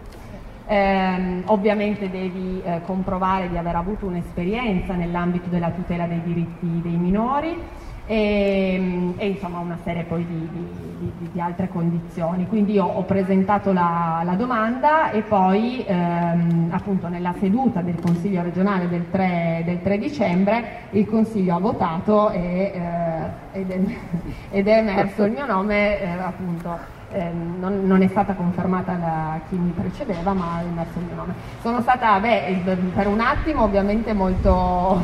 Ehm, 0.67 1.43
ovviamente 1.47 2.09
devi 2.09 2.61
eh, 2.63 2.81
comprovare 2.85 3.49
di 3.49 3.57
aver 3.57 3.75
avuto 3.75 4.05
un'esperienza 4.05 4.93
nell'ambito 4.93 5.49
della 5.49 5.71
tutela 5.71 6.05
dei 6.05 6.21
diritti 6.21 6.81
dei 6.81 6.95
minori 6.95 7.57
e, 8.05 9.13
e 9.17 9.27
insomma 9.27 9.59
una 9.59 9.77
serie 9.83 10.03
poi 10.03 10.25
di, 10.25 10.49
di, 10.51 11.11
di, 11.17 11.29
di, 11.31 11.41
altre 11.41 11.69
condizioni. 11.69 12.47
Quindi 12.47 12.73
io 12.73 12.85
ho 12.85 13.03
presentato 13.03 13.71
la, 13.71 14.21
la 14.23 14.35
domanda 14.35 15.11
e 15.11 15.21
poi 15.21 15.83
ehm, 15.85 16.69
appunto 16.71 17.07
nella 17.07 17.33
seduta 17.39 17.81
del 17.81 17.99
Consiglio 18.01 18.41
regionale 18.41 18.87
del 18.87 19.09
3, 19.09 19.63
del 19.65 19.81
3 19.81 19.97
dicembre 19.97 20.63
il 20.91 21.07
Consiglio 21.07 21.55
ha 21.55 21.59
votato 21.59 22.31
e, 22.31 22.71
eh, 22.73 23.40
ed, 23.61 23.71
è, 23.71 23.79
ed, 24.57 24.67
è, 24.67 24.77
emerso 24.77 25.23
il 25.23 25.31
mio 25.31 25.45
nome 25.45 25.99
eh, 25.99 26.07
appunto 26.07 26.99
eh, 27.11 27.29
non, 27.31 27.85
non, 27.85 28.01
è 28.01 28.07
stata 28.07 28.33
confermata 28.33 28.93
da 28.93 29.39
chi 29.49 29.55
mi 29.55 29.71
precedeva, 29.71 30.33
ma 30.33 30.61
è 30.61 30.65
emerso 30.65 30.99
il 30.99 31.05
mio 31.05 31.15
nome. 31.15 31.33
Sono 31.61 31.81
stata, 31.81 32.19
beh, 32.19 32.61
per 32.93 33.07
un 33.07 33.19
attimo 33.19 33.63
ovviamente 33.63 34.13
molto 34.13 35.01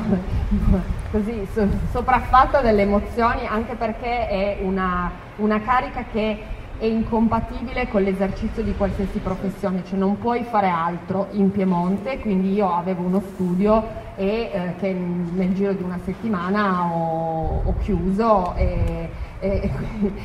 così 1.12 1.46
so, 1.54 1.68
sopraffatta 1.92 2.62
delle 2.62 2.84
emozioni, 2.84 3.46
anche 3.46 3.76
perché 3.76 4.28
è 4.28 4.58
una, 4.62 5.12
una 5.38 5.60
carica 5.62 6.06
che 6.12 6.56
è 6.78 6.86
incompatibile 6.86 7.88
con 7.88 8.04
l'esercizio 8.04 8.64
di 8.64 8.76
qualsiasi 8.76 9.20
professione, 9.20 9.84
cioè 9.86 9.98
non 9.98 10.18
puoi 10.18 10.44
fare 10.44 10.70
altro 10.70 11.28
in 11.32 11.52
Piemonte, 11.52 12.20
quindi 12.20 12.54
io 12.54 12.72
avevo 12.72 13.02
uno 13.02 13.22
studio 13.34 14.06
e 14.18 14.50
eh, 14.52 14.76
che 14.80 14.92
nel 14.92 15.54
giro 15.54 15.74
di 15.74 15.84
una 15.84 16.00
settimana 16.04 16.92
ho, 16.92 17.62
ho 17.64 17.76
chiuso 17.80 18.56
e, 18.56 19.08
e, 19.40 19.70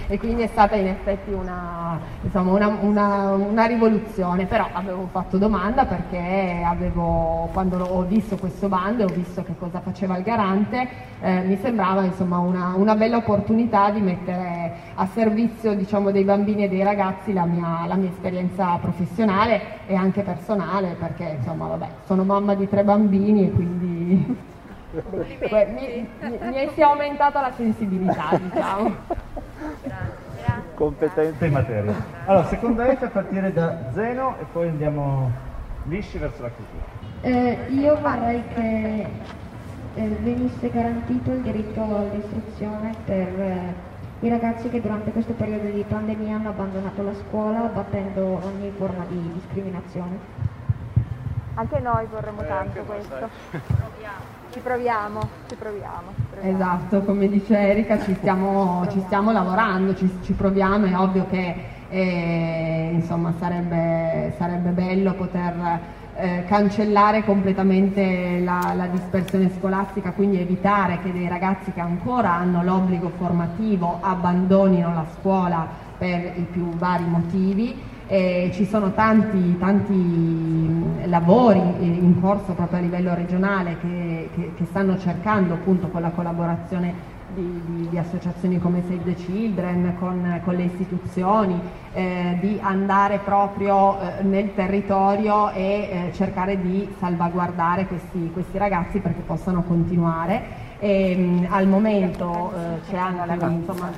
e, 0.07 0.19
quindi 0.19 0.43
è 0.43 0.47
stata 0.47 0.75
in 0.75 0.87
effetti 0.87 1.33
una, 1.33 1.99
insomma, 2.23 2.53
una, 2.53 2.79
una, 2.81 3.31
una, 3.33 3.67
rivoluzione, 3.67 4.47
però 4.47 4.69
avevo 4.73 5.07
fatto 5.11 5.37
domanda 5.37 5.85
perché 5.85 6.63
avevo, 6.65 7.51
quando 7.53 7.85
ho 7.85 8.03
visto 8.03 8.37
questo 8.37 8.69
bando 8.69 9.03
e 9.03 9.05
ho 9.05 9.15
visto 9.15 9.43
che 9.43 9.55
cosa 9.59 9.81
faceva 9.81 10.17
il 10.17 10.23
garante, 10.23 10.89
eh, 11.21 11.43
mi 11.43 11.59
sembrava 11.61 12.05
insomma, 12.05 12.39
una, 12.39 12.95
bella 12.95 13.19
opportunità 13.19 13.91
di 13.91 14.01
mettere 14.01 14.73
a 14.95 15.07
servizio 15.07 15.75
diciamo, 15.75 16.11
dei 16.11 16.25
bambini 16.25 16.65
e 16.65 16.69
dei 16.69 16.83
ragazzi 16.83 17.33
la 17.33 17.45
mia, 17.45 17.85
la 17.87 17.95
mia, 17.95 18.09
esperienza 18.09 18.79
professionale 18.81 19.81
e 19.87 19.95
anche 19.95 20.23
personale, 20.23 20.97
perché 20.99 21.37
insomma, 21.39 21.67
vabbè, 21.67 21.87
sono 22.07 22.25
mamma 22.25 22.55
di 22.55 22.69
tre 22.69 22.83
bambini 22.83 23.47
e 23.47 23.51
quindi 23.51 24.51
mi, 24.93 26.09
mi, 26.19 26.69
si 26.75 26.81
è 26.81 26.83
aumentata 26.83 27.41
la 27.41 27.53
sensibilità, 27.53 28.37
diciamo. 28.37 28.95
Competenza 30.75 31.47
in 31.47 31.53
materia. 31.53 31.95
Allora, 32.27 32.47
seconda 32.47 32.85
rete 32.85 33.07
a 33.07 33.09
partire 33.09 33.53
da 33.53 33.91
Zeno 33.93 34.37
e 34.41 34.45
poi 34.53 34.69
andiamo 34.69 35.31
lisci 35.85 36.19
verso 36.19 36.43
la 36.43 36.51
chiusura. 36.51 37.01
Eh, 37.23 37.67
io 37.71 37.99
vorrei 38.01 38.43
che 38.55 39.07
eh, 39.95 40.09
venisse 40.21 40.71
garantito 40.71 41.31
il 41.31 41.41
diritto 41.41 41.83
all'istruzione 41.83 42.95
per 43.05 43.41
eh, 43.41 43.75
i 44.21 44.29
ragazzi 44.29 44.69
che 44.69 44.81
durante 44.81 45.11
questo 45.11 45.33
periodo 45.33 45.69
di 45.69 45.85
pandemia 45.87 46.37
hanno 46.37 46.51
abbandonato 46.51 47.03
la 47.03 47.15
scuola 47.15 47.61
battendo 47.61 48.41
ogni 48.45 48.71
forma 48.77 49.05
di 49.09 49.33
discriminazione. 49.35 50.19
Anche 51.55 51.81
noi 51.81 52.07
vorremmo 52.07 52.43
tanto 52.45 52.83
questo. 52.83 53.29
Ci 54.53 54.61
proviamo, 54.61 55.21
ci 55.49 55.55
proviamo, 55.55 56.13
ci 56.15 56.23
proviamo. 56.29 56.55
Esatto, 56.55 57.01
come 57.05 57.27
dice 57.27 57.57
Erika 57.57 57.99
ci 58.03 58.15
stiamo, 58.17 58.87
ci 58.91 59.01
stiamo 59.07 59.33
lavorando, 59.33 59.95
ci, 59.95 60.07
ci, 60.23 60.35
proviamo, 60.35 60.85
è 60.85 60.95
ovvio 60.95 61.27
che 61.31 61.55
eh, 61.89 62.91
insomma, 62.93 63.33
sarebbe, 63.39 64.35
sarebbe, 64.37 64.69
bello 64.73 65.15
poter 65.15 65.81
eh, 66.17 66.45
cancellare 66.47 67.25
completamente 67.25 68.41
la, 68.45 68.75
la, 68.77 68.89
dispersione 68.89 69.51
scolastica, 69.57 70.11
quindi 70.13 70.39
evitare 70.39 70.99
che 71.03 71.13
dei 71.13 71.29
ragazzi 71.29 71.73
che 71.73 71.81
ancora 71.81 72.35
hanno 72.35 72.63
l'obbligo 72.63 73.09
formativo 73.17 74.01
abbandonino 74.03 74.93
la 74.93 75.07
scuola 75.19 75.67
per 75.97 76.35
i 76.37 76.47
più 76.51 76.69
vari 76.77 77.05
motivi 77.05 77.91
eh, 78.13 78.51
ci 78.53 78.67
sono 78.67 78.93
tanti, 78.93 79.57
tanti 79.57 81.07
lavori 81.07 81.59
in 81.59 82.21
corso 82.21 82.53
proprio 82.53 82.79
a 82.79 82.83
livello 82.83 83.15
regionale 83.15 83.79
che, 83.81 84.29
che, 84.35 84.53
che 84.55 84.65
stanno 84.67 84.99
cercando 84.99 85.55
appunto 85.55 85.89
con 85.89 86.03
la 86.03 86.11
collaborazione 86.11 86.93
di, 87.33 87.63
di, 87.65 87.89
di, 87.89 87.97
associazioni 87.97 88.59
come 88.59 88.83
Save 88.83 89.05
the 89.05 89.15
Children, 89.15 89.95
con, 89.99 90.43
con 90.45 90.55
le 90.55 90.65
istituzioni, 90.65 91.59
eh, 91.95 92.37
di 92.39 92.59
andare 92.61 93.19
proprio 93.25 93.99
eh, 93.99 94.23
nel 94.25 94.53
territorio 94.55 95.51
e 95.53 95.63
eh, 95.63 96.11
cercare 96.13 96.61
di 96.61 96.87
salvaguardare 96.99 97.87
questi, 97.87 98.31
questi 98.31 98.59
ragazzi 98.59 98.99
perché 98.99 99.23
possano 99.23 99.63
continuare 99.63 100.62
e, 100.83 101.13
ehm, 101.13 101.47
al 101.49 101.69
momento 101.69 102.53
eh, 102.91 102.97
anche, 102.97 103.45
insomma, 103.45 103.93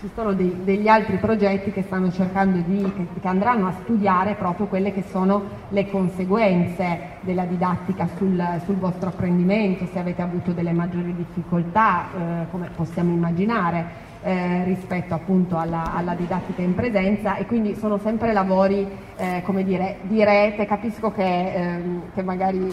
ci 0.00 0.08
sono 0.14 0.32
dei, 0.32 0.64
degli 0.64 0.88
altri 0.88 1.18
progetti 1.18 1.70
che 1.70 1.82
stanno 1.82 2.10
cercando 2.10 2.62
di, 2.64 2.90
che, 2.96 3.20
che, 3.20 3.28
andranno 3.28 3.66
a 3.66 3.74
studiare 3.82 4.34
proprio 4.36 4.64
quelle 4.66 4.90
che 4.90 5.04
sono 5.10 5.42
le 5.68 5.90
conseguenze 5.90 7.18
della 7.20 7.44
didattica 7.44 8.08
sul, 8.16 8.42
sul 8.64 8.76
vostro 8.76 9.10
apprendimento, 9.10 9.86
se 9.92 9.98
avete 9.98 10.22
avuto 10.22 10.52
delle 10.52 10.72
maggiori 10.72 11.14
difficoltà, 11.14 12.06
eh, 12.06 12.50
come 12.50 12.70
possiamo 12.74 13.12
immaginare, 13.12 14.08
eh, 14.22 14.64
rispetto 14.64 15.14
appunto 15.14 15.56
alla, 15.56 15.94
alla, 15.94 16.14
didattica 16.14 16.60
in 16.62 16.74
presenza 16.74 17.36
e 17.36 17.46
quindi 17.46 17.74
sono 17.74 17.98
sempre 17.98 18.32
lavori 18.32 18.86
eh, 19.16 19.42
come 19.44 19.64
dire, 19.64 19.98
di 20.02 20.22
rete, 20.22 20.66
capisco 20.66 21.10
che, 21.10 21.54
ehm, 21.54 22.02
che, 22.14 22.22
magari 22.22 22.70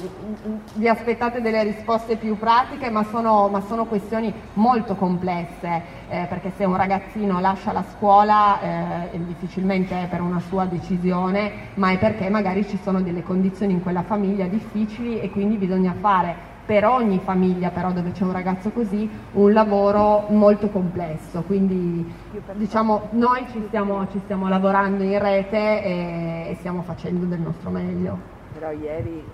vi 0.73 0.87
aspettate 0.87 1.41
delle 1.41 1.63
risposte 1.63 2.17
più 2.17 2.37
pratiche 2.37 2.89
ma 2.89 3.03
sono, 3.03 3.47
ma 3.47 3.61
sono 3.61 3.85
questioni 3.85 4.33
molto 4.53 4.95
complesse 4.95 5.81
eh, 6.09 6.25
perché 6.27 6.51
se 6.57 6.65
un 6.65 6.75
ragazzino 6.75 7.39
lascia 7.39 7.71
la 7.71 7.83
scuola 7.95 8.59
eh, 9.11 9.19
difficilmente 9.25 10.03
è 10.03 10.07
per 10.07 10.21
una 10.21 10.39
sua 10.39 10.65
decisione 10.65 11.51
ma 11.75 11.91
è 11.91 11.97
perché 11.97 12.29
magari 12.29 12.67
ci 12.67 12.77
sono 12.81 13.01
delle 13.01 13.23
condizioni 13.23 13.73
in 13.73 13.81
quella 13.81 14.03
famiglia 14.03 14.47
difficili 14.47 15.19
e 15.19 15.29
quindi 15.29 15.55
bisogna 15.55 15.93
fare 15.99 16.46
per 16.67 16.83
ogni 16.85 17.19
famiglia 17.19 17.69
però 17.69 17.91
dove 17.93 18.11
c'è 18.11 18.25
un 18.25 18.33
ragazzo 18.33 18.71
così 18.71 19.09
un 19.31 19.53
lavoro 19.53 20.25
molto 20.29 20.67
complesso, 20.69 21.41
quindi 21.43 22.13
diciamo 22.55 23.07
noi 23.11 23.47
ci 23.51 23.63
stiamo, 23.67 24.05
ci 24.11 24.19
stiamo 24.25 24.49
lavorando 24.49 25.01
in 25.01 25.17
rete 25.17 25.81
e, 25.81 26.47
e 26.49 26.55
stiamo 26.59 26.81
facendo 26.81 27.25
del 27.25 27.39
nostro 27.39 27.69
meglio. 27.69 28.19
Però 28.53 28.69
ieri 28.71 29.25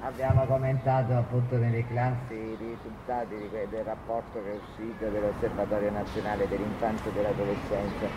abbiamo 0.00 0.44
commentato 0.46 1.12
appunto 1.12 1.56
nelle 1.56 1.86
classi 1.86 2.34
i 2.34 2.56
risultati 2.58 3.48
del 3.70 3.84
rapporto 3.84 4.42
che 4.42 4.50
è 4.50 4.56
uscito 4.56 5.08
dell'Osservatorio 5.08 5.92
Nazionale 5.92 6.48
dell'Infanzia 6.48 7.10
e 7.10 7.14
dell'Adolescenza 7.14 8.08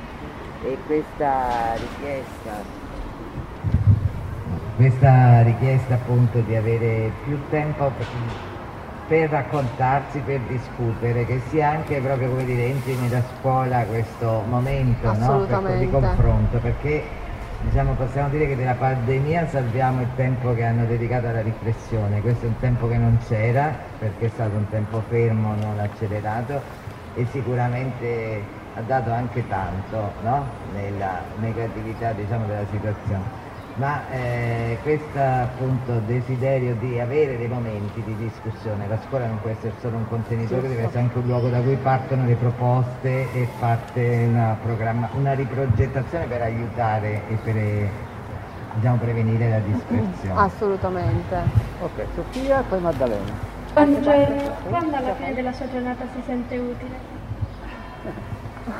e 0.63 0.77
questa 0.87 1.75
richiesta 1.75 2.87
questa 4.79 5.41
richiesta 5.41 5.95
appunto 5.95 6.39
di 6.39 6.55
avere 6.55 7.11
più 7.25 7.37
tempo 7.49 7.91
per 9.09 9.29
raccontarsi, 9.29 10.19
per 10.19 10.39
discutere, 10.47 11.25
che 11.25 11.41
sia 11.49 11.71
anche 11.71 11.99
proprio 11.99 12.29
come 12.29 12.45
dire 12.45 12.67
entri 12.67 12.95
nella 12.95 13.21
scuola 13.37 13.83
questo 13.83 14.41
momento 14.47 15.11
no? 15.17 15.45
per, 15.45 15.79
di 15.79 15.89
confronto, 15.89 16.59
perché 16.59 17.03
diciamo, 17.63 17.91
possiamo 17.95 18.29
dire 18.29 18.47
che 18.47 18.55
della 18.55 18.75
pandemia 18.75 19.49
salviamo 19.49 19.99
il 19.99 20.07
tempo 20.15 20.55
che 20.55 20.63
hanno 20.63 20.85
dedicato 20.85 21.27
alla 21.27 21.41
riflessione, 21.41 22.21
questo 22.21 22.45
è 22.45 22.47
un 22.47 22.59
tempo 22.61 22.87
che 22.87 22.95
non 22.95 23.17
c'era 23.27 23.75
perché 23.99 24.27
è 24.27 24.29
stato 24.29 24.55
un 24.55 24.69
tempo 24.69 25.03
fermo, 25.09 25.55
non 25.55 25.77
accelerato 25.77 26.61
e 27.15 27.27
sicuramente 27.33 28.41
ha 28.75 28.81
dato 28.87 29.11
anche 29.11 29.45
tanto 29.49 30.13
no? 30.23 30.45
nella 30.73 31.19
negatività 31.41 32.13
diciamo, 32.13 32.45
della 32.45 32.65
situazione 32.71 33.48
ma 33.75 34.01
eh, 34.11 34.77
questo 34.81 35.19
appunto 35.19 35.99
desiderio 36.05 36.75
di 36.75 36.99
avere 36.99 37.37
dei 37.37 37.47
momenti 37.47 38.03
di 38.03 38.15
discussione, 38.15 38.87
la 38.87 38.99
scuola 39.07 39.27
non 39.27 39.39
può 39.39 39.49
essere 39.49 39.73
solo 39.79 39.97
un 39.97 40.07
contenitore, 40.07 40.67
deve 40.67 40.83
essere 40.83 40.99
anche 40.99 41.17
un 41.17 41.25
luogo 41.25 41.49
da 41.49 41.59
cui 41.59 41.75
partono 41.75 42.25
le 42.25 42.35
proposte 42.35 43.31
e 43.33 43.47
parte 43.59 44.27
una, 44.29 44.57
una 45.13 45.33
riprogettazione 45.33 46.25
per 46.25 46.41
aiutare 46.41 47.21
e 47.29 47.35
per 47.43 47.55
diciamo, 48.75 48.97
prevenire 48.97 49.49
la 49.49 49.59
dispersione. 49.59 50.39
Assolutamente. 50.39 51.35
Ok, 51.81 52.05
Sofia 52.15 52.59
e 52.59 52.63
poi 52.63 52.79
Maddalena. 52.79 53.47
Quando, 53.71 53.99
quando 54.67 54.95
alla 54.95 55.15
fine 55.15 55.33
della 55.33 55.53
sua 55.53 55.69
giornata 55.69 56.05
si 56.13 56.21
sente 56.25 56.57
utile? 56.57 57.18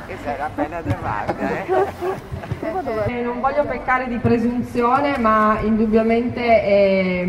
Questa 0.06 0.34
era 0.34 0.44
appena 0.46 0.80
domanda, 0.82 1.64
eh? 1.64 3.22
Non 3.22 3.40
voglio 3.40 3.64
peccare 3.64 4.06
di 4.06 4.16
presunzione, 4.18 5.18
ma 5.18 5.58
indubbiamente 5.62 6.62
è, 6.62 7.26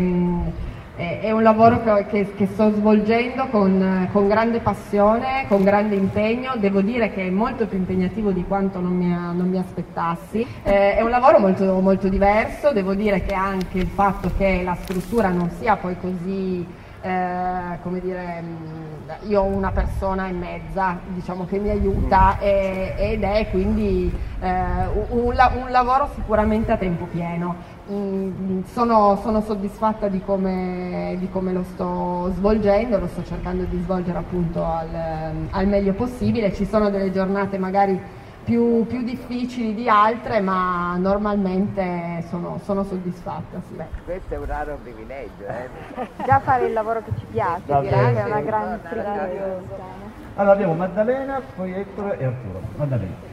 è, 0.96 1.20
è 1.22 1.30
un 1.30 1.42
lavoro 1.42 1.82
che, 1.82 2.06
che, 2.06 2.34
che 2.34 2.46
sto 2.46 2.70
svolgendo 2.70 3.46
con, 3.46 4.08
con, 4.12 4.28
grande 4.28 4.60
passione, 4.60 5.46
con 5.48 5.62
grande 5.64 5.96
impegno, 5.96 6.54
devo 6.56 6.80
dire 6.80 7.12
che 7.12 7.26
è 7.26 7.30
molto 7.30 7.66
più 7.66 7.78
impegnativo 7.78 8.30
di 8.30 8.44
quanto 8.46 8.80
non 8.80 8.96
mi, 8.96 9.08
non 9.08 9.48
mi 9.48 9.58
aspettassi, 9.58 10.46
eh, 10.62 10.96
è 10.96 11.00
un 11.02 11.10
lavoro 11.10 11.38
molto, 11.38 11.80
molto 11.80 12.08
diverso, 12.08 12.72
devo 12.72 12.94
dire 12.94 13.22
che 13.24 13.34
anche 13.34 13.78
il 13.78 13.88
fatto 13.88 14.30
che 14.36 14.62
la 14.62 14.76
struttura 14.80 15.30
non 15.30 15.50
sia 15.58 15.76
poi 15.76 15.96
così 16.00 16.80
eh, 17.02 17.78
come 17.82 18.00
dire, 18.00 18.42
mm, 18.42 18.91
io 19.26 19.40
ho 19.40 19.44
una 19.44 19.70
persona 19.70 20.28
e 20.28 20.32
mezza 20.32 20.98
diciamo, 21.06 21.46
che 21.46 21.58
mi 21.58 21.70
aiuta 21.70 22.38
e, 22.38 22.94
ed 22.96 23.22
è 23.22 23.48
quindi 23.50 24.12
eh, 24.40 24.86
un, 25.10 25.34
un, 25.34 25.70
lavoro 25.70 26.10
sicuramente 26.14 26.72
a 26.72 26.76
tempo 26.76 27.04
pieno. 27.06 27.56
Mm, 27.90 28.62
sono, 28.72 29.18
sono, 29.22 29.40
soddisfatta 29.40 30.08
di 30.08 30.20
come, 30.20 31.16
di 31.18 31.28
come, 31.30 31.52
lo 31.52 31.64
sto 31.64 32.32
svolgendo, 32.34 32.98
lo 32.98 33.08
sto 33.08 33.24
cercando 33.24 33.64
di 33.64 33.80
svolgere 33.82 34.18
appunto 34.18 34.64
al, 34.64 35.48
al 35.50 35.66
meglio 35.66 35.92
possibile, 35.92 36.52
ci 36.52 36.64
sono 36.64 36.90
delle 36.90 37.10
giornate 37.10 37.58
magari 37.58 38.00
più, 38.44 38.86
più, 38.86 39.02
difficili 39.02 39.74
di 39.74 39.88
altre, 39.88 40.40
ma 40.40 40.96
normalmente 40.96 42.24
sono, 42.28 42.60
sono 42.64 42.84
soddisfatta. 42.84 43.60
Sì. 43.68 43.74
Beh, 43.74 43.86
questo 44.04 44.34
è 44.34 44.38
un 44.38 44.46
raro 44.46 44.78
privilegio. 44.82 45.46
Eh? 45.46 46.08
Già 46.24 46.40
fare 46.40 46.66
il 46.66 46.72
lavoro 46.72 47.02
che 47.02 47.12
ci 47.18 47.26
piace, 47.30 47.62
direi 47.66 48.14
che 48.14 48.22
è 48.22 48.24
una 48.24 48.40
gran 48.40 48.80
privilegio. 48.80 50.00
Allora 50.34 50.54
abbiamo 50.54 50.74
Maddalena, 50.74 51.40
poi 51.54 51.72
Ettore 51.72 52.18
e 52.18 52.24
Arturo. 52.24 52.60
Maddalena. 52.76 53.30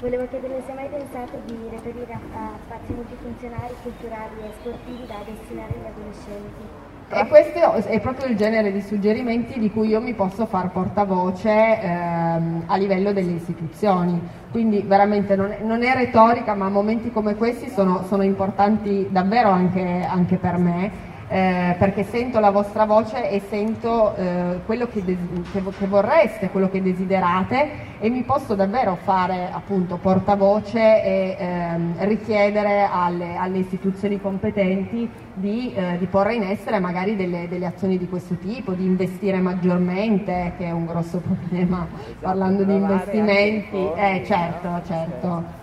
Volevo 0.00 0.26
chiederle 0.26 0.62
se 0.64 0.70
hai 0.72 0.76
mai 0.76 0.88
pensato 0.88 1.38
di 1.44 1.68
reperire 1.70 2.12
a 2.12 2.50
spazi 2.64 2.92
multifunzionali, 2.92 3.74
culturali 3.82 4.40
e 4.42 4.52
sportivi 4.58 5.06
da 5.06 5.22
destinare 5.24 5.74
agli 5.74 5.86
adolescenti. 5.86 6.81
E 7.14 7.26
questo 7.26 7.74
è 7.88 8.00
proprio 8.00 8.26
il 8.26 8.36
genere 8.38 8.72
di 8.72 8.80
suggerimenti 8.80 9.58
di 9.58 9.70
cui 9.70 9.88
io 9.88 10.00
mi 10.00 10.14
posso 10.14 10.46
far 10.46 10.70
portavoce 10.70 11.50
ehm, 11.50 12.62
a 12.64 12.76
livello 12.76 13.12
delle 13.12 13.32
istituzioni. 13.32 14.18
Quindi 14.50 14.80
veramente 14.80 15.36
non 15.36 15.50
è, 15.50 15.58
non 15.62 15.82
è 15.82 15.92
retorica, 15.92 16.54
ma 16.54 16.70
momenti 16.70 17.10
come 17.10 17.34
questi 17.34 17.68
sono, 17.68 18.02
sono 18.08 18.22
importanti 18.22 19.08
davvero 19.10 19.50
anche, 19.50 20.06
anche 20.08 20.36
per 20.36 20.56
me 20.56 21.11
eh, 21.32 21.76
perché 21.78 22.04
sento 22.04 22.40
la 22.40 22.50
vostra 22.50 22.84
voce 22.84 23.30
e 23.30 23.40
sento 23.48 24.14
eh, 24.16 24.60
quello 24.66 24.86
che, 24.86 25.02
che, 25.02 25.16
che, 25.50 25.86
vorreste, 25.86 26.50
quello 26.50 26.68
che 26.68 26.82
desiderate 26.82 27.70
e 28.00 28.10
mi 28.10 28.22
posso 28.22 28.54
davvero 28.54 28.98
fare 29.02 29.48
appunto 29.50 29.96
portavoce 29.96 30.78
e 31.02 31.36
ehm, 31.38 31.94
richiedere 32.06 32.86
alle, 32.90 33.36
alle, 33.36 33.58
istituzioni 33.58 34.20
competenti 34.20 35.08
di, 35.32 35.72
eh, 35.74 35.96
di, 35.98 36.04
porre 36.04 36.34
in 36.34 36.42
essere 36.42 36.78
magari 36.80 37.16
delle, 37.16 37.48
delle, 37.48 37.64
azioni 37.64 37.96
di 37.96 38.08
questo 38.08 38.34
tipo, 38.34 38.72
di 38.72 38.84
investire 38.84 39.38
maggiormente, 39.38 40.52
che 40.58 40.66
è 40.66 40.70
un 40.70 40.84
grosso 40.84 41.22
problema 41.24 41.86
parlando 42.20 42.62
di 42.64 42.74
investimenti. 42.74 43.90
Eh, 43.94 44.22
certo, 44.26 44.82
certo. 44.86 45.61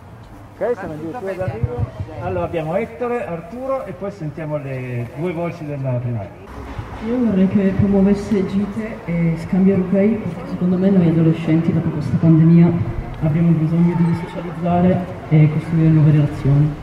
Ok, 0.61 0.77
sono 0.77 0.93
gli 0.95 1.09
due 1.17 1.35
d'arrivo. 1.37 1.85
Allora 2.21 2.43
abbiamo 2.43 2.75
Ettore, 2.75 3.25
Arturo 3.25 3.85
e 3.85 3.93
poi 3.93 4.11
sentiamo 4.11 4.57
le 4.57 5.07
due 5.15 5.31
voci 5.31 5.65
della 5.65 5.91
primaria. 5.91 6.29
Io 7.07 7.17
vorrei 7.17 7.47
che 7.47 7.73
promuovesse 7.77 8.45
gite 8.45 8.97
e 9.05 9.37
scambi 9.37 9.69
europei 9.69 10.15
perché 10.15 10.49
secondo 10.49 10.77
me 10.77 10.89
noi 10.89 11.07
adolescenti 11.07 11.71
dopo 11.71 11.87
questa 11.91 12.17
pandemia 12.19 12.73
abbiamo 13.21 13.51
bisogno 13.51 13.95
di 13.99 14.17
socializzare 14.25 15.05
e 15.29 15.49
costruire 15.49 15.87
nuove 15.87 16.11
relazioni. 16.11 16.75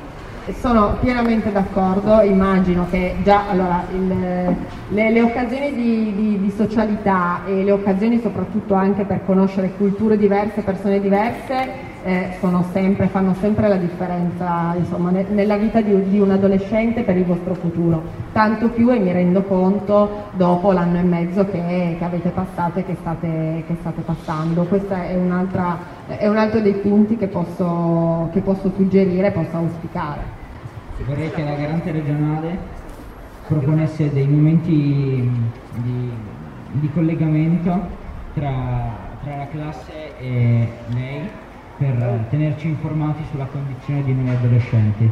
Sono 0.58 0.96
pienamente 1.00 1.52
d'accordo, 1.52 2.22
immagino 2.22 2.86
che 2.88 3.16
già 3.24 3.46
allora, 3.50 3.84
il, 3.92 4.56
le, 4.88 5.10
le, 5.10 5.20
occasioni 5.20 5.74
di, 5.74 6.14
di, 6.14 6.40
di, 6.40 6.50
socialità 6.50 7.40
e 7.44 7.62
le 7.62 7.72
occasioni 7.72 8.20
soprattutto 8.20 8.72
anche 8.72 9.04
per 9.04 9.20
conoscere 9.26 9.72
culture 9.76 10.16
diverse, 10.16 10.62
persone 10.62 10.98
diverse, 10.98 11.94
eh, 12.06 12.38
sempre, 12.72 13.08
fanno 13.08 13.34
sempre 13.40 13.66
la 13.66 13.76
differenza 13.76 14.74
insomma, 14.78 15.10
ne, 15.10 15.26
nella 15.28 15.56
vita 15.56 15.80
di, 15.80 16.08
di, 16.08 16.20
un 16.20 16.30
adolescente 16.30 17.02
per 17.02 17.16
il 17.16 17.24
vostro 17.24 17.54
futuro. 17.54 18.00
Tanto 18.32 18.68
più 18.68 18.90
e 18.92 19.00
mi 19.00 19.10
rendo 19.10 19.42
conto 19.42 20.28
dopo 20.34 20.70
l'anno 20.70 20.98
e 20.98 21.02
mezzo 21.02 21.44
che, 21.46 21.96
che 21.98 22.04
avete 22.04 22.28
passato 22.28 22.78
e 22.78 22.84
che 22.84 22.94
state, 22.94 23.64
che 23.66 23.76
state 23.80 24.02
passando. 24.02 24.62
Questo 24.64 24.94
è, 24.94 25.10
è, 25.10 26.28
un 26.28 26.36
altro 26.36 26.60
dei 26.60 26.74
punti 26.74 27.16
che 27.16 27.26
posso, 27.26 28.28
che 28.32 28.40
posso 28.40 28.70
suggerire, 28.76 29.32
posso 29.32 29.56
auspicare. 29.56 30.44
Vorrei 31.04 31.30
che 31.32 31.42
la 31.42 31.54
garante 31.54 31.90
regionale 31.90 32.56
proponesse 33.48 34.12
dei 34.12 34.28
momenti 34.28 35.28
di, 35.74 36.10
di 36.70 36.90
collegamento 36.92 38.04
tra, 38.34 38.94
tra 39.24 39.36
la 39.36 39.46
classe 39.48 40.16
e 40.18 40.68
lei 40.88 41.44
per 41.78 42.26
tenerci 42.30 42.68
informati 42.68 43.22
sulla 43.30 43.46
condizione 43.46 44.02
di 44.02 44.14
noi 44.14 44.34
adolescenti. 44.34 45.10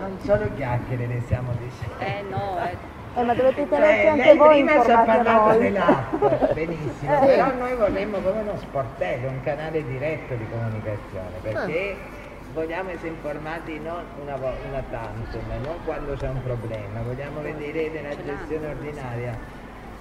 non 0.00 0.18
solo 0.22 0.50
chiacchiere 0.54 1.06
ne 1.06 1.20
stiamo 1.24 1.52
dicendo. 1.58 1.98
Eh 1.98 2.24
no, 2.28 2.58
eh. 2.62 2.96
Eh, 3.14 3.24
ma 3.24 3.34
dovete 3.34 3.68
tenerci 3.68 4.00
cioè, 4.02 4.10
anche 4.10 4.34
voi 4.34 4.62
prima 4.62 4.84
ci 4.84 4.90
ha 4.90 4.98
parlato 5.00 5.58
dell'app, 5.58 6.52
benissimo, 6.52 7.22
eh. 7.22 7.26
però 7.26 7.54
noi 7.54 7.74
vorremmo 7.74 8.18
come 8.18 8.40
uno 8.40 8.56
sportello, 8.58 9.28
un 9.28 9.42
canale 9.42 9.84
diretto 9.84 10.34
di 10.34 10.46
comunicazione, 10.48 11.32
perché 11.40 11.96
ah. 11.98 12.52
vogliamo 12.52 12.90
essere 12.90 13.08
informati 13.08 13.80
non 13.80 14.04
una, 14.22 14.36
una 14.36 14.82
tanto, 14.90 15.40
ma 15.48 15.54
non 15.64 15.76
quando 15.84 16.14
c'è 16.14 16.28
un 16.28 16.42
problema, 16.42 17.00
vogliamo 17.02 17.40
vedere 17.40 17.88
nella 17.88 18.14
gestione 18.14 18.66
ordinaria 18.68 19.36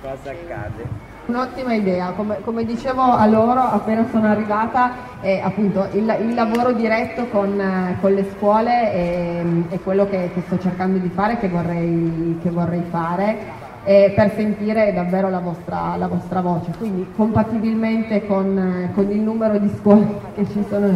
cosa 0.01 0.29
accade. 0.29 1.15
Un'ottima 1.27 1.73
idea, 1.73 2.13
come, 2.15 2.39
come, 2.41 2.63
dicevo 2.63 3.01
a 3.01 3.25
loro 3.25 3.59
appena 3.59 4.05
sono 4.09 4.27
arrivata, 4.27 5.19
è 5.19 5.41
appunto 5.43 5.85
il, 5.91 6.15
il 6.21 6.33
lavoro 6.33 6.71
diretto 6.71 7.25
con, 7.27 7.97
con 7.99 8.13
le 8.13 8.25
scuole 8.33 8.91
è, 8.93 9.43
è 9.69 9.79
quello 9.81 10.07
che, 10.07 10.31
che, 10.33 10.41
sto 10.45 10.57
cercando 10.57 10.99
di 10.99 11.09
fare, 11.09 11.37
che 11.37 11.49
vorrei, 11.49 12.39
che 12.41 12.49
vorrei 12.49 12.81
fare 12.89 13.65
per 13.83 14.33
sentire 14.35 14.93
davvero 14.93 15.29
la 15.29 15.39
vostra, 15.39 15.95
la 15.97 16.07
vostra, 16.07 16.41
voce. 16.41 16.71
Quindi 16.77 17.07
compatibilmente 17.15 18.25
con, 18.25 18.89
con 18.93 19.11
il 19.11 19.19
numero 19.19 19.57
di 19.57 19.69
scuole 19.77 20.19
che 20.35 20.45
ci 20.45 20.63
sono 20.69 20.87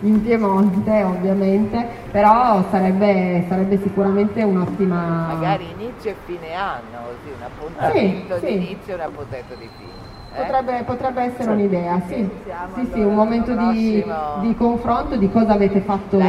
in 0.00 0.22
Piemonte 0.22 1.02
ovviamente, 1.02 1.86
però 2.10 2.64
sarebbe, 2.70 3.44
sarebbe 3.48 3.78
sicuramente 3.82 4.42
un'ottima... 4.42 5.34
Magari 5.34 5.66
inizio 5.78 6.10
e 6.10 6.14
fine 6.24 6.54
anno, 6.54 6.98
così 7.04 7.34
un 7.36 7.42
appuntamento 7.42 8.34
sì, 8.38 8.40
di 8.40 8.46
sì. 8.46 8.54
inizio 8.54 8.92
e 8.92 8.96
un 8.96 9.00
appuntamento 9.00 9.54
di 9.54 9.68
fine. 9.76 10.00
Eh? 10.32 10.42
Potrebbe, 10.42 10.82
potrebbe, 10.84 11.22
essere 11.22 11.50
un'idea, 11.50 12.00
sì. 12.06 12.28
Sì, 12.74 12.90
sì, 12.92 13.00
un 13.00 13.14
momento 13.14 13.52
di, 13.52 14.04
di, 14.42 14.54
confronto 14.54 15.16
di 15.16 15.28
cosa 15.28 15.54
avete 15.54 15.80
fatto, 15.80 16.20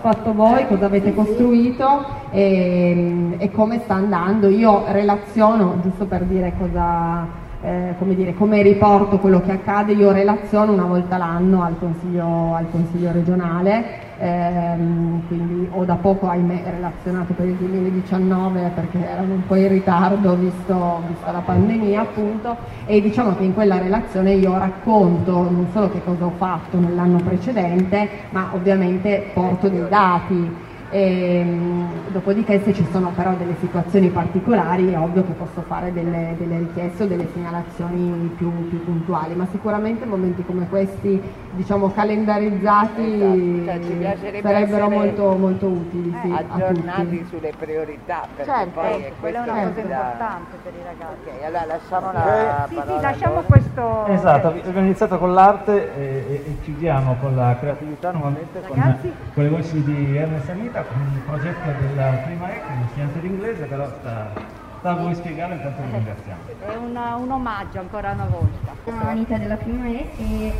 fatto 0.00 0.32
voi, 0.32 0.66
cosa 0.66 0.86
avete 0.86 1.12
costruito 1.12 2.06
e, 2.30 3.36
e, 3.36 3.50
come 3.50 3.80
sta 3.80 3.94
andando. 3.94 4.48
Io 4.48 4.84
relaziono, 4.88 5.80
giusto 5.82 6.06
per 6.06 6.22
dire 6.22 6.54
cosa, 6.58 7.26
eh, 7.62 7.94
come, 7.98 8.14
dire, 8.14 8.34
come 8.34 8.62
riporto 8.62 9.18
quello 9.18 9.40
che 9.40 9.52
accade, 9.52 9.92
io 9.92 10.12
relaziono 10.12 10.72
una 10.72 10.84
volta 10.84 11.16
l'anno 11.16 11.62
al 11.62 11.78
consiglio, 11.78 12.54
al 12.54 12.70
consiglio 12.70 13.12
regionale 13.12 14.08
ehm, 14.20 15.26
quindi 15.26 15.68
ho 15.70 15.84
da 15.84 15.94
poco 15.94 16.28
ahimè 16.28 16.62
relazionato 16.66 17.32
per 17.32 17.46
il 17.46 17.54
2019 17.54 18.70
perché 18.74 19.08
erano 19.08 19.34
un 19.34 19.46
po' 19.46 19.56
in 19.56 19.68
ritardo 19.68 20.36
visto, 20.36 21.02
vista 21.08 21.32
la 21.32 21.40
pandemia 21.40 22.02
appunto 22.02 22.56
e 22.86 23.00
diciamo 23.00 23.34
che 23.36 23.44
in 23.44 23.54
quella 23.54 23.78
relazione 23.78 24.32
io 24.32 24.56
racconto 24.58 25.50
non 25.50 25.66
solo 25.72 25.90
che 25.90 26.02
cosa 26.04 26.26
ho 26.26 26.32
fatto 26.36 26.78
nell'anno 26.78 27.18
precedente 27.18 28.08
ma 28.30 28.50
ovviamente 28.52 29.30
porto 29.32 29.68
dei 29.68 29.88
dati 29.88 30.68
e, 30.90 31.36
ehm, 31.38 31.88
dopodiché 32.08 32.60
se 32.62 32.72
ci 32.72 32.84
sono 32.90 33.12
però 33.14 33.32
delle 33.34 33.54
situazioni 33.60 34.08
particolari 34.08 34.92
è 34.92 34.98
ovvio 34.98 35.24
che 35.24 35.32
posso 35.32 35.62
fare 35.66 35.92
delle, 35.92 36.34
delle 36.36 36.58
richieste 36.58 37.04
o 37.04 37.06
delle 37.06 37.28
segnalazioni 37.32 38.32
più, 38.36 38.68
più, 38.68 38.84
puntuali, 38.84 39.34
ma 39.34 39.46
sicuramente 39.50 40.04
momenti 40.04 40.44
come 40.44 40.68
questi 40.68 41.20
diciamo 41.52 41.92
calendarizzati 41.92 43.62
esatto. 43.62 43.86
cioè, 44.20 44.40
sarebbero 44.42 44.90
molto, 44.90 45.36
molto 45.36 45.66
utili. 45.66 46.14
Sì, 46.22 46.32
aggiornati 46.32 47.24
sulle 47.28 47.52
priorità, 47.56 48.26
perché 48.34 48.50
certo, 48.50 48.80
poi 48.80 49.02
è 49.02 49.12
quella 49.20 49.44
è 49.44 49.50
una 49.50 49.68
cosa 49.68 49.80
importante 49.80 50.56
per 50.62 50.72
i 50.72 50.82
ragazzi. 50.84 51.28
Ok, 51.30 51.44
allora 51.44 51.64
lasciamo 51.66 52.12
la 52.12 52.66
sì, 52.68 52.74
sì, 52.74 53.00
lasciamo 53.00 53.40
questo... 53.42 54.06
Esatto, 54.06 54.48
abbiamo 54.48 54.80
iniziato 54.80 55.18
con 55.18 55.32
l'arte 55.32 55.94
e, 55.96 56.24
e, 56.28 56.34
e, 56.34 56.56
chiudiamo 56.62 57.16
con 57.20 57.34
la 57.36 57.56
creatività 57.58 58.10
nuovamente 58.10 58.60
con, 58.66 58.98
con, 59.34 59.42
le 59.42 59.48
voci 59.48 59.82
di 59.82 60.16
Ernest 60.16 60.48
Anita 60.48 60.79
con 60.82 61.00
il 61.12 61.20
progetto 61.20 61.70
della 61.80 62.10
prima 62.24 62.50
E, 62.50 62.60
che 62.60 62.66
è 62.66 62.82
insegnante 62.82 63.20
d'inglese, 63.20 63.64
però 63.64 63.86
sta, 63.86 64.30
sta 64.78 64.90
a 64.90 64.94
voi 64.94 65.14
spiegare 65.14 65.54
intanto 65.54 65.82
vi 65.82 65.90
ringraziamo. 65.92 66.40
È 66.66 66.76
una, 66.76 67.14
un 67.16 67.30
omaggio 67.30 67.78
ancora 67.78 68.12
una 68.12 68.26
volta. 68.26 68.72
Sono 68.84 69.08
Anita 69.08 69.36
della 69.36 69.56
prima 69.56 69.86
E 69.86 70.10
e 70.16 70.52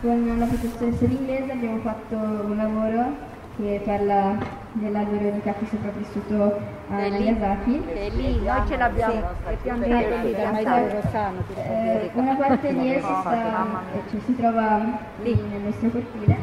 con 0.00 0.36
la 0.38 0.46
professoressa 0.46 1.04
d'inglese 1.04 1.52
abbiamo 1.52 1.78
fatto 1.80 2.16
un 2.16 2.56
lavoro 2.56 3.28
che 3.56 3.80
parla 3.84 4.38
dell'albero 4.72 5.30
di 5.30 5.40
cacchi 5.42 5.66
sopravvissuto 5.66 6.58
a 6.88 7.08
Nagasaki. 7.08 7.82
è 7.92 8.08
lì, 8.10 8.40
noi 8.40 8.66
ce 8.66 8.76
l'abbiamo, 8.76 9.22
è 9.46 9.56
piantato? 9.60 9.96
Eh, 11.56 12.10
una 12.14 12.34
parte 12.34 12.72
di 12.72 12.94
esso 12.94 13.20
sta, 13.20 13.82
eh, 13.92 14.10
cioè, 14.10 14.20
si 14.24 14.36
trova 14.36 14.80
lì. 15.22 15.34
nel 15.34 15.60
nostro 15.60 15.90
cortile 15.90 16.36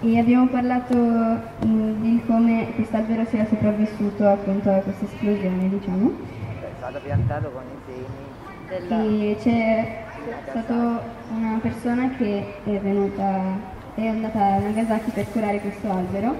e 0.00 0.18
abbiamo 0.18 0.46
parlato 0.46 0.94
mm, 0.96 2.02
di 2.02 2.22
come 2.26 2.72
quest'albero 2.74 3.24
sia 3.26 3.46
sopravvissuto 3.46 4.28
appunto 4.28 4.70
a 4.70 4.78
questa 4.78 5.04
esplosione 5.04 5.68
diciamo 5.68 6.12
È 6.60 6.66
stato 6.76 7.00
piantato 7.02 7.50
con 7.50 7.62
i 7.62 7.78
semi 7.86 9.30
e 9.30 9.36
c'è 9.40 10.04
stata 10.50 11.02
una 11.34 11.58
persona 11.60 12.10
che 12.16 12.54
è 12.64 12.78
venuta 12.78 13.76
è 13.94 14.06
andata 14.06 14.38
a 14.38 14.58
Nagasaki 14.58 15.10
per 15.10 15.26
curare 15.32 15.58
questo 15.60 15.90
albero 15.90 16.36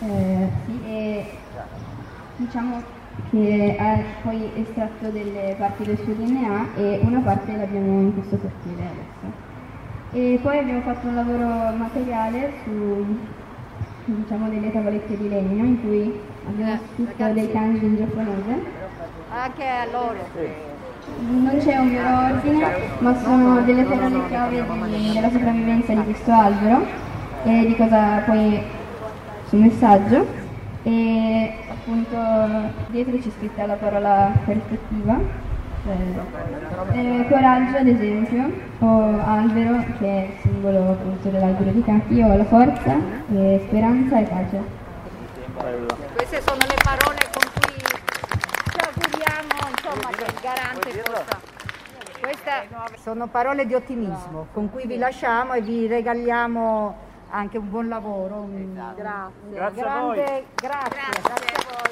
eh, 0.00 0.48
e 0.86 1.26
diciamo 2.36 2.82
che 3.30 3.76
ha 3.78 3.98
poi 4.22 4.50
estratto 4.56 5.08
delle 5.08 5.54
parti 5.56 5.84
del 5.84 5.98
suo 5.98 6.12
DNA 6.12 6.74
e 6.76 6.98
una 7.02 7.20
parte 7.20 7.56
l'abbiamo 7.56 8.00
in 8.00 8.12
questo 8.12 8.36
cortile 8.36 8.82
adesso. 8.82 9.53
E 10.16 10.38
poi 10.40 10.58
abbiamo 10.58 10.80
fatto 10.82 11.08
un 11.08 11.16
lavoro 11.16 11.74
materiale 11.76 12.52
su 12.62 13.04
diciamo 14.04 14.48
delle 14.48 14.70
tavolette 14.70 15.16
di 15.16 15.28
legno 15.28 15.64
in 15.64 15.80
cui 15.80 16.20
abbiamo 16.46 16.78
scritto 16.92 17.32
dei 17.32 17.50
kanji 17.50 17.84
in 17.84 17.96
giapponese. 17.96 18.62
Anche 19.30 19.64
a 19.66 19.84
loro. 19.90 20.18
Non 21.18 21.56
c'è 21.58 21.76
un 21.78 21.90
vero 21.90 22.08
ordine, 22.32 22.66
ma 23.00 23.16
sono 23.16 23.60
delle 23.62 23.82
parole 23.82 24.26
chiave 24.28 24.64
di- 24.86 25.12
della 25.12 25.30
sopravvivenza 25.30 25.92
di 25.94 26.04
questo 26.04 26.30
albero 26.32 26.84
e 27.42 27.66
di 27.66 27.76
cosa 27.76 28.18
poi 28.24 28.62
sul 29.48 29.58
messaggio. 29.58 30.26
E 30.84 31.54
appunto 31.70 32.16
dietro 32.90 33.16
c'è 33.18 33.30
scritta 33.36 33.66
la 33.66 33.74
parola 33.74 34.30
perspettiva, 34.44 35.14
cioè, 35.14 35.53
eh, 35.86 37.26
coraggio 37.28 37.76
ad 37.76 37.86
esempio, 37.86 38.50
o 38.80 39.20
albero 39.24 39.84
che 39.98 40.06
è 40.06 40.26
il 40.26 40.32
simbolo 40.42 40.90
appunto 40.92 41.28
dell'albero 41.28 41.70
di 41.70 41.82
cacchi, 41.84 42.22
o 42.22 42.36
la 42.36 42.44
forza, 42.44 42.94
e 43.32 43.64
speranza 43.66 44.18
e 44.18 44.22
pace. 44.24 44.82
Queste 46.14 46.40
sono 46.42 46.58
le 46.66 46.76
parole 46.82 47.18
con 47.32 47.50
cui 47.54 47.74
ci 48.70 48.78
auguriamo 48.80 49.68
insomma, 49.70 50.08
che 50.10 50.24
il 50.24 50.38
garante 50.42 51.02
possa... 51.02 51.52
Queste 52.20 52.68
sono 53.02 53.26
parole 53.26 53.66
di 53.66 53.74
ottimismo 53.74 54.46
con 54.52 54.70
cui 54.70 54.86
vi 54.86 54.96
lasciamo 54.96 55.52
e 55.52 55.60
vi 55.60 55.86
regaliamo 55.86 56.96
anche 57.30 57.58
un 57.58 57.68
buon 57.68 57.88
lavoro. 57.88 58.36
un- 58.36 58.72
Grazie 58.74 59.02
a 59.02 59.84
grande- 59.84 60.00
voi. 60.00 60.44
grazie. 60.54 61.22
grazie 61.22 61.54
a 61.54 61.64
voi. 61.68 61.83